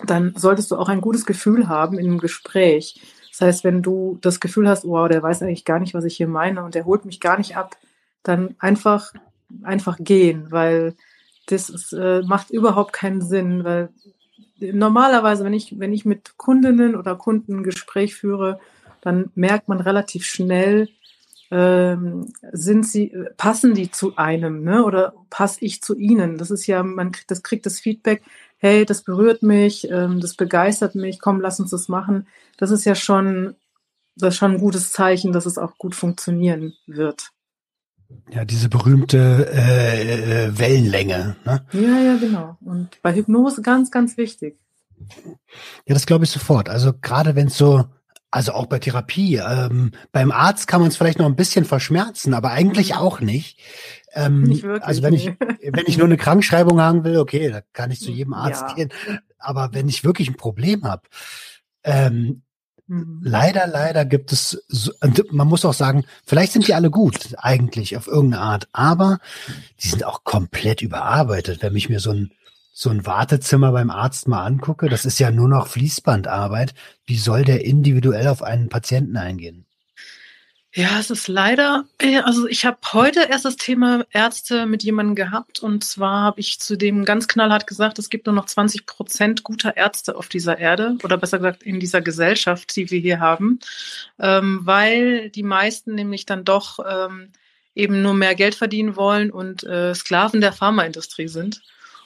dann 0.04 0.34
solltest 0.36 0.70
du 0.70 0.76
auch 0.76 0.88
ein 0.88 1.00
gutes 1.00 1.26
Gefühl 1.26 1.68
haben 1.68 1.98
einem 1.98 2.18
Gespräch. 2.18 3.00
Das 3.30 3.40
heißt, 3.40 3.64
wenn 3.64 3.82
du 3.82 4.18
das 4.22 4.40
Gefühl 4.40 4.68
hast, 4.68 4.86
wow, 4.86 5.08
der 5.08 5.22
weiß 5.22 5.42
eigentlich 5.42 5.64
gar 5.64 5.78
nicht, 5.78 5.94
was 5.94 6.04
ich 6.04 6.16
hier 6.16 6.28
meine 6.28 6.64
und 6.64 6.74
der 6.74 6.86
holt 6.86 7.04
mich 7.04 7.20
gar 7.20 7.38
nicht 7.38 7.56
ab, 7.56 7.76
dann 8.22 8.56
einfach, 8.58 9.12
einfach 9.62 9.98
gehen, 10.00 10.50
weil 10.50 10.94
das 11.46 11.68
ist, 11.68 11.92
äh, 11.92 12.22
macht 12.22 12.50
überhaupt 12.50 12.92
keinen 12.92 13.20
Sinn, 13.20 13.62
weil 13.64 13.90
normalerweise, 14.58 15.44
wenn 15.44 15.54
ich, 15.54 15.78
wenn 15.78 15.92
ich 15.92 16.04
mit 16.04 16.36
Kundinnen 16.36 16.96
oder 16.96 17.14
Kunden 17.14 17.58
ein 17.58 17.62
Gespräch 17.62 18.14
führe, 18.14 18.58
dann 19.00 19.30
merkt 19.34 19.68
man 19.68 19.80
relativ 19.80 20.24
schnell, 20.24 20.88
ähm, 21.50 22.32
sind 22.52 22.86
sie, 22.86 23.12
passen 23.36 23.74
die 23.74 23.90
zu 23.90 24.16
einem, 24.16 24.64
ne? 24.64 24.84
Oder 24.84 25.14
passe 25.30 25.64
ich 25.64 25.82
zu 25.82 25.96
ihnen? 25.96 26.38
Das 26.38 26.50
ist 26.50 26.66
ja, 26.66 26.82
man 26.82 27.12
kriegt, 27.12 27.30
das 27.30 27.42
kriegt 27.42 27.66
das 27.66 27.78
Feedback, 27.78 28.22
hey, 28.58 28.84
das 28.84 29.02
berührt 29.02 29.42
mich, 29.42 29.88
ähm, 29.90 30.20
das 30.20 30.34
begeistert 30.34 30.94
mich, 30.94 31.20
komm, 31.20 31.40
lass 31.40 31.60
uns 31.60 31.70
das 31.70 31.88
machen. 31.88 32.26
Das 32.56 32.70
ist 32.70 32.84
ja 32.84 32.94
schon, 32.94 33.54
das 34.16 34.34
ist 34.34 34.38
schon 34.38 34.52
ein 34.52 34.60
gutes 34.60 34.92
Zeichen, 34.92 35.32
dass 35.32 35.46
es 35.46 35.58
auch 35.58 35.76
gut 35.78 35.94
funktionieren 35.94 36.74
wird. 36.86 37.30
Ja, 38.30 38.44
diese 38.44 38.68
berühmte 38.68 39.50
äh, 39.52 40.46
äh 40.46 40.58
Wellenlänge. 40.58 41.36
Ne? 41.44 41.66
Ja, 41.72 41.98
ja, 42.00 42.16
genau. 42.16 42.56
Und 42.60 43.00
bei 43.02 43.14
Hypnose 43.14 43.62
ganz, 43.62 43.90
ganz 43.90 44.16
wichtig. 44.16 44.58
Ja, 45.86 45.94
das 45.94 46.06
glaube 46.06 46.24
ich 46.24 46.30
sofort. 46.30 46.68
Also 46.68 46.92
gerade 46.92 47.34
wenn 47.34 47.48
es 47.48 47.58
so 47.58 47.84
also 48.36 48.52
auch 48.52 48.66
bei 48.66 48.78
Therapie. 48.78 49.36
Ähm, 49.36 49.92
beim 50.12 50.30
Arzt 50.30 50.68
kann 50.68 50.82
man 50.82 50.90
es 50.90 50.98
vielleicht 50.98 51.18
noch 51.18 51.24
ein 51.24 51.36
bisschen 51.36 51.64
verschmerzen, 51.64 52.34
aber 52.34 52.50
eigentlich 52.50 52.90
mhm. 52.90 52.98
auch 52.98 53.20
nicht. 53.20 53.58
Ähm, 54.12 54.42
nicht 54.42 54.62
wirklich, 54.62 54.84
also 54.84 55.02
wenn 55.02 55.14
ich, 55.14 55.28
wenn 55.40 55.86
ich 55.86 55.96
nur 55.96 56.06
eine 56.06 56.18
Krankschreibung 56.18 56.78
haben 56.78 57.02
will, 57.02 57.16
okay, 57.16 57.48
da 57.48 57.62
kann 57.72 57.90
ich 57.90 58.00
zu 58.00 58.10
jedem 58.10 58.34
Arzt 58.34 58.66
ja. 58.68 58.74
gehen. 58.74 58.92
Aber 59.38 59.70
wenn 59.72 59.88
ich 59.88 60.04
wirklich 60.04 60.28
ein 60.28 60.36
Problem 60.36 60.84
habe, 60.84 61.04
ähm, 61.82 62.42
mhm. 62.88 63.22
leider, 63.24 63.66
leider 63.66 64.04
gibt 64.04 64.32
es, 64.32 64.62
so, 64.68 64.92
man 65.30 65.48
muss 65.48 65.64
auch 65.64 65.72
sagen, 65.72 66.04
vielleicht 66.26 66.52
sind 66.52 66.68
die 66.68 66.74
alle 66.74 66.90
gut, 66.90 67.34
eigentlich 67.38 67.96
auf 67.96 68.06
irgendeine 68.06 68.42
Art, 68.42 68.68
aber 68.72 69.18
die 69.82 69.88
sind 69.88 70.04
auch 70.04 70.24
komplett 70.24 70.82
überarbeitet. 70.82 71.62
Wenn 71.62 71.72
mich 71.72 71.88
mir 71.88 72.00
so 72.00 72.10
ein 72.10 72.32
so 72.78 72.90
ein 72.90 73.06
Wartezimmer 73.06 73.72
beim 73.72 73.88
Arzt 73.88 74.28
mal 74.28 74.44
angucke, 74.44 74.90
das 74.90 75.06
ist 75.06 75.18
ja 75.18 75.30
nur 75.30 75.48
noch 75.48 75.66
Fließbandarbeit. 75.66 76.74
Wie 77.06 77.16
soll 77.16 77.42
der 77.42 77.64
individuell 77.64 78.28
auf 78.28 78.42
einen 78.42 78.68
Patienten 78.68 79.16
eingehen? 79.16 79.64
Ja, 80.74 81.00
es 81.00 81.08
ist 81.08 81.26
leider, 81.26 81.86
äh, 81.98 82.18
also 82.18 82.46
ich 82.46 82.66
habe 82.66 82.76
heute 82.92 83.28
erst 83.30 83.46
das 83.46 83.56
Thema 83.56 84.04
Ärzte 84.10 84.66
mit 84.66 84.82
jemandem 84.82 85.14
gehabt 85.14 85.60
und 85.60 85.84
zwar 85.84 86.20
habe 86.20 86.40
ich 86.40 86.60
zu 86.60 86.76
dem 86.76 87.06
ganz 87.06 87.28
knallhart 87.28 87.66
gesagt, 87.66 87.98
es 87.98 88.10
gibt 88.10 88.26
nur 88.26 88.34
noch 88.34 88.44
20 88.44 88.84
Prozent 88.84 89.42
guter 89.42 89.78
Ärzte 89.78 90.14
auf 90.14 90.28
dieser 90.28 90.58
Erde 90.58 90.98
oder 91.02 91.16
besser 91.16 91.38
gesagt 91.38 91.62
in 91.62 91.80
dieser 91.80 92.02
Gesellschaft, 92.02 92.76
die 92.76 92.90
wir 92.90 93.00
hier 93.00 93.20
haben, 93.20 93.58
ähm, 94.18 94.60
weil 94.64 95.30
die 95.30 95.44
meisten 95.44 95.94
nämlich 95.94 96.26
dann 96.26 96.44
doch 96.44 96.78
ähm, 96.86 97.30
eben 97.74 98.02
nur 98.02 98.12
mehr 98.12 98.34
Geld 98.34 98.54
verdienen 98.54 98.96
wollen 98.96 99.30
und 99.30 99.64
äh, 99.64 99.94
Sklaven 99.94 100.42
der 100.42 100.52
Pharmaindustrie 100.52 101.28
sind. 101.28 101.62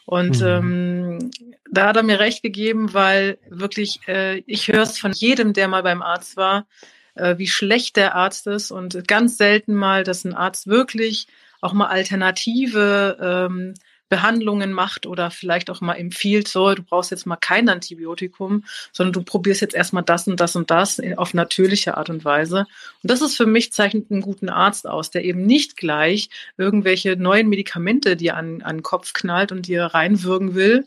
Und 0.06 0.40
mhm. 0.40 0.46
ähm, 0.46 1.30
da 1.70 1.88
hat 1.88 1.96
er 1.96 2.02
mir 2.02 2.20
recht 2.20 2.42
gegeben, 2.42 2.92
weil 2.94 3.38
wirklich, 3.48 4.00
äh, 4.08 4.42
ich 4.46 4.68
höre 4.68 4.82
es 4.82 4.98
von 4.98 5.12
jedem, 5.12 5.52
der 5.52 5.68
mal 5.68 5.82
beim 5.82 6.02
Arzt 6.02 6.36
war, 6.36 6.66
äh, 7.14 7.38
wie 7.38 7.46
schlecht 7.46 7.96
der 7.96 8.14
Arzt 8.14 8.46
ist 8.46 8.70
und 8.70 9.06
ganz 9.06 9.36
selten 9.36 9.74
mal, 9.74 10.04
dass 10.04 10.24
ein 10.24 10.34
Arzt 10.34 10.66
wirklich 10.66 11.26
auch 11.60 11.72
mal 11.72 11.88
alternative 11.88 13.18
ähm, 13.20 13.74
Behandlungen 14.10 14.72
macht 14.72 15.06
oder 15.06 15.30
vielleicht 15.30 15.70
auch 15.70 15.80
mal 15.80 15.94
empfiehlt, 15.94 16.48
so, 16.48 16.74
du 16.74 16.82
brauchst 16.82 17.12
jetzt 17.12 17.26
mal 17.26 17.36
kein 17.36 17.68
Antibiotikum, 17.68 18.64
sondern 18.92 19.12
du 19.12 19.22
probierst 19.22 19.62
jetzt 19.62 19.74
erstmal 19.74 20.02
das 20.02 20.26
und 20.26 20.40
das 20.40 20.56
und 20.56 20.70
das 20.70 21.00
auf 21.16 21.32
natürliche 21.32 21.96
Art 21.96 22.10
und 22.10 22.24
Weise. 22.24 22.66
Und 23.02 23.10
das 23.10 23.22
ist 23.22 23.36
für 23.36 23.46
mich 23.46 23.72
zeichnet 23.72 24.10
einen 24.10 24.20
guten 24.20 24.50
Arzt 24.50 24.86
aus, 24.86 25.10
der 25.10 25.24
eben 25.24 25.46
nicht 25.46 25.76
gleich 25.76 26.28
irgendwelche 26.58 27.16
neuen 27.16 27.48
Medikamente 27.48 28.16
dir 28.16 28.36
an, 28.36 28.62
an 28.62 28.78
den 28.78 28.82
Kopf 28.82 29.12
knallt 29.12 29.52
und 29.52 29.68
dir 29.68 29.84
reinwürgen 29.84 30.54
will, 30.54 30.86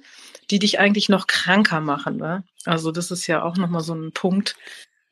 die 0.52 0.60
dich 0.60 0.80
eigentlich 0.80 1.08
noch 1.08 1.26
kranker 1.26 1.80
machen. 1.80 2.18
Ne? 2.18 2.44
Also 2.66 2.92
das 2.92 3.10
ist 3.10 3.26
ja 3.28 3.42
auch 3.42 3.56
nochmal 3.56 3.82
so 3.82 3.96
ein 3.96 4.12
Punkt, 4.12 4.58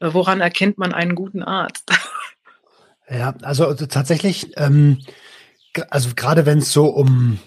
äh, 0.01 0.09
woran 0.11 0.41
erkennt 0.41 0.77
man 0.77 0.93
einen 0.93 1.15
guten 1.15 1.41
Arzt? 1.41 1.89
Ja, 3.09 3.35
also, 3.41 3.67
also 3.67 3.87
tatsächlich, 3.87 4.53
ähm, 4.55 4.99
also 5.89 6.11
gerade 6.15 6.45
wenn 6.45 6.59
es 6.59 6.71
so 6.71 6.85
um 6.85 7.39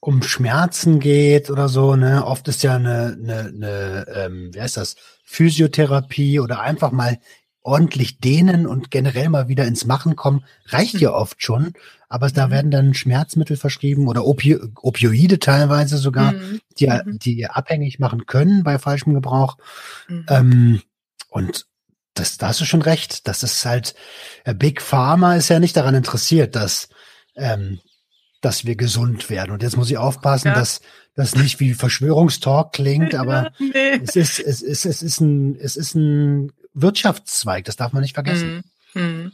um 0.00 0.22
Schmerzen 0.22 1.00
geht 1.00 1.50
oder 1.50 1.68
so, 1.68 1.96
ne, 1.96 2.24
oft 2.24 2.46
ist 2.48 2.62
ja 2.62 2.76
eine, 2.76 3.16
eine, 3.20 3.38
eine 3.40 4.06
ähm, 4.14 4.50
wie 4.52 4.60
heißt 4.60 4.76
das, 4.76 4.96
Physiotherapie 5.24 6.38
oder 6.40 6.60
einfach 6.60 6.92
mal 6.92 7.18
ordentlich 7.62 8.20
dehnen 8.20 8.66
und 8.66 8.92
generell 8.92 9.28
mal 9.28 9.48
wieder 9.48 9.66
ins 9.66 9.86
Machen 9.86 10.14
kommen, 10.14 10.44
reicht 10.66 11.00
ja 11.00 11.12
oft 11.12 11.42
schon. 11.42 11.72
aber 12.08 12.30
da 12.30 12.50
werden 12.50 12.70
dann 12.70 12.94
Schmerzmittel 12.94 13.56
verschrieben 13.56 14.06
oder 14.06 14.24
Opi 14.24 14.56
Opioide 14.76 15.40
teilweise 15.40 15.98
sogar, 15.98 16.32
mhm. 16.32 16.60
die, 16.78 16.86
mhm. 16.86 17.18
die 17.18 17.46
abhängig 17.46 17.98
machen 17.98 18.26
können 18.26 18.62
bei 18.62 18.78
falschem 18.78 19.14
Gebrauch. 19.14 19.56
Mhm. 20.08 20.26
Ähm, 20.28 20.82
und 21.28 21.66
das, 22.14 22.38
da 22.38 22.48
hast 22.48 22.60
du 22.60 22.64
schon 22.64 22.82
recht. 22.82 23.26
Das 23.26 23.42
ist 23.42 23.64
halt, 23.64 23.96
äh, 24.44 24.54
Big 24.54 24.80
Pharma 24.80 25.34
ist 25.34 25.48
ja 25.48 25.58
nicht 25.58 25.76
daran 25.76 25.96
interessiert, 25.96 26.54
dass, 26.54 26.88
ähm, 27.34 27.80
dass 28.46 28.64
wir 28.64 28.76
gesund 28.76 29.28
werden. 29.28 29.50
Und 29.50 29.64
jetzt 29.64 29.76
muss 29.76 29.90
ich 29.90 29.98
aufpassen, 29.98 30.48
ja. 30.48 30.54
dass 30.54 30.80
das 31.16 31.34
nicht 31.34 31.58
wie 31.58 31.74
Verschwörungstalk 31.74 32.72
klingt, 32.72 33.12
aber 33.16 33.50
nee. 33.58 34.00
es 34.04 34.14
ist, 34.14 34.38
es 34.38 34.62
ist, 34.62 34.86
es 34.86 35.02
ist 35.02 35.20
ein, 35.20 35.56
es 35.56 35.76
ist 35.76 35.96
ein 35.96 36.52
Wirtschaftszweig. 36.72 37.64
Das 37.64 37.74
darf 37.74 37.92
man 37.92 38.02
nicht 38.02 38.14
vergessen. 38.14 38.62
Mhm. 38.94 39.02
Mhm. 39.02 39.32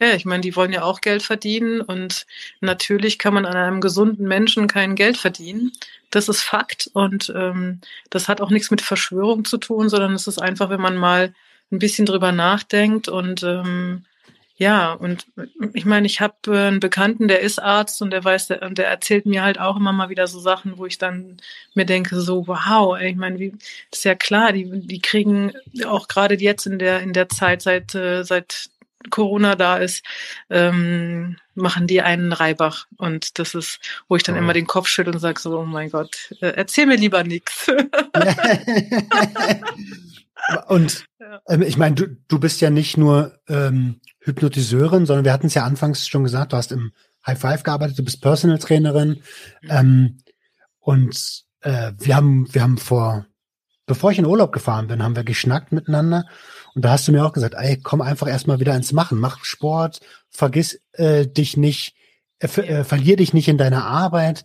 Ja, 0.00 0.14
ich 0.14 0.24
meine, 0.24 0.42
die 0.42 0.54
wollen 0.54 0.72
ja 0.72 0.84
auch 0.84 1.00
Geld 1.00 1.24
verdienen 1.24 1.80
und 1.80 2.26
natürlich 2.60 3.18
kann 3.18 3.34
man 3.34 3.44
an 3.44 3.56
einem 3.56 3.80
gesunden 3.80 4.28
Menschen 4.28 4.68
kein 4.68 4.94
Geld 4.94 5.16
verdienen. 5.16 5.72
Das 6.10 6.28
ist 6.28 6.42
Fakt 6.42 6.88
und 6.92 7.32
ähm, 7.34 7.80
das 8.08 8.28
hat 8.28 8.40
auch 8.40 8.50
nichts 8.50 8.70
mit 8.70 8.82
Verschwörung 8.82 9.44
zu 9.44 9.58
tun, 9.58 9.88
sondern 9.88 10.14
es 10.14 10.28
ist 10.28 10.40
einfach, 10.40 10.70
wenn 10.70 10.80
man 10.80 10.96
mal 10.96 11.34
ein 11.72 11.80
bisschen 11.80 12.06
drüber 12.06 12.30
nachdenkt 12.30 13.08
und 13.08 13.42
ähm, 13.42 14.04
ja, 14.56 14.92
und 14.92 15.26
ich 15.72 15.84
meine, 15.84 16.06
ich 16.06 16.20
habe 16.20 16.34
äh, 16.46 16.68
einen 16.68 16.78
Bekannten, 16.78 17.26
der 17.26 17.40
ist 17.40 17.58
Arzt 17.58 18.00
und 18.02 18.10
der 18.10 18.22
weiß, 18.22 18.46
der, 18.48 18.70
der 18.70 18.88
erzählt 18.88 19.26
mir 19.26 19.42
halt 19.42 19.58
auch 19.58 19.76
immer 19.76 19.92
mal 19.92 20.10
wieder 20.10 20.28
so 20.28 20.38
Sachen, 20.38 20.78
wo 20.78 20.86
ich 20.86 20.98
dann 20.98 21.38
mir 21.74 21.84
denke, 21.84 22.20
so, 22.20 22.46
wow, 22.46 22.96
ey, 22.96 23.10
ich 23.10 23.16
meine, 23.16 23.40
wie, 23.40 23.50
das 23.90 23.98
ist 24.00 24.04
ja 24.04 24.14
klar, 24.14 24.52
die, 24.52 24.86
die 24.86 25.00
kriegen 25.00 25.52
auch 25.86 26.06
gerade 26.06 26.36
jetzt 26.36 26.66
in 26.66 26.78
der, 26.78 27.00
in 27.00 27.12
der 27.12 27.28
Zeit, 27.28 27.62
seit, 27.62 27.96
äh, 27.96 28.22
seit 28.22 28.70
Corona 29.10 29.56
da 29.56 29.76
ist, 29.78 30.04
ähm, 30.50 31.36
machen 31.54 31.86
die 31.86 32.00
einen 32.02 32.32
Reibach. 32.32 32.86
Und 32.96 33.38
das 33.38 33.54
ist, 33.54 33.80
wo 34.08 34.16
ich 34.16 34.22
dann 34.22 34.36
oh. 34.36 34.38
immer 34.38 34.52
den 34.52 34.66
Kopf 34.66 34.86
schüttel 34.86 35.14
und 35.14 35.20
sage 35.20 35.40
so, 35.40 35.58
oh 35.58 35.64
mein 35.64 35.90
Gott, 35.90 36.32
äh, 36.40 36.52
erzähl 36.54 36.86
mir 36.86 36.96
lieber 36.96 37.24
nichts. 37.24 37.66
Und 40.68 41.04
ähm, 41.48 41.62
ich 41.62 41.76
meine, 41.76 41.94
du, 41.94 42.16
du 42.28 42.38
bist 42.38 42.60
ja 42.60 42.70
nicht 42.70 42.96
nur 42.96 43.38
ähm, 43.48 44.00
Hypnotiseurin, 44.24 45.06
sondern 45.06 45.24
wir 45.24 45.32
hatten 45.32 45.48
es 45.48 45.54
ja 45.54 45.64
anfangs 45.64 46.08
schon 46.08 46.24
gesagt, 46.24 46.52
du 46.52 46.56
hast 46.56 46.72
im 46.72 46.92
High 47.26 47.38
Five 47.38 47.62
gearbeitet, 47.62 47.98
du 47.98 48.04
bist 48.04 48.22
Personal 48.22 48.58
Trainerin. 48.58 49.22
Ähm, 49.68 50.18
und 50.80 51.44
äh, 51.60 51.92
wir 51.98 52.16
haben, 52.16 52.52
wir 52.52 52.62
haben 52.62 52.78
vor, 52.78 53.26
bevor 53.86 54.12
ich 54.12 54.18
in 54.18 54.26
Urlaub 54.26 54.52
gefahren 54.52 54.86
bin, 54.86 55.02
haben 55.02 55.16
wir 55.16 55.24
geschnackt 55.24 55.72
miteinander. 55.72 56.24
Und 56.74 56.84
da 56.84 56.92
hast 56.92 57.06
du 57.06 57.12
mir 57.12 57.24
auch 57.24 57.32
gesagt, 57.32 57.54
ey, 57.56 57.78
komm 57.80 58.00
einfach 58.00 58.26
erstmal 58.26 58.60
wieder 58.60 58.74
ins 58.74 58.92
Machen, 58.92 59.18
mach 59.18 59.44
Sport, 59.44 60.00
vergiss 60.30 60.80
äh, 60.92 61.26
dich 61.26 61.56
nicht, 61.56 61.94
äh, 62.38 62.46
äh, 62.46 62.84
verlier 62.84 63.16
dich 63.16 63.34
nicht 63.34 63.48
in 63.48 63.58
deiner 63.58 63.84
Arbeit. 63.84 64.44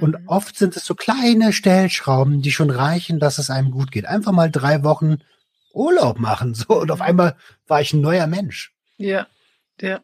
Und 0.00 0.20
mhm. 0.20 0.28
oft 0.28 0.58
sind 0.58 0.76
es 0.76 0.84
so 0.84 0.96
kleine 0.96 1.52
Stellschrauben, 1.52 2.42
die 2.42 2.50
schon 2.50 2.70
reichen, 2.70 3.20
dass 3.20 3.38
es 3.38 3.50
einem 3.50 3.70
gut 3.70 3.92
geht. 3.92 4.06
Einfach 4.06 4.32
mal 4.32 4.50
drei 4.50 4.82
Wochen 4.82 5.18
Urlaub 5.72 6.18
machen, 6.18 6.54
so. 6.54 6.80
Und 6.80 6.90
auf 6.90 6.98
mhm. 6.98 7.04
einmal 7.04 7.36
war 7.66 7.80
ich 7.80 7.92
ein 7.92 8.00
neuer 8.00 8.26
Mensch. 8.26 8.73
Ja, 8.96 9.26
ja. 9.80 10.00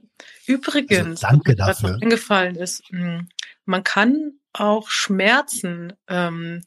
Übrigens, 0.46 1.22
also 1.24 1.36
danke 1.36 1.56
dafür. 1.56 1.72
was 1.72 1.82
mir 1.82 2.02
eingefallen 2.02 2.56
ist, 2.56 2.82
hm, 2.88 3.28
man 3.64 3.84
kann 3.84 4.32
auch 4.52 4.90
Schmerzen 4.90 5.92
ähm, 6.08 6.62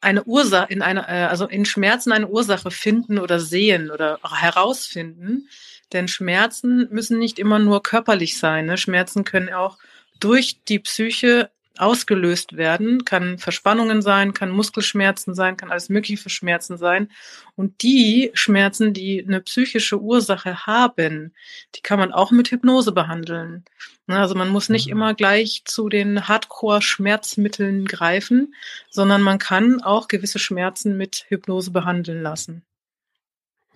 eine 0.00 0.24
Ursache 0.24 0.70
in 0.70 0.82
einer, 0.82 1.08
äh, 1.08 1.24
also 1.24 1.46
in 1.46 1.64
Schmerzen 1.64 2.12
eine 2.12 2.28
Ursache 2.28 2.70
finden 2.70 3.18
oder 3.18 3.40
sehen 3.40 3.90
oder 3.90 4.20
herausfinden. 4.22 5.48
Denn 5.92 6.08
Schmerzen 6.08 6.88
müssen 6.90 7.18
nicht 7.18 7.38
immer 7.38 7.58
nur 7.58 7.82
körperlich 7.82 8.38
sein. 8.38 8.66
Ne? 8.66 8.76
Schmerzen 8.76 9.24
können 9.24 9.52
auch 9.52 9.78
durch 10.20 10.62
die 10.64 10.78
Psyche 10.78 11.50
ausgelöst 11.78 12.56
werden, 12.56 13.04
kann 13.04 13.38
Verspannungen 13.38 14.02
sein, 14.02 14.32
kann 14.32 14.50
Muskelschmerzen 14.50 15.34
sein, 15.34 15.56
kann 15.56 15.70
alles 15.70 15.88
mögliche 15.88 16.22
für 16.22 16.30
Schmerzen 16.30 16.76
sein. 16.76 17.08
Und 17.56 17.82
die 17.82 18.30
Schmerzen, 18.34 18.92
die 18.92 19.24
eine 19.26 19.40
psychische 19.40 20.00
Ursache 20.00 20.66
haben, 20.66 21.34
die 21.74 21.80
kann 21.82 21.98
man 21.98 22.12
auch 22.12 22.30
mit 22.30 22.50
Hypnose 22.50 22.92
behandeln. 22.92 23.64
Ne, 24.06 24.18
also 24.18 24.34
man 24.34 24.50
muss 24.50 24.68
nicht 24.68 24.86
mhm. 24.86 24.92
immer 24.92 25.14
gleich 25.14 25.62
zu 25.64 25.88
den 25.88 26.28
Hardcore-Schmerzmitteln 26.28 27.86
greifen, 27.86 28.54
sondern 28.90 29.22
man 29.22 29.38
kann 29.38 29.82
auch 29.82 30.08
gewisse 30.08 30.38
Schmerzen 30.38 30.96
mit 30.96 31.24
Hypnose 31.28 31.70
behandeln 31.70 32.22
lassen. 32.22 32.62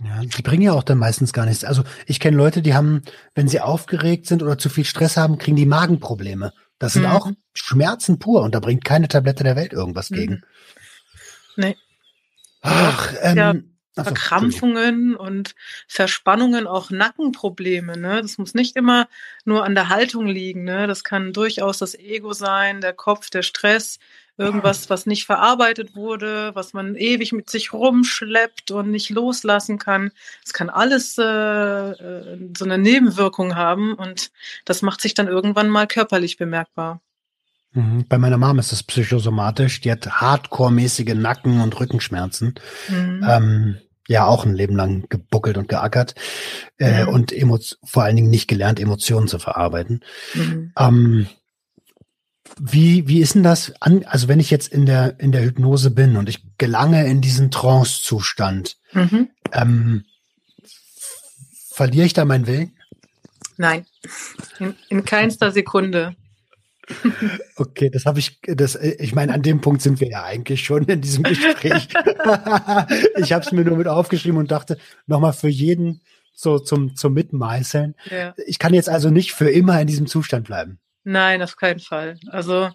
Ja, 0.04 0.22
die 0.22 0.42
bringen 0.42 0.62
ja 0.62 0.72
auch 0.72 0.84
dann 0.84 0.98
meistens 0.98 1.32
gar 1.32 1.44
nichts. 1.44 1.64
Also 1.64 1.82
ich 2.06 2.20
kenne 2.20 2.36
Leute, 2.36 2.62
die 2.62 2.74
haben, 2.74 3.02
wenn 3.34 3.48
sie 3.48 3.60
aufgeregt 3.60 4.26
sind 4.26 4.44
oder 4.44 4.56
zu 4.56 4.68
viel 4.68 4.84
Stress 4.84 5.16
haben, 5.16 5.38
kriegen 5.38 5.56
die 5.56 5.66
Magenprobleme. 5.66 6.52
Das 6.78 6.92
sind 6.92 7.02
mhm. 7.02 7.10
auch 7.10 7.30
Schmerzen 7.54 8.18
pur 8.18 8.42
und 8.42 8.54
da 8.54 8.60
bringt 8.60 8.84
keine 8.84 9.08
Tablette 9.08 9.44
der 9.44 9.56
Welt 9.56 9.72
irgendwas 9.72 10.08
gegen. 10.08 10.34
Mhm. 10.34 10.42
Nee. 11.56 11.76
Ach, 12.60 13.14
ähm, 13.20 13.36
ja, 13.36 13.54
Verkrampfungen 14.04 15.16
und 15.16 15.54
Verspannungen, 15.88 16.66
auch 16.66 16.90
Nackenprobleme. 16.90 17.96
Ne? 17.96 18.22
Das 18.22 18.38
muss 18.38 18.54
nicht 18.54 18.76
immer 18.76 19.08
nur 19.44 19.64
an 19.64 19.74
der 19.74 19.88
Haltung 19.88 20.26
liegen. 20.26 20.64
Ne? 20.64 20.86
Das 20.86 21.04
kann 21.04 21.32
durchaus 21.32 21.78
das 21.78 21.94
Ego 21.94 22.32
sein, 22.32 22.80
der 22.80 22.92
Kopf, 22.92 23.30
der 23.30 23.42
Stress, 23.42 23.98
irgendwas, 24.38 24.88
was 24.88 25.04
nicht 25.04 25.26
verarbeitet 25.26 25.96
wurde, 25.96 26.52
was 26.54 26.72
man 26.72 26.94
ewig 26.94 27.32
mit 27.32 27.50
sich 27.50 27.72
rumschleppt 27.72 28.70
und 28.70 28.90
nicht 28.90 29.10
loslassen 29.10 29.78
kann. 29.78 30.12
Es 30.44 30.52
kann 30.52 30.70
alles 30.70 31.18
äh, 31.18 31.22
äh, 31.24 32.38
so 32.56 32.64
eine 32.64 32.78
Nebenwirkung 32.78 33.56
haben 33.56 33.94
und 33.94 34.30
das 34.64 34.82
macht 34.82 35.00
sich 35.00 35.14
dann 35.14 35.28
irgendwann 35.28 35.68
mal 35.68 35.86
körperlich 35.86 36.36
bemerkbar. 36.36 37.00
Mhm. 37.72 38.06
Bei 38.08 38.18
meiner 38.18 38.38
Mom 38.38 38.58
ist 38.58 38.72
das 38.72 38.82
psychosomatisch. 38.82 39.80
Die 39.80 39.90
hat 39.90 40.08
hardcore-mäßige 40.08 41.14
Nacken- 41.14 41.60
und 41.60 41.78
Rückenschmerzen. 41.78 42.54
Mhm. 42.88 43.26
Ähm, 43.28 43.78
ja, 44.08 44.24
auch 44.24 44.46
ein 44.46 44.54
Leben 44.54 44.74
lang 44.74 45.06
gebuckelt 45.10 45.58
und 45.58 45.68
geackert 45.68 46.14
äh, 46.78 47.04
mhm. 47.04 47.08
und 47.10 47.78
vor 47.84 48.04
allen 48.04 48.16
Dingen 48.16 48.30
nicht 48.30 48.48
gelernt, 48.48 48.80
Emotionen 48.80 49.28
zu 49.28 49.38
verarbeiten. 49.38 50.00
Mhm. 50.34 50.72
Ähm, 50.78 51.26
wie, 52.60 53.06
wie 53.08 53.20
ist 53.20 53.34
denn 53.34 53.42
das 53.42 53.72
an, 53.80 54.04
also 54.04 54.28
wenn 54.28 54.40
ich 54.40 54.50
jetzt 54.50 54.68
in 54.68 54.86
der, 54.86 55.18
in 55.20 55.32
der 55.32 55.42
Hypnose 55.42 55.90
bin 55.90 56.16
und 56.16 56.28
ich 56.28 56.42
gelange 56.58 57.06
in 57.06 57.20
diesen 57.20 57.50
Trance-Zustand, 57.50 58.76
mhm. 58.92 59.28
ähm, 59.52 60.04
verliere 61.70 62.06
ich 62.06 62.12
da 62.12 62.24
meinen 62.24 62.46
Willen? 62.46 62.72
Nein, 63.56 63.86
in, 64.58 64.74
in 64.88 65.04
keinster 65.04 65.52
Sekunde. 65.52 66.14
Okay, 67.56 67.90
das 67.90 68.06
habe 68.06 68.18
ich, 68.18 68.40
das, 68.42 68.76
ich 68.76 69.14
meine, 69.14 69.34
an 69.34 69.42
dem 69.42 69.60
Punkt 69.60 69.82
sind 69.82 70.00
wir 70.00 70.08
ja 70.08 70.24
eigentlich 70.24 70.64
schon 70.64 70.84
in 70.84 71.00
diesem 71.00 71.22
Gespräch. 71.24 71.88
ich 73.16 73.32
habe 73.32 73.44
es 73.44 73.52
mir 73.52 73.64
nur 73.64 73.76
mit 73.76 73.88
aufgeschrieben 73.88 74.38
und 74.38 74.50
dachte, 74.50 74.78
nochmal 75.06 75.32
für 75.32 75.48
jeden 75.48 76.00
so 76.32 76.58
zum, 76.58 76.94
zum 76.94 77.14
Mitmeißeln. 77.14 77.94
Ja. 78.10 78.34
Ich 78.46 78.58
kann 78.58 78.72
jetzt 78.72 78.88
also 78.88 79.10
nicht 79.10 79.32
für 79.32 79.50
immer 79.50 79.80
in 79.80 79.86
diesem 79.86 80.06
Zustand 80.06 80.46
bleiben. 80.46 80.78
Nein, 81.08 81.40
auf 81.40 81.56
keinen 81.56 81.80
Fall. 81.80 82.18
Also 82.28 82.68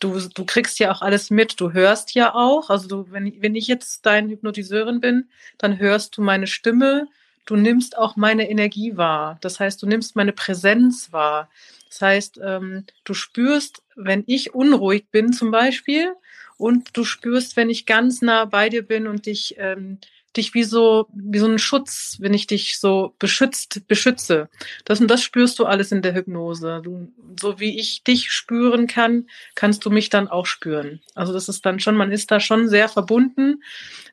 du, 0.00 0.18
du 0.34 0.46
kriegst 0.46 0.78
ja 0.78 0.90
auch 0.90 1.02
alles 1.02 1.28
mit. 1.28 1.60
Du 1.60 1.74
hörst 1.74 2.14
ja 2.14 2.34
auch. 2.34 2.70
Also 2.70 2.88
du, 2.88 3.12
wenn, 3.12 3.42
wenn 3.42 3.54
ich 3.54 3.66
jetzt 3.66 4.06
dein 4.06 4.30
Hypnotiseurin 4.30 5.00
bin, 5.00 5.28
dann 5.58 5.78
hörst 5.78 6.16
du 6.16 6.22
meine 6.22 6.46
Stimme. 6.46 7.08
Du 7.44 7.56
nimmst 7.56 7.98
auch 7.98 8.16
meine 8.16 8.48
Energie 8.48 8.96
wahr. 8.96 9.36
Das 9.42 9.60
heißt, 9.60 9.82
du 9.82 9.86
nimmst 9.86 10.16
meine 10.16 10.32
Präsenz 10.32 11.12
wahr. 11.12 11.50
Das 11.90 12.00
heißt, 12.00 12.40
ähm, 12.42 12.86
du 13.04 13.12
spürst, 13.12 13.82
wenn 13.96 14.24
ich 14.26 14.54
unruhig 14.54 15.04
bin 15.10 15.34
zum 15.34 15.50
Beispiel, 15.50 16.14
und 16.56 16.96
du 16.96 17.04
spürst, 17.04 17.56
wenn 17.56 17.68
ich 17.68 17.84
ganz 17.84 18.22
nah 18.22 18.44
bei 18.44 18.68
dir 18.68 18.86
bin 18.86 19.06
und 19.06 19.26
dich 19.26 19.56
ähm, 19.58 19.98
dich 20.36 20.54
wie 20.54 20.64
so, 20.64 21.06
wie 21.14 21.38
so 21.38 21.46
ein 21.46 21.58
Schutz, 21.58 22.16
wenn 22.20 22.34
ich 22.34 22.46
dich 22.46 22.78
so 22.78 23.14
beschützt, 23.18 23.86
beschütze. 23.88 24.48
Das 24.84 25.00
und 25.00 25.08
das 25.08 25.22
spürst 25.22 25.58
du 25.58 25.66
alles 25.66 25.92
in 25.92 26.02
der 26.02 26.14
Hypnose. 26.14 26.80
Du, 26.82 27.12
so 27.40 27.60
wie 27.60 27.78
ich 27.78 28.04
dich 28.04 28.30
spüren 28.32 28.86
kann, 28.86 29.28
kannst 29.54 29.84
du 29.84 29.90
mich 29.90 30.10
dann 30.10 30.28
auch 30.28 30.46
spüren. 30.46 31.00
Also 31.14 31.32
das 31.32 31.48
ist 31.48 31.64
dann 31.66 31.80
schon, 31.80 31.96
man 31.96 32.12
ist 32.12 32.30
da 32.30 32.40
schon 32.40 32.68
sehr 32.68 32.88
verbunden. 32.88 33.62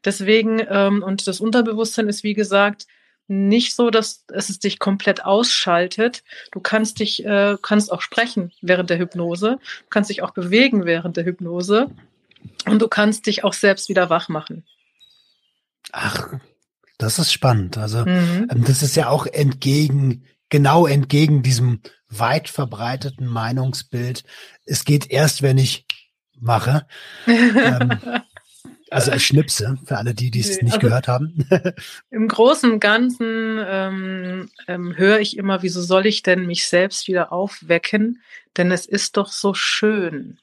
Deswegen, 0.06 0.66
ähm, 0.70 1.04
und 1.04 1.28
das 1.28 1.40
Unterbewusstsein 1.40 2.08
ist, 2.08 2.24
wie 2.24 2.34
gesagt, 2.34 2.88
nicht 3.28 3.76
so, 3.76 3.90
dass 3.90 4.26
es 4.34 4.60
dich 4.60 4.78
komplett 4.78 5.24
ausschaltet. 5.24 6.24
Du 6.52 6.60
kannst 6.60 7.00
dich, 7.00 7.26
äh, 7.26 7.58
kannst 7.62 7.92
auch 7.92 8.02
sprechen 8.02 8.52
während 8.62 8.90
der 8.90 9.00
Hypnose, 9.00 9.58
du 9.62 9.90
kannst 9.90 10.10
dich 10.10 10.22
auch 10.22 10.32
bewegen 10.32 10.86
während 10.86 11.18
der 11.18 11.26
Hypnose 11.26 11.90
und 12.66 12.82
du 12.82 12.88
kannst 12.88 13.28
dich 13.28 13.44
auch 13.44 13.54
selbst 13.54 13.88
wieder 13.90 14.10
wach 14.10 14.28
machen. 14.28 14.66
Ach, 15.92 16.34
das 16.98 17.20
ist 17.20 17.32
spannend. 17.32 17.78
Also 17.78 18.06
mhm. 18.06 18.48
Ähm, 18.52 18.64
das 18.66 18.84
ist 18.84 18.96
ja 18.96 19.10
auch 19.10 19.26
entgegen, 19.26 20.26
genau 20.50 20.86
entgegen 20.86 21.44
diesem 21.44 21.82
weit 22.10 22.50
verbreiteten 22.50 23.28
Meinungsbild. 23.28 24.24
Es 24.66 24.86
geht 24.86 25.10
erst, 25.10 25.42
wenn 25.42 25.58
ich 25.58 25.86
mache. 26.40 26.86
ähm, 27.28 28.00
Also 28.92 29.12
als 29.12 29.24
Schnipse, 29.24 29.80
für 29.86 29.98
alle 29.98 30.14
die, 30.14 30.32
die 30.32 30.42
es 30.42 30.62
nicht 30.62 30.76
also, 30.76 30.88
gehört 30.88 31.08
haben. 31.08 31.48
Im 32.12 32.28
Großen 32.28 32.70
und 32.70 32.82
Ganzen 32.82 33.58
ähm, 33.66 34.50
ähm, 34.68 34.98
höre 34.98 35.20
ich 35.22 35.38
immer, 35.38 35.64
wieso 35.64 35.82
soll 35.82 36.06
ich 36.06 36.24
denn 36.24 36.46
mich 36.46 36.68
selbst 36.68 37.08
wieder 37.08 37.32
aufwecken? 37.32 38.22
Denn 38.58 38.70
es 38.70 38.86
ist 38.86 39.16
doch 39.16 39.32
so 39.32 39.54
schön. 39.54 40.40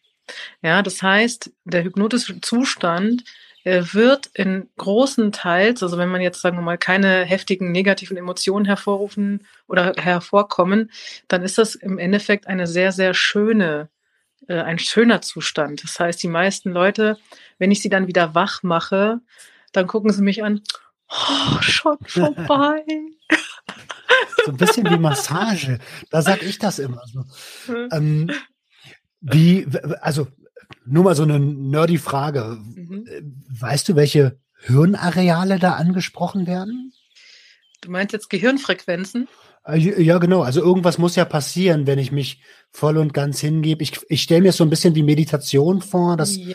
Ja, 0.63 0.83
das 0.83 1.03
heißt, 1.03 1.51
der 1.65 1.85
hypnotische 1.85 2.41
Zustand 2.41 3.23
wird 3.93 4.27
in 4.35 4.69
großen 4.77 5.33
Teils, 5.33 5.83
also 5.83 5.99
wenn 5.99 6.09
man 6.09 6.21
jetzt 6.21 6.41
sagen 6.41 6.57
wir 6.57 6.62
mal 6.62 6.79
keine 6.79 7.25
heftigen 7.25 7.73
negativen 7.73 8.16
Emotionen 8.16 8.64
hervorrufen 8.64 9.47
oder 9.66 9.93
hervorkommen, 9.97 10.91
dann 11.29 11.43
ist 11.43 11.59
das 11.59 11.75
im 11.75 11.99
Endeffekt 11.99 12.47
eine 12.47 12.66
sehr 12.66 12.93
sehr 12.93 13.14
schöne 13.14 13.89
äh, 14.47 14.61
ein 14.61 14.79
schöner 14.79 15.21
Zustand. 15.21 15.83
Das 15.85 15.99
heißt, 15.99 16.23
die 16.23 16.29
meisten 16.29 16.71
Leute, 16.71 17.19
wenn 17.59 17.71
ich 17.71 17.83
sie 17.83 17.89
dann 17.89 18.07
wieder 18.07 18.35
wach 18.35 18.62
mache, 18.62 19.21
dann 19.73 19.87
gucken 19.87 20.12
sie 20.12 20.23
mich 20.23 20.43
an, 20.43 20.62
oh, 21.11 21.61
schon 21.61 21.99
vorbei. 22.07 22.85
so 24.45 24.53
ein 24.53 24.57
bisschen 24.57 24.89
wie 24.89 24.99
Massage. 24.99 25.79
Da 26.11 26.23
sag 26.23 26.43
ich 26.43 26.59
das 26.59 26.79
immer 26.79 27.03
so. 27.07 27.25
Ähm, 27.93 28.31
wie, 29.21 29.66
also 30.01 30.29
nur 30.89 31.05
mal 31.05 31.14
so 31.14 31.22
eine 31.22 31.39
nerdy 31.39 31.99
Frage. 31.99 32.59
Mhm. 32.74 33.07
Weißt 33.49 33.89
du, 33.89 33.97
welche 33.97 34.39
Hirnareale 34.61 35.59
da 35.59 35.74
angesprochen 35.74 36.47
werden? 36.47 36.93
Du 37.80 37.91
meinst 37.91 38.12
jetzt 38.12 38.30
Gehirnfrequenzen? 38.30 39.28
Äh, 39.66 40.03
ja, 40.03 40.18
genau. 40.18 40.43
Also 40.43 40.61
irgendwas 40.61 40.99
muss 40.99 41.16
ja 41.16 41.24
passieren, 41.24 41.86
wenn 41.86 41.99
ich 41.99 42.12
mich 42.12 42.43
voll 42.70 42.97
und 42.97 43.14
ganz 43.14 43.41
hingebe. 43.41 43.82
Ich, 43.82 44.01
ich 44.09 44.22
stelle 44.22 44.43
mir 44.43 44.53
so 44.53 44.64
ein 44.64 44.70
bisschen 44.70 44.95
wie 44.95 45.03
Meditation 45.03 45.82
vor, 45.82 46.16
dass, 46.16 46.36
ja. 46.36 46.55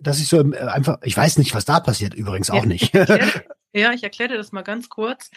dass 0.00 0.18
ich 0.18 0.28
so 0.28 0.38
einfach, 0.38 0.98
ich 1.02 1.16
weiß 1.16 1.38
nicht, 1.38 1.54
was 1.54 1.64
da 1.64 1.80
passiert, 1.80 2.14
übrigens 2.14 2.50
auch 2.50 2.56
ja, 2.62 2.66
nicht. 2.66 2.94
ja, 3.72 3.92
ich 3.92 4.02
erkläre 4.02 4.32
dir 4.32 4.38
das 4.38 4.52
mal 4.52 4.62
ganz 4.62 4.88
kurz. 4.88 5.30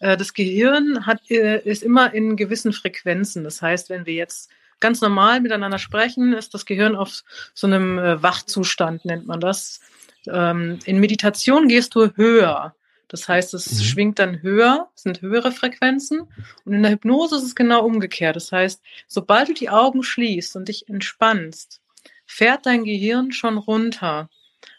Äh, 0.00 0.16
das 0.16 0.34
Gehirn 0.34 1.06
hat, 1.06 1.30
äh, 1.30 1.60
ist 1.60 1.82
immer 1.82 2.12
in 2.12 2.36
gewissen 2.36 2.72
Frequenzen. 2.72 3.44
Das 3.44 3.62
heißt, 3.62 3.90
wenn 3.90 4.06
wir 4.06 4.14
jetzt 4.14 4.50
ganz 4.80 5.00
normal 5.00 5.40
miteinander 5.40 5.78
sprechen, 5.78 6.32
ist 6.32 6.54
das 6.54 6.66
Gehirn 6.66 6.96
auf 6.96 7.22
so 7.54 7.66
einem 7.66 7.96
Wachzustand, 7.96 9.04
nennt 9.04 9.26
man 9.26 9.40
das. 9.40 9.80
Ähm, 10.26 10.78
in 10.84 11.00
Meditation 11.00 11.68
gehst 11.68 11.94
du 11.94 12.10
höher. 12.16 12.74
Das 13.08 13.28
heißt, 13.28 13.54
es 13.54 13.72
mhm. 13.72 13.82
schwingt 13.82 14.18
dann 14.20 14.40
höher, 14.40 14.88
sind 14.94 15.20
höhere 15.20 15.50
Frequenzen. 15.50 16.20
Und 16.64 16.72
in 16.72 16.82
der 16.82 16.92
Hypnose 16.92 17.36
ist 17.36 17.42
es 17.42 17.54
genau 17.54 17.84
umgekehrt. 17.84 18.36
Das 18.36 18.52
heißt, 18.52 18.80
sobald 19.08 19.48
du 19.48 19.54
die 19.54 19.68
Augen 19.68 20.02
schließt 20.02 20.54
und 20.56 20.68
dich 20.68 20.88
entspannst, 20.88 21.80
fährt 22.24 22.66
dein 22.66 22.84
Gehirn 22.84 23.32
schon 23.32 23.58
runter. 23.58 24.30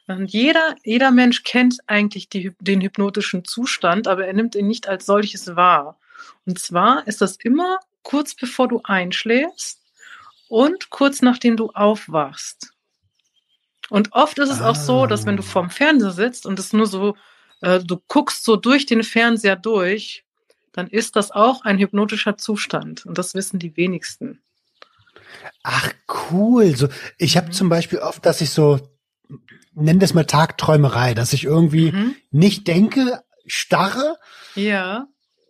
Und 0.07 0.31
jeder, 0.31 0.75
jeder 0.83 1.11
Mensch 1.11 1.43
kennt 1.43 1.79
eigentlich 1.87 2.29
die, 2.29 2.53
den 2.59 2.81
hypnotischen 2.81 3.43
Zustand, 3.43 4.07
aber 4.07 4.25
er 4.25 4.33
nimmt 4.33 4.55
ihn 4.55 4.67
nicht 4.67 4.87
als 4.87 5.05
solches 5.05 5.55
wahr. 5.57 5.99
Und 6.45 6.57
zwar 6.57 7.05
ist 7.07 7.21
das 7.21 7.35
immer 7.35 7.79
kurz 8.03 8.33
bevor 8.33 8.67
du 8.67 8.81
einschläfst 8.83 9.80
und 10.51 10.89
kurz 10.89 11.21
nachdem 11.21 11.57
du 11.57 11.69
aufwachst. 11.69 12.73
Und 13.89 14.13
oft 14.13 14.37
ist 14.39 14.49
es 14.49 14.61
ah. 14.61 14.69
auch 14.69 14.75
so, 14.75 15.05
dass 15.05 15.25
wenn 15.25 15.37
du 15.37 15.43
vorm 15.43 15.69
Fernseher 15.69 16.11
sitzt 16.11 16.45
und 16.45 16.59
es 16.59 16.73
nur 16.73 16.85
so 16.85 17.15
äh, 17.61 17.79
du 17.79 17.97
guckst 18.07 18.43
so 18.43 18.55
durch 18.55 18.85
den 18.85 19.03
Fernseher 19.03 19.55
durch, 19.55 20.25
dann 20.73 20.87
ist 20.87 21.15
das 21.15 21.31
auch 21.31 21.63
ein 21.63 21.77
hypnotischer 21.77 22.37
Zustand. 22.37 23.05
Und 23.05 23.17
das 23.17 23.33
wissen 23.33 23.59
die 23.59 23.75
wenigsten. 23.77 24.41
Ach, 25.63 25.93
cool. 26.31 26.75
So, 26.75 26.89
ich 27.17 27.37
habe 27.37 27.47
mhm. 27.47 27.51
zum 27.53 27.69
Beispiel 27.69 27.99
oft, 27.99 28.25
dass 28.25 28.41
ich 28.41 28.49
so, 28.49 28.79
nenn 29.73 29.99
das 29.99 30.13
mal 30.13 30.25
Tagträumerei, 30.25 31.13
dass 31.13 31.33
ich 31.33 31.45
irgendwie 31.45 31.91
mhm. 31.91 32.15
nicht 32.31 32.67
denke, 32.67 33.23
starre. 33.45 34.17
Ja. 34.55 35.07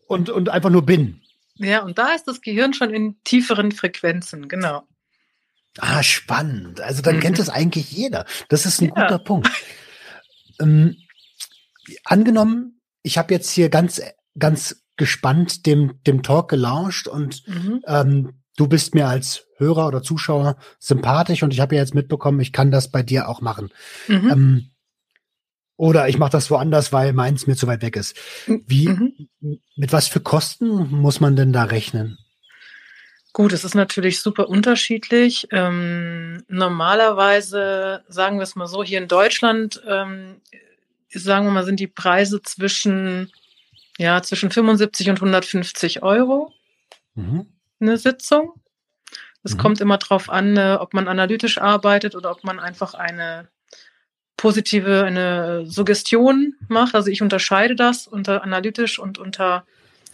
Und, 0.07 0.29
und 0.29 0.49
einfach 0.49 0.69
nur 0.69 0.85
bin. 0.85 1.21
Ja, 1.55 1.83
und 1.83 1.97
da 1.97 2.13
ist 2.13 2.27
das 2.27 2.41
Gehirn 2.41 2.73
schon 2.73 2.89
in 2.89 3.21
tieferen 3.23 3.71
Frequenzen, 3.71 4.47
genau. 4.47 4.83
Ah, 5.79 6.03
spannend. 6.03 6.81
Also 6.81 7.01
dann 7.01 7.17
mhm. 7.17 7.19
kennt 7.21 7.39
das 7.39 7.49
eigentlich 7.49 7.91
jeder. 7.91 8.25
Das 8.49 8.65
ist 8.65 8.81
ein 8.81 8.91
ja. 8.95 9.01
guter 9.01 9.19
Punkt. 9.19 9.49
Ähm, 10.59 10.97
angenommen, 12.03 12.81
ich 13.03 13.17
habe 13.17 13.33
jetzt 13.33 13.49
hier 13.49 13.69
ganz, 13.69 14.01
ganz 14.37 14.83
gespannt 14.97 15.65
dem, 15.65 16.01
dem 16.05 16.23
Talk 16.23 16.49
gelauscht 16.49 17.07
und 17.07 17.47
mhm. 17.47 17.81
ähm, 17.87 18.33
du 18.57 18.67
bist 18.67 18.93
mir 18.93 19.07
als 19.07 19.47
Hörer 19.57 19.87
oder 19.87 20.03
Zuschauer 20.03 20.57
sympathisch 20.79 21.43
und 21.43 21.53
ich 21.53 21.59
habe 21.59 21.75
ja 21.75 21.81
jetzt 21.81 21.95
mitbekommen, 21.95 22.39
ich 22.39 22.51
kann 22.51 22.71
das 22.71 22.91
bei 22.91 23.01
dir 23.01 23.29
auch 23.29 23.41
machen. 23.41 23.69
Mhm. 24.07 24.29
Ähm, 24.29 24.71
oder 25.77 26.07
ich 26.09 26.19
mache 26.19 26.31
das 26.31 26.51
woanders, 26.51 26.93
weil 26.93 27.13
meins 27.13 27.47
mir 27.47 27.55
zu 27.55 27.65
weit 27.65 27.81
weg 27.81 27.95
ist. 27.95 28.15
Wie, 28.45 28.89
mhm. 28.89 29.29
mit 29.75 29.91
was 29.91 30.07
für 30.07 30.19
Kosten 30.19 30.91
muss 30.91 31.19
man 31.19 31.35
denn 31.35 31.53
da 31.53 31.63
rechnen? 31.63 32.19
Gut, 33.33 33.53
es 33.53 33.63
ist 33.63 33.75
natürlich 33.75 34.19
super 34.21 34.49
unterschiedlich. 34.49 35.47
Ähm, 35.51 36.43
normalerweise, 36.49 38.03
sagen 38.09 38.37
wir 38.37 38.43
es 38.43 38.55
mal 38.55 38.67
so, 38.67 38.83
hier 38.83 38.97
in 38.97 39.07
Deutschland 39.07 39.81
ähm, 39.87 40.41
sagen 41.19 41.45
wir 41.45 41.51
mal, 41.51 41.65
sind 41.65 41.79
die 41.79 41.87
Preise 41.87 42.41
zwischen, 42.41 43.31
ja, 43.97 44.21
zwischen 44.21 44.51
75 44.51 45.09
und 45.09 45.17
150 45.17 46.03
Euro 46.03 46.53
mhm. 47.15 47.47
eine 47.79 47.97
Sitzung. 47.97 48.53
Es 49.43 49.55
mhm. 49.55 49.57
kommt 49.59 49.81
immer 49.81 49.97
darauf 49.97 50.29
an, 50.29 50.57
äh, 50.57 50.77
ob 50.79 50.93
man 50.93 51.07
analytisch 51.07 51.57
arbeitet 51.57 52.15
oder 52.15 52.31
ob 52.31 52.43
man 52.43 52.59
einfach 52.59 52.93
eine 52.93 53.49
positive, 54.37 55.03
eine 55.03 55.65
Suggestion 55.65 56.55
macht. 56.67 56.95
Also 56.95 57.09
ich 57.09 57.21
unterscheide 57.21 57.75
das 57.75 58.07
unter 58.07 58.43
analytisch 58.43 58.97
und 58.97 59.17
unter, 59.17 59.65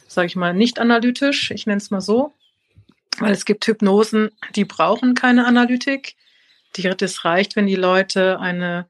sage 0.07 0.27
ich 0.27 0.35
mal, 0.35 0.53
nicht 0.53 0.79
analytisch. 0.79 1.51
Ich 1.51 1.65
nenne 1.65 1.77
es 1.77 1.91
mal 1.91 2.01
so. 2.01 2.33
Weil 3.19 3.33
es 3.33 3.45
gibt 3.45 3.65
Hypnosen, 3.65 4.31
die 4.55 4.65
brauchen 4.65 5.15
keine 5.15 5.45
Analytik. 5.45 6.15
Die, 6.75 6.83
das 6.83 7.25
reicht, 7.25 7.55
wenn 7.55 7.65
die 7.65 7.75
Leute 7.75 8.39
eine 8.39 8.87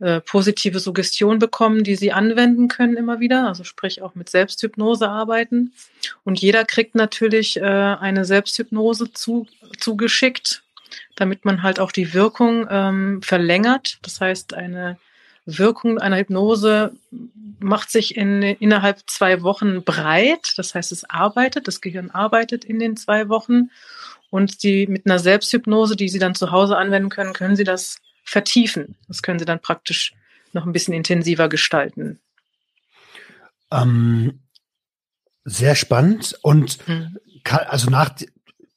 äh, 0.00 0.20
positive 0.20 0.78
Suggestion 0.78 1.40
bekommen, 1.40 1.82
die 1.82 1.96
sie 1.96 2.12
anwenden 2.12 2.68
können 2.68 2.96
immer 2.96 3.18
wieder, 3.18 3.48
also 3.48 3.64
sprich 3.64 4.00
auch 4.00 4.14
mit 4.14 4.30
Selbsthypnose 4.30 5.08
arbeiten. 5.08 5.72
Und 6.22 6.40
jeder 6.40 6.64
kriegt 6.64 6.94
natürlich 6.94 7.56
äh, 7.56 7.62
eine 7.62 8.24
Selbsthypnose 8.24 9.12
zu, 9.12 9.46
zugeschickt, 9.78 10.62
damit 11.16 11.44
man 11.44 11.64
halt 11.64 11.80
auch 11.80 11.90
die 11.90 12.14
Wirkung 12.14 12.68
ähm, 12.70 13.22
verlängert. 13.22 13.98
Das 14.02 14.20
heißt, 14.20 14.54
eine 14.54 14.98
Wirkung 15.56 15.98
einer 15.98 16.18
Hypnose 16.18 16.92
macht 17.58 17.90
sich 17.90 18.16
in, 18.16 18.42
innerhalb 18.42 19.00
zwei 19.06 19.42
Wochen 19.42 19.82
breit. 19.82 20.52
Das 20.56 20.74
heißt, 20.74 20.92
es 20.92 21.08
arbeitet, 21.08 21.66
das 21.66 21.80
Gehirn 21.80 22.10
arbeitet 22.10 22.64
in 22.64 22.78
den 22.78 22.96
zwei 22.96 23.28
Wochen. 23.28 23.70
Und 24.30 24.62
die 24.62 24.86
mit 24.86 25.06
einer 25.06 25.18
Selbsthypnose, 25.18 25.96
die 25.96 26.10
Sie 26.10 26.18
dann 26.18 26.34
zu 26.34 26.50
Hause 26.50 26.76
anwenden 26.76 27.08
können, 27.08 27.32
können 27.32 27.56
Sie 27.56 27.64
das 27.64 27.98
vertiefen. 28.24 28.94
Das 29.08 29.22
können 29.22 29.38
Sie 29.38 29.46
dann 29.46 29.60
praktisch 29.60 30.12
noch 30.52 30.66
ein 30.66 30.72
bisschen 30.72 30.92
intensiver 30.92 31.48
gestalten. 31.48 32.20
Ähm, 33.70 34.40
sehr 35.44 35.74
spannend. 35.74 36.38
Und 36.42 36.86
mhm. 36.86 37.16
kann, 37.42 37.66
also 37.68 37.88
nach 37.88 38.10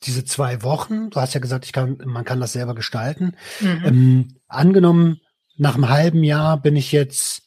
diese 0.03 0.23
zwei 0.23 0.63
Wochen, 0.63 1.09
du 1.09 1.19
hast 1.19 1.33
ja 1.33 1.41
gesagt, 1.41 1.65
ich 1.65 1.73
kann, 1.73 1.97
man 2.05 2.23
kann 2.23 2.39
das 2.39 2.53
selber 2.53 2.73
gestalten. 2.73 3.35
Mhm. 3.59 3.81
Ähm, 3.83 4.35
angenommen, 4.47 5.19
nach 5.61 5.75
einem 5.75 5.89
halben 5.89 6.23
Jahr 6.23 6.59
bin 6.59 6.75
ich 6.75 6.91
jetzt, 6.91 7.43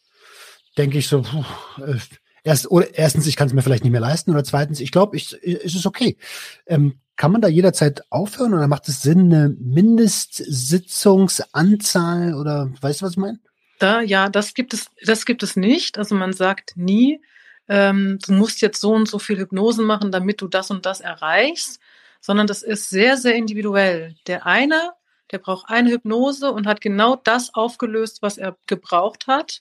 denke 0.78 0.98
ich 0.98 1.08
so, 1.08 1.22
puh, 1.22 1.44
äh, 1.82 1.98
erst, 2.44 2.70
oder 2.70 2.96
erstens, 2.96 3.26
ich 3.26 3.34
kann 3.34 3.48
es 3.48 3.54
mir 3.54 3.62
vielleicht 3.62 3.82
nicht 3.82 3.90
mehr 3.90 4.00
leisten, 4.00 4.30
oder 4.30 4.44
zweitens, 4.44 4.78
ich 4.78 4.92
glaube, 4.92 5.16
ich, 5.16 5.32
ist 5.32 5.74
es 5.74 5.84
okay. 5.84 6.16
Ähm, 6.64 7.00
kann 7.16 7.32
man 7.32 7.40
da 7.40 7.48
jederzeit 7.48 8.04
aufhören 8.10 8.54
oder 8.54 8.68
macht 8.68 8.86
es 8.88 9.02
Sinn, 9.02 9.32
eine 9.32 9.56
Mindestsitzungsanzahl 9.58 12.34
oder 12.34 12.70
weißt 12.80 13.00
du, 13.00 13.04
was 13.04 13.12
ich 13.12 13.18
meine? 13.18 13.40
Da, 13.80 14.00
ja, 14.00 14.28
das 14.28 14.54
gibt 14.54 14.74
es, 14.74 14.86
das 15.04 15.26
gibt 15.26 15.42
es 15.42 15.56
nicht. 15.56 15.98
Also 15.98 16.14
man 16.14 16.32
sagt 16.32 16.76
nie, 16.76 17.20
ähm, 17.68 18.20
du 18.24 18.32
musst 18.32 18.60
jetzt 18.60 18.80
so 18.80 18.92
und 18.92 19.08
so 19.08 19.18
viel 19.18 19.38
Hypnosen 19.38 19.84
machen, 19.84 20.12
damit 20.12 20.40
du 20.40 20.46
das 20.46 20.70
und 20.70 20.86
das 20.86 21.00
erreichst, 21.00 21.80
sondern 22.20 22.46
das 22.46 22.62
ist 22.62 22.90
sehr, 22.90 23.16
sehr 23.16 23.34
individuell. 23.34 24.14
Der 24.28 24.46
eine, 24.46 24.92
der 25.34 25.40
braucht 25.40 25.68
eine 25.68 25.90
Hypnose 25.90 26.50
und 26.50 26.66
hat 26.66 26.80
genau 26.80 27.16
das 27.16 27.54
aufgelöst, 27.54 28.22
was 28.22 28.38
er 28.38 28.56
gebraucht 28.66 29.26
hat, 29.26 29.60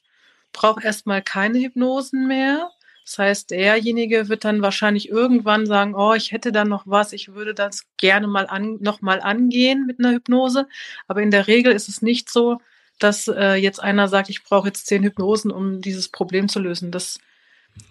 braucht 0.53 0.85
erstmal 0.85 1.21
keine 1.21 1.59
Hypnosen 1.59 2.27
mehr 2.27 2.71
das 3.05 3.17
heißt, 3.17 3.51
derjenige 3.51 4.29
wird 4.29 4.45
dann 4.45 4.61
wahrscheinlich 4.61 5.09
irgendwann 5.09 5.65
sagen, 5.65 5.93
oh, 5.95 6.13
ich 6.13 6.31
hätte 6.31 6.51
da 6.51 6.63
noch 6.63 6.83
was, 6.85 7.11
ich 7.11 7.33
würde 7.33 7.53
das 7.53 7.85
gerne 7.97 8.27
mal 8.27 8.47
an, 8.47 8.77
noch 8.79 9.01
mal 9.01 9.21
angehen 9.21 9.85
mit 9.85 9.99
einer 9.99 10.13
Hypnose. 10.13 10.67
Aber 11.07 11.21
in 11.21 11.31
der 11.31 11.47
Regel 11.47 11.73
ist 11.73 11.89
es 11.89 12.01
nicht 12.01 12.31
so, 12.31 12.59
dass 12.99 13.27
äh, 13.27 13.55
jetzt 13.55 13.81
einer 13.81 14.07
sagt, 14.07 14.29
ich 14.29 14.43
brauche 14.43 14.67
jetzt 14.67 14.87
zehn 14.87 15.03
Hypnosen, 15.03 15.51
um 15.51 15.81
dieses 15.81 16.07
Problem 16.07 16.47
zu 16.47 16.59
lösen. 16.59 16.91
Das, 16.91 17.19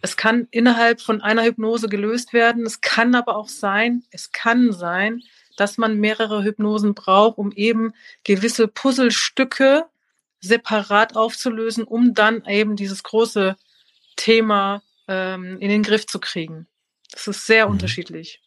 es 0.01 0.17
kann 0.17 0.49
innerhalb 0.51 1.03
von 1.03 1.21
einer 1.21 1.45
Hypnose 1.45 1.89
gelöst 1.89 2.33
werden. 2.33 2.65
Es 2.65 2.81
kann 2.81 3.15
aber 3.15 3.37
auch 3.37 3.49
sein, 3.49 4.05
es 4.11 4.33
kann 4.33 4.73
sein, 4.73 5.23
dass 5.57 5.79
man 5.79 5.99
mehrere 5.99 6.43
Hypnosen 6.43 6.95
braucht, 6.95 7.39
um 7.39 7.53
eben 7.53 7.93
gewisse 8.25 8.69
Puzzlestücke 8.69 9.85
separat 10.41 11.17
aufzulösen, 11.17 11.85
um 11.85 12.15
dann 12.15 12.45
eben 12.47 12.77
dieses 12.77 13.03
große 13.03 13.57
Thema 14.17 14.83
ähm, 15.09 15.59
in 15.61 15.69
den 15.69 15.83
Griff 15.83 16.07
zu 16.07 16.19
kriegen. 16.19 16.67
Das 17.13 17.27
ist 17.29 17.47
sehr 17.47 17.67
mhm. 17.67 17.73
unterschiedlich. 17.73 18.41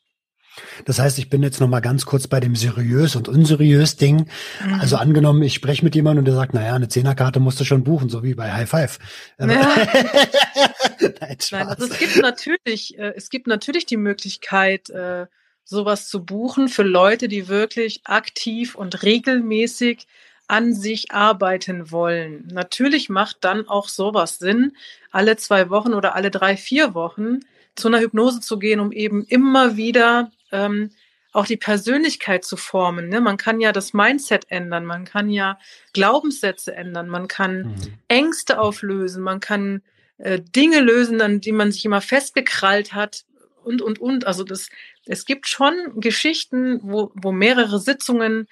Das 0.85 0.99
heißt, 0.99 1.19
ich 1.19 1.29
bin 1.29 1.43
jetzt 1.43 1.59
noch 1.59 1.67
mal 1.67 1.81
ganz 1.81 2.05
kurz 2.05 2.27
bei 2.27 2.39
dem 2.39 2.55
seriös 2.55 3.15
und 3.15 3.27
unseriös 3.27 3.97
Ding. 3.97 4.29
Mhm. 4.63 4.79
Also 4.79 4.97
angenommen, 4.97 5.43
ich 5.43 5.53
spreche 5.53 5.83
mit 5.83 5.95
jemandem 5.95 6.19
und 6.19 6.25
der 6.25 6.35
sagt, 6.35 6.53
naja, 6.53 6.75
eine 6.75 6.87
Zehnerkarte 6.87 7.39
musst 7.39 7.59
du 7.59 7.65
schon 7.65 7.83
buchen, 7.83 8.09
so 8.09 8.23
wie 8.23 8.35
bei 8.35 8.51
High 8.51 8.69
Five. 8.69 8.99
Ja. 9.39 9.45
Nein, 9.47 11.37
Nein, 11.51 11.67
also 11.67 11.85
es 11.85 11.99
gibt 11.99 12.17
natürlich, 12.17 12.97
äh, 12.97 13.13
es 13.15 13.29
gibt 13.29 13.47
natürlich 13.47 13.85
die 13.85 13.97
Möglichkeit, 13.97 14.89
äh, 14.89 15.25
sowas 15.65 16.07
zu 16.07 16.23
buchen 16.23 16.69
für 16.69 16.83
Leute, 16.83 17.27
die 17.27 17.47
wirklich 17.47 18.01
aktiv 18.05 18.75
und 18.75 19.03
regelmäßig 19.03 20.07
an 20.47 20.73
sich 20.73 21.11
arbeiten 21.11 21.91
wollen. 21.91 22.47
Natürlich 22.51 23.09
macht 23.09 23.37
dann 23.41 23.67
auch 23.67 23.89
sowas 23.89 24.37
Sinn, 24.37 24.73
alle 25.11 25.37
zwei 25.37 25.69
Wochen 25.71 25.93
oder 25.93 26.15
alle 26.15 26.29
drei, 26.29 26.55
vier 26.55 26.93
Wochen 26.93 27.39
zu 27.75 27.87
einer 27.87 27.99
Hypnose 27.99 28.41
zu 28.41 28.59
gehen, 28.59 28.79
um 28.79 28.91
eben 28.91 29.25
immer 29.25 29.75
wieder 29.75 30.31
ähm, 30.51 30.91
auch 31.31 31.47
die 31.47 31.57
Persönlichkeit 31.57 32.45
zu 32.45 32.57
formen. 32.57 33.09
Ne? 33.09 33.19
Man 33.19 33.37
kann 33.37 33.59
ja 33.59 33.71
das 33.71 33.93
Mindset 33.93 34.45
ändern, 34.49 34.85
man 34.85 35.03
kann 35.03 35.29
ja 35.29 35.57
Glaubenssätze 35.93 36.75
ändern, 36.75 37.09
man 37.09 37.27
kann 37.27 37.63
mhm. 37.63 37.75
Ängste 38.07 38.59
auflösen, 38.59 39.23
man 39.23 39.39
kann 39.39 39.81
äh, 40.19 40.39
Dinge 40.39 40.79
lösen, 40.79 41.21
an 41.21 41.41
die 41.41 41.51
man 41.51 41.71
sich 41.71 41.83
immer 41.83 42.01
festgekrallt 42.01 42.93
hat 42.93 43.25
und, 43.65 43.81
und, 43.81 43.99
und. 43.99 44.27
Also 44.27 44.43
das, 44.43 44.69
es 45.05 45.25
gibt 45.25 45.47
schon 45.47 45.73
Geschichten, 45.95 46.79
wo, 46.83 47.11
wo 47.15 47.31
mehrere 47.31 47.79
Sitzungen 47.79 48.47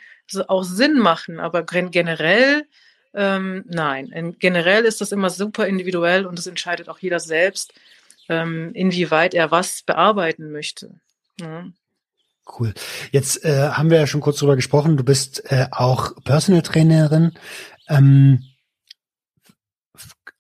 auch 0.48 0.64
Sinn 0.64 0.98
machen, 1.00 1.40
aber 1.40 1.64
generell 1.64 2.66
ähm, 3.14 3.64
nein. 3.68 4.36
Generell 4.40 4.86
ist 4.86 5.02
das 5.02 5.12
immer 5.12 5.30
super 5.30 5.68
individuell 5.68 6.26
und 6.26 6.38
das 6.38 6.48
entscheidet 6.48 6.90
auch 6.90 7.00
jeder 7.00 7.20
selbst, 7.20 7.74
ähm, 8.30 8.72
inwieweit 8.74 9.34
er 9.34 9.52
was 9.52 9.84
bearbeiten 9.84 10.52
möchte. 10.52 10.96
Ja. 11.40 11.66
Cool. 12.60 12.74
Jetzt 13.12 13.46
äh, 13.46 13.70
haben 13.70 13.90
wir 13.90 14.00
ja 14.00 14.08
schon 14.08 14.20
kurz 14.20 14.40
drüber 14.40 14.56
gesprochen. 14.56 14.98
Du 14.98 15.04
bist 15.04 15.50
äh, 15.52 15.68
auch 15.72 16.14
Personal 16.24 16.62
Trainerin. 16.62 17.34
Ähm, 17.88 18.44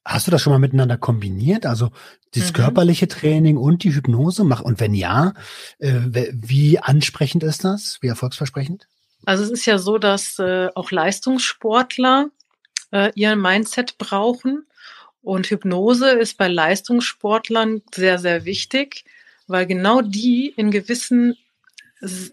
hast 0.05 0.27
du 0.27 0.31
das 0.31 0.41
schon 0.41 0.51
mal 0.51 0.59
miteinander 0.59 0.97
kombiniert? 0.97 1.65
Also 1.65 1.91
das 2.33 2.49
mhm. 2.49 2.53
körperliche 2.53 3.07
Training 3.07 3.57
und 3.57 3.83
die 3.83 3.93
Hypnose? 3.93 4.43
Mach, 4.43 4.61
und 4.61 4.79
wenn 4.79 4.93
ja, 4.93 5.33
äh, 5.79 5.93
wie 6.31 6.79
ansprechend 6.79 7.43
ist 7.43 7.63
das? 7.63 7.99
Wie 8.01 8.07
erfolgsversprechend? 8.07 8.87
Also 9.25 9.43
es 9.43 9.51
ist 9.51 9.65
ja 9.65 9.77
so, 9.77 9.97
dass 9.97 10.39
äh, 10.39 10.69
auch 10.75 10.91
Leistungssportler 10.91 12.29
äh, 12.91 13.11
ihren 13.15 13.41
Mindset 13.41 13.97
brauchen. 13.97 14.65
Und 15.21 15.47
Hypnose 15.47 16.09
ist 16.09 16.37
bei 16.37 16.49
Leistungssportlern 16.49 17.81
sehr, 17.93 18.19
sehr 18.19 18.43
wichtig, 18.43 19.05
weil 19.47 19.65
genau 19.65 20.01
die 20.01 20.53
in 20.57 20.69
gewissen 20.69 21.37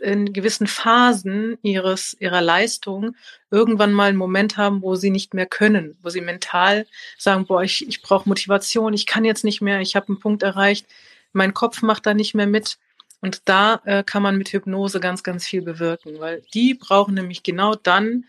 in 0.00 0.32
gewissen 0.32 0.66
Phasen 0.66 1.58
ihres 1.62 2.16
ihrer 2.18 2.40
Leistung 2.40 3.14
irgendwann 3.50 3.92
mal 3.92 4.08
einen 4.08 4.18
Moment 4.18 4.56
haben, 4.56 4.82
wo 4.82 4.96
sie 4.96 5.10
nicht 5.10 5.34
mehr 5.34 5.46
können, 5.46 5.96
wo 6.02 6.08
sie 6.08 6.20
mental 6.20 6.86
sagen, 7.18 7.46
boah, 7.46 7.62
ich, 7.62 7.86
ich 7.86 8.02
brauche 8.02 8.28
Motivation, 8.28 8.92
ich 8.92 9.06
kann 9.06 9.24
jetzt 9.24 9.44
nicht 9.44 9.60
mehr, 9.60 9.80
ich 9.80 9.96
habe 9.96 10.08
einen 10.08 10.20
Punkt 10.20 10.42
erreicht, 10.42 10.86
mein 11.32 11.54
Kopf 11.54 11.82
macht 11.82 12.06
da 12.06 12.14
nicht 12.14 12.34
mehr 12.34 12.46
mit. 12.46 12.78
Und 13.20 13.42
da 13.44 13.80
äh, 13.84 14.02
kann 14.02 14.22
man 14.22 14.38
mit 14.38 14.48
Hypnose 14.48 14.98
ganz, 14.98 15.22
ganz 15.22 15.44
viel 15.44 15.62
bewirken, 15.62 16.18
weil 16.20 16.42
die 16.54 16.74
brauchen 16.74 17.14
nämlich 17.14 17.42
genau 17.42 17.74
dann 17.74 18.24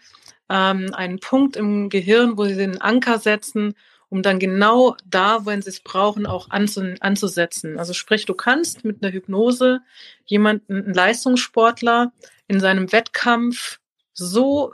ähm, 0.49 0.93
einen 0.93 1.19
Punkt 1.19 1.55
im 1.55 1.89
Gehirn, 1.89 2.37
wo 2.37 2.45
sie 2.45 2.57
den 2.57 2.81
Anker 2.81 3.17
setzen, 3.17 3.73
um 4.11 4.21
dann 4.21 4.39
genau 4.39 4.97
da, 5.05 5.45
wenn 5.45 5.61
sie 5.61 5.69
es 5.69 5.79
brauchen, 5.79 6.25
auch 6.25 6.49
anzusetzen. 6.49 7.79
Also 7.79 7.93
sprich, 7.93 8.25
du 8.25 8.33
kannst 8.33 8.83
mit 8.83 9.01
einer 9.01 9.13
Hypnose 9.13 9.79
jemanden, 10.25 10.83
einen 10.83 10.93
Leistungssportler 10.93 12.11
in 12.49 12.59
seinem 12.59 12.91
Wettkampf 12.91 13.79
so, 14.13 14.73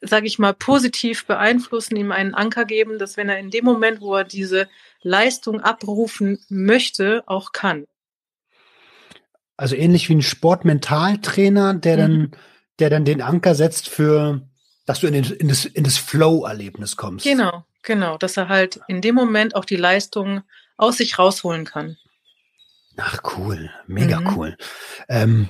sage 0.00 0.26
ich 0.26 0.38
mal, 0.38 0.54
positiv 0.54 1.26
beeinflussen, 1.26 1.94
ihm 1.96 2.10
einen 2.10 2.34
Anker 2.34 2.64
geben, 2.64 2.98
dass 2.98 3.18
wenn 3.18 3.28
er 3.28 3.38
in 3.38 3.50
dem 3.50 3.66
Moment, 3.66 4.00
wo 4.00 4.14
er 4.14 4.24
diese 4.24 4.66
Leistung 5.02 5.60
abrufen 5.60 6.38
möchte, 6.48 7.22
auch 7.26 7.52
kann. 7.52 7.84
Also 9.58 9.76
ähnlich 9.76 10.08
wie 10.08 10.14
ein 10.14 10.22
Sportmentaltrainer, 10.22 11.74
der 11.74 11.96
mhm. 11.96 12.00
dann, 12.00 12.30
der 12.78 12.88
dann 12.88 13.04
den 13.04 13.20
Anker 13.20 13.54
setzt 13.54 13.90
für, 13.90 14.40
dass 14.86 15.00
du 15.00 15.06
in, 15.06 15.12
den, 15.12 15.24
in 15.32 15.48
das, 15.48 15.66
in 15.66 15.84
das 15.84 15.98
Flow-Erlebnis 15.98 16.96
kommst. 16.96 17.26
Genau, 17.26 17.66
genau, 17.82 18.18
dass 18.18 18.36
er 18.36 18.48
halt 18.48 18.80
in 18.88 19.00
dem 19.00 19.14
Moment 19.14 19.54
auch 19.54 19.64
die 19.64 19.76
Leistung 19.76 20.42
aus 20.76 20.96
sich 20.96 21.18
rausholen 21.18 21.64
kann. 21.64 21.96
Ach 22.96 23.18
cool, 23.36 23.70
mega 23.86 24.20
mhm. 24.20 24.36
cool. 24.36 24.56
Ähm, 25.08 25.48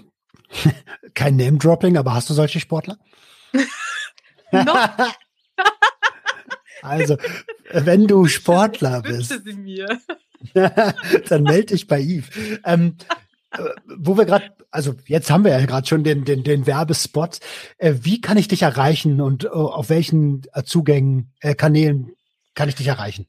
kein 1.14 1.37
Name-Dropping, 1.37 1.97
aber 1.97 2.14
hast 2.14 2.31
du 2.31 2.35
solche 2.35 2.61
Sportler? 2.61 2.99
also, 6.83 7.16
wenn 7.72 8.07
du 8.07 8.26
Sportler 8.26 9.03
bist, 9.03 9.41
dann 11.28 11.43
melde 11.43 11.66
dich 11.66 11.87
bei 11.87 12.01
Yves. 12.01 12.28
Ähm, 12.64 12.97
äh, 13.53 13.64
wo 13.99 14.16
wir 14.16 14.24
gerade, 14.24 14.53
also 14.70 14.95
jetzt 15.07 15.31
haben 15.31 15.45
wir 15.45 15.53
ja 15.53 15.64
gerade 15.66 15.87
schon 15.87 16.05
den, 16.05 16.24
den, 16.24 16.45
den 16.45 16.66
Werbespot. 16.66 17.41
Äh, 17.78 17.95
wie 18.03 18.20
kann 18.20 18.37
ich 18.37 18.49
dich 18.49 18.62
erreichen 18.62 19.20
und 19.20 19.45
äh, 19.45 19.49
auf 19.49 19.89
welchen 19.89 20.43
äh, 20.53 20.62
Zugängen, 20.62 21.33
äh, 21.41 21.55
Kanälen 21.55 22.12
kann 22.61 22.68
ich 22.68 22.74
dich 22.74 22.88
erreichen? 22.88 23.26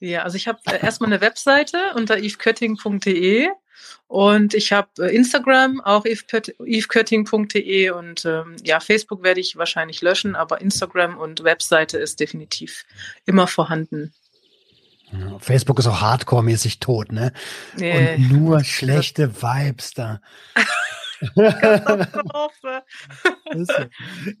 Ja, 0.00 0.24
also 0.24 0.36
ich 0.36 0.46
habe 0.48 0.58
äh, 0.66 0.84
erstmal 0.84 1.10
eine 1.10 1.22
Webseite 1.22 1.78
unter 1.94 2.18
evekötting.de 2.18 3.48
und 4.06 4.52
ich 4.52 4.70
habe 4.70 5.08
Instagram 5.08 5.80
auch 5.80 6.04
evekötting.de 6.04 7.88
und 7.88 8.26
ähm, 8.26 8.56
ja, 8.62 8.80
Facebook 8.80 9.22
werde 9.22 9.40
ich 9.40 9.56
wahrscheinlich 9.56 10.02
löschen, 10.02 10.36
aber 10.36 10.60
Instagram 10.60 11.16
und 11.16 11.42
Webseite 11.42 11.96
ist 11.96 12.20
definitiv 12.20 12.84
immer 13.24 13.46
vorhanden. 13.46 14.12
Facebook 15.38 15.78
ist 15.78 15.86
auch 15.86 16.02
hardcore-mäßig 16.02 16.80
tot, 16.80 17.12
ne? 17.12 17.32
Nee. 17.76 18.16
Und 18.16 18.28
nur 18.30 18.62
schlechte 18.62 19.40
Vibes 19.40 19.94
da. 19.94 20.20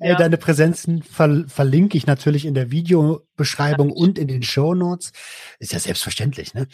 ja. 0.00 0.16
Deine 0.16 0.36
Präsenzen 0.36 1.02
ver 1.02 1.44
verlinke 1.48 1.96
ich 1.96 2.06
natürlich 2.06 2.44
in 2.44 2.54
der 2.54 2.70
Videobeschreibung 2.70 3.92
und 3.92 4.18
in 4.18 4.28
den 4.28 4.42
Show 4.42 4.74
Notes. 4.74 5.12
Ist 5.58 5.72
ja 5.72 5.78
selbstverständlich, 5.78 6.54
ne? 6.54 6.68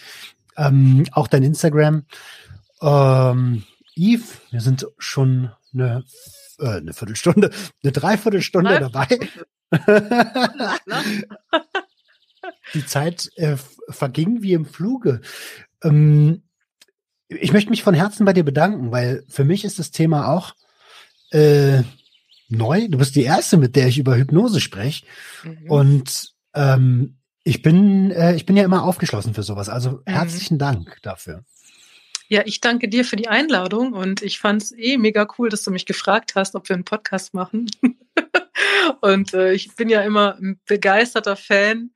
Ähm, 0.57 1.07
auch 1.13 1.29
dein 1.29 1.43
Instagram. 1.43 2.05
Ähm, 2.81 3.65
Yves, 3.97 4.41
wir 4.51 4.61
sind 4.61 4.87
schon 4.99 5.51
eine, 5.73 6.05
äh, 6.59 6.69
eine 6.69 6.93
Viertelstunde, 6.93 7.51
eine 7.83 7.93
Dreiviertelstunde 7.93 8.81
dabei. 8.81 9.07
Die 12.75 12.87
Zeit 12.87 13.31
äh, 13.37 13.57
verging 13.89 14.43
wie 14.43 14.55
im 14.55 14.67
Fluge. 14.67 15.21
Ähm, 15.83 16.43
ich 17.41 17.53
möchte 17.53 17.71
mich 17.71 17.83
von 17.83 17.95
Herzen 17.95 18.25
bei 18.25 18.33
dir 18.33 18.45
bedanken, 18.45 18.91
weil 18.91 19.25
für 19.29 19.45
mich 19.45 19.65
ist 19.65 19.79
das 19.79 19.91
Thema 19.91 20.29
auch 20.29 20.55
äh, 21.31 21.83
neu. 22.49 22.89
Du 22.89 22.99
bist 22.99 23.17
die 23.17 23.25
erste, 23.25 23.57
mit 23.57 23.77
der 23.77 23.89
ich 23.89 23.99
über 23.99 24.17
Hypnose 24.17 24.61
spreche. 24.61 25.05
Mhm. 25.45 25.71
Und 25.71 26.33
ähm, 26.55 27.17
ich 27.45 27.63
bin, 27.63 28.11
äh, 28.11 28.35
ich 28.35 28.47
bin 28.47 28.57
ja 28.57 28.65
immer 28.65 28.85
aufgeschlossen 28.85 29.35
für 29.35 29.43
sowas. 29.43 29.69
Also 29.69 29.91
mhm. 29.91 30.03
herzlichen 30.07 30.59
Dank 30.59 30.99
dafür. 31.03 31.45
Ja, 32.29 32.43
ich 32.47 32.61
danke 32.61 32.89
dir 32.89 33.05
für 33.05 33.17
die 33.17 33.29
Einladung 33.29 33.93
und 33.93 34.23
ich 34.23 34.39
fand 34.39 34.63
es 34.63 34.73
eh 34.73 34.97
mega 34.97 35.29
cool, 35.37 35.51
dass 35.51 35.65
du 35.65 35.71
mich 35.71 35.85
gefragt 35.85 36.35
hast, 36.35 36.55
ob 36.55 36.69
wir 36.69 36.75
einen 36.75 36.85
Podcast 36.85 37.35
machen. 37.35 37.71
und 39.01 39.35
äh, 39.35 39.53
ich 39.53 39.75
bin 39.77 39.91
ja 39.91 40.01
immer 40.03 40.37
ein 40.37 40.59
begeisterter 40.67 41.37
Fan 41.37 41.91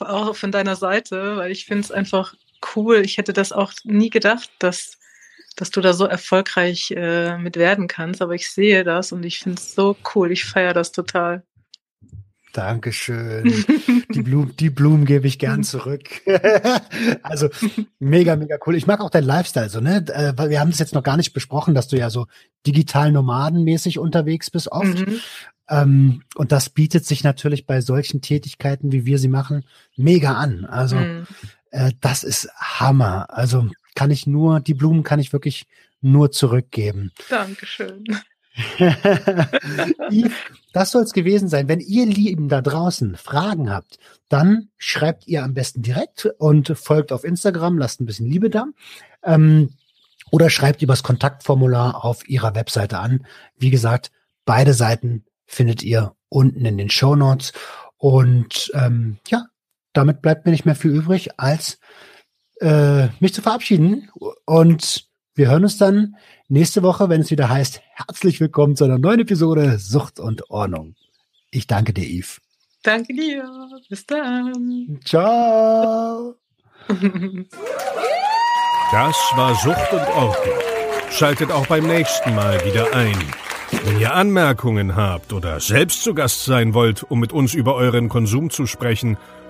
auch 0.00 0.34
von 0.34 0.50
deiner 0.50 0.76
Seite, 0.76 1.36
weil 1.36 1.52
ich 1.52 1.66
finde 1.66 1.84
es 1.84 1.92
einfach 1.92 2.34
cool. 2.74 3.02
Ich 3.04 3.18
hätte 3.18 3.32
das 3.32 3.52
auch 3.52 3.72
nie 3.84 4.10
gedacht, 4.10 4.50
dass, 4.58 4.98
dass 5.56 5.70
du 5.70 5.80
da 5.80 5.92
so 5.92 6.06
erfolgreich 6.06 6.92
äh, 6.96 7.38
mit 7.38 7.56
werden 7.56 7.88
kannst, 7.88 8.22
aber 8.22 8.34
ich 8.34 8.50
sehe 8.50 8.84
das 8.84 9.12
und 9.12 9.24
ich 9.24 9.38
finde 9.38 9.60
es 9.60 9.74
so 9.74 9.96
cool. 10.14 10.32
Ich 10.32 10.44
feiere 10.44 10.74
das 10.74 10.92
total. 10.92 11.42
Dankeschön. 12.56 13.44
Die 14.14 14.22
Blumen, 14.22 14.56
die 14.56 14.70
Blumen 14.70 15.04
gebe 15.04 15.26
ich 15.26 15.38
gern 15.38 15.62
zurück. 15.62 16.08
also 17.22 17.50
mega, 17.98 18.34
mega 18.34 18.56
cool. 18.66 18.74
Ich 18.74 18.86
mag 18.86 19.00
auch 19.00 19.10
dein 19.10 19.24
Lifestyle 19.24 19.68
so, 19.68 19.80
ne? 19.80 20.06
Äh, 20.08 20.48
wir 20.48 20.58
haben 20.58 20.70
es 20.70 20.78
jetzt 20.78 20.94
noch 20.94 21.02
gar 21.02 21.18
nicht 21.18 21.34
besprochen, 21.34 21.74
dass 21.74 21.88
du 21.88 21.98
ja 21.98 22.08
so 22.08 22.26
digital 22.66 23.12
nomadenmäßig 23.12 23.98
unterwegs 23.98 24.50
bist 24.50 24.72
oft. 24.72 25.06
Mhm. 25.06 25.20
Ähm, 25.68 26.22
und 26.34 26.50
das 26.50 26.70
bietet 26.70 27.04
sich 27.04 27.24
natürlich 27.24 27.66
bei 27.66 27.82
solchen 27.82 28.22
Tätigkeiten, 28.22 28.90
wie 28.90 29.04
wir 29.04 29.18
sie 29.18 29.28
machen, 29.28 29.66
mega 29.96 30.32
an. 30.34 30.64
Also 30.64 30.96
mhm. 30.96 31.26
Äh, 31.70 31.92
das 32.00 32.24
ist 32.24 32.48
Hammer. 32.56 33.26
Also 33.30 33.68
kann 33.94 34.10
ich 34.10 34.26
nur, 34.26 34.60
die 34.60 34.74
Blumen 34.74 35.02
kann 35.02 35.20
ich 35.20 35.32
wirklich 35.32 35.66
nur 36.00 36.30
zurückgeben. 36.30 37.12
Dankeschön. 37.28 38.04
das 40.72 40.90
soll 40.90 41.02
es 41.02 41.12
gewesen 41.12 41.48
sein. 41.48 41.68
Wenn 41.68 41.80
ihr 41.80 42.06
Lieben 42.06 42.48
da 42.48 42.62
draußen 42.62 43.16
Fragen 43.16 43.70
habt, 43.70 43.98
dann 44.28 44.68
schreibt 44.78 45.26
ihr 45.26 45.44
am 45.44 45.54
besten 45.54 45.82
direkt 45.82 46.26
und 46.38 46.68
folgt 46.76 47.12
auf 47.12 47.24
Instagram, 47.24 47.78
lasst 47.78 48.00
ein 48.00 48.06
bisschen 48.06 48.26
Liebe 48.26 48.48
da. 48.50 48.66
Ähm, 49.22 49.70
oder 50.30 50.50
schreibt 50.50 50.82
übers 50.82 51.02
Kontaktformular 51.02 52.04
auf 52.04 52.28
ihrer 52.28 52.54
Webseite 52.54 52.98
an. 52.98 53.26
Wie 53.56 53.70
gesagt, 53.70 54.10
beide 54.44 54.74
Seiten 54.74 55.24
findet 55.46 55.82
ihr 55.82 56.14
unten 56.28 56.64
in 56.64 56.78
den 56.78 56.90
Show 56.90 57.14
Notes. 57.14 57.52
Und 57.98 58.70
ähm, 58.74 59.18
ja, 59.28 59.46
damit 59.96 60.22
bleibt 60.22 60.44
mir 60.44 60.52
nicht 60.52 60.66
mehr 60.66 60.74
viel 60.74 60.92
übrig, 60.92 61.38
als 61.38 61.78
äh, 62.60 63.08
mich 63.20 63.32
zu 63.32 63.42
verabschieden. 63.42 64.10
Und 64.44 65.08
wir 65.34 65.48
hören 65.48 65.64
uns 65.64 65.78
dann 65.78 66.16
nächste 66.48 66.82
Woche, 66.82 67.08
wenn 67.08 67.22
es 67.22 67.30
wieder 67.30 67.48
heißt, 67.48 67.80
herzlich 67.94 68.40
willkommen 68.40 68.76
zu 68.76 68.84
einer 68.84 68.98
neuen 68.98 69.20
Episode 69.20 69.78
Sucht 69.78 70.20
und 70.20 70.50
Ordnung. 70.50 70.94
Ich 71.50 71.66
danke 71.66 71.92
dir, 71.92 72.04
Yves. 72.04 72.40
Danke 72.82 73.14
dir. 73.14 73.48
Bis 73.88 74.06
dann. 74.06 75.00
Ciao. 75.04 76.34
Das 78.92 79.16
war 79.34 79.52
Sucht 79.56 79.92
und 79.92 80.06
Ordnung. 80.14 80.54
Schaltet 81.10 81.50
auch 81.50 81.66
beim 81.66 81.88
nächsten 81.88 82.36
Mal 82.36 82.64
wieder 82.64 82.94
ein. 82.94 83.16
Wenn 83.84 83.98
ihr 83.98 84.14
Anmerkungen 84.14 84.94
habt 84.94 85.32
oder 85.32 85.58
selbst 85.58 86.04
zu 86.04 86.14
Gast 86.14 86.44
sein 86.44 86.72
wollt, 86.72 87.02
um 87.02 87.18
mit 87.18 87.32
uns 87.32 87.52
über 87.52 87.74
euren 87.74 88.08
Konsum 88.08 88.48
zu 88.48 88.66
sprechen, 88.66 89.16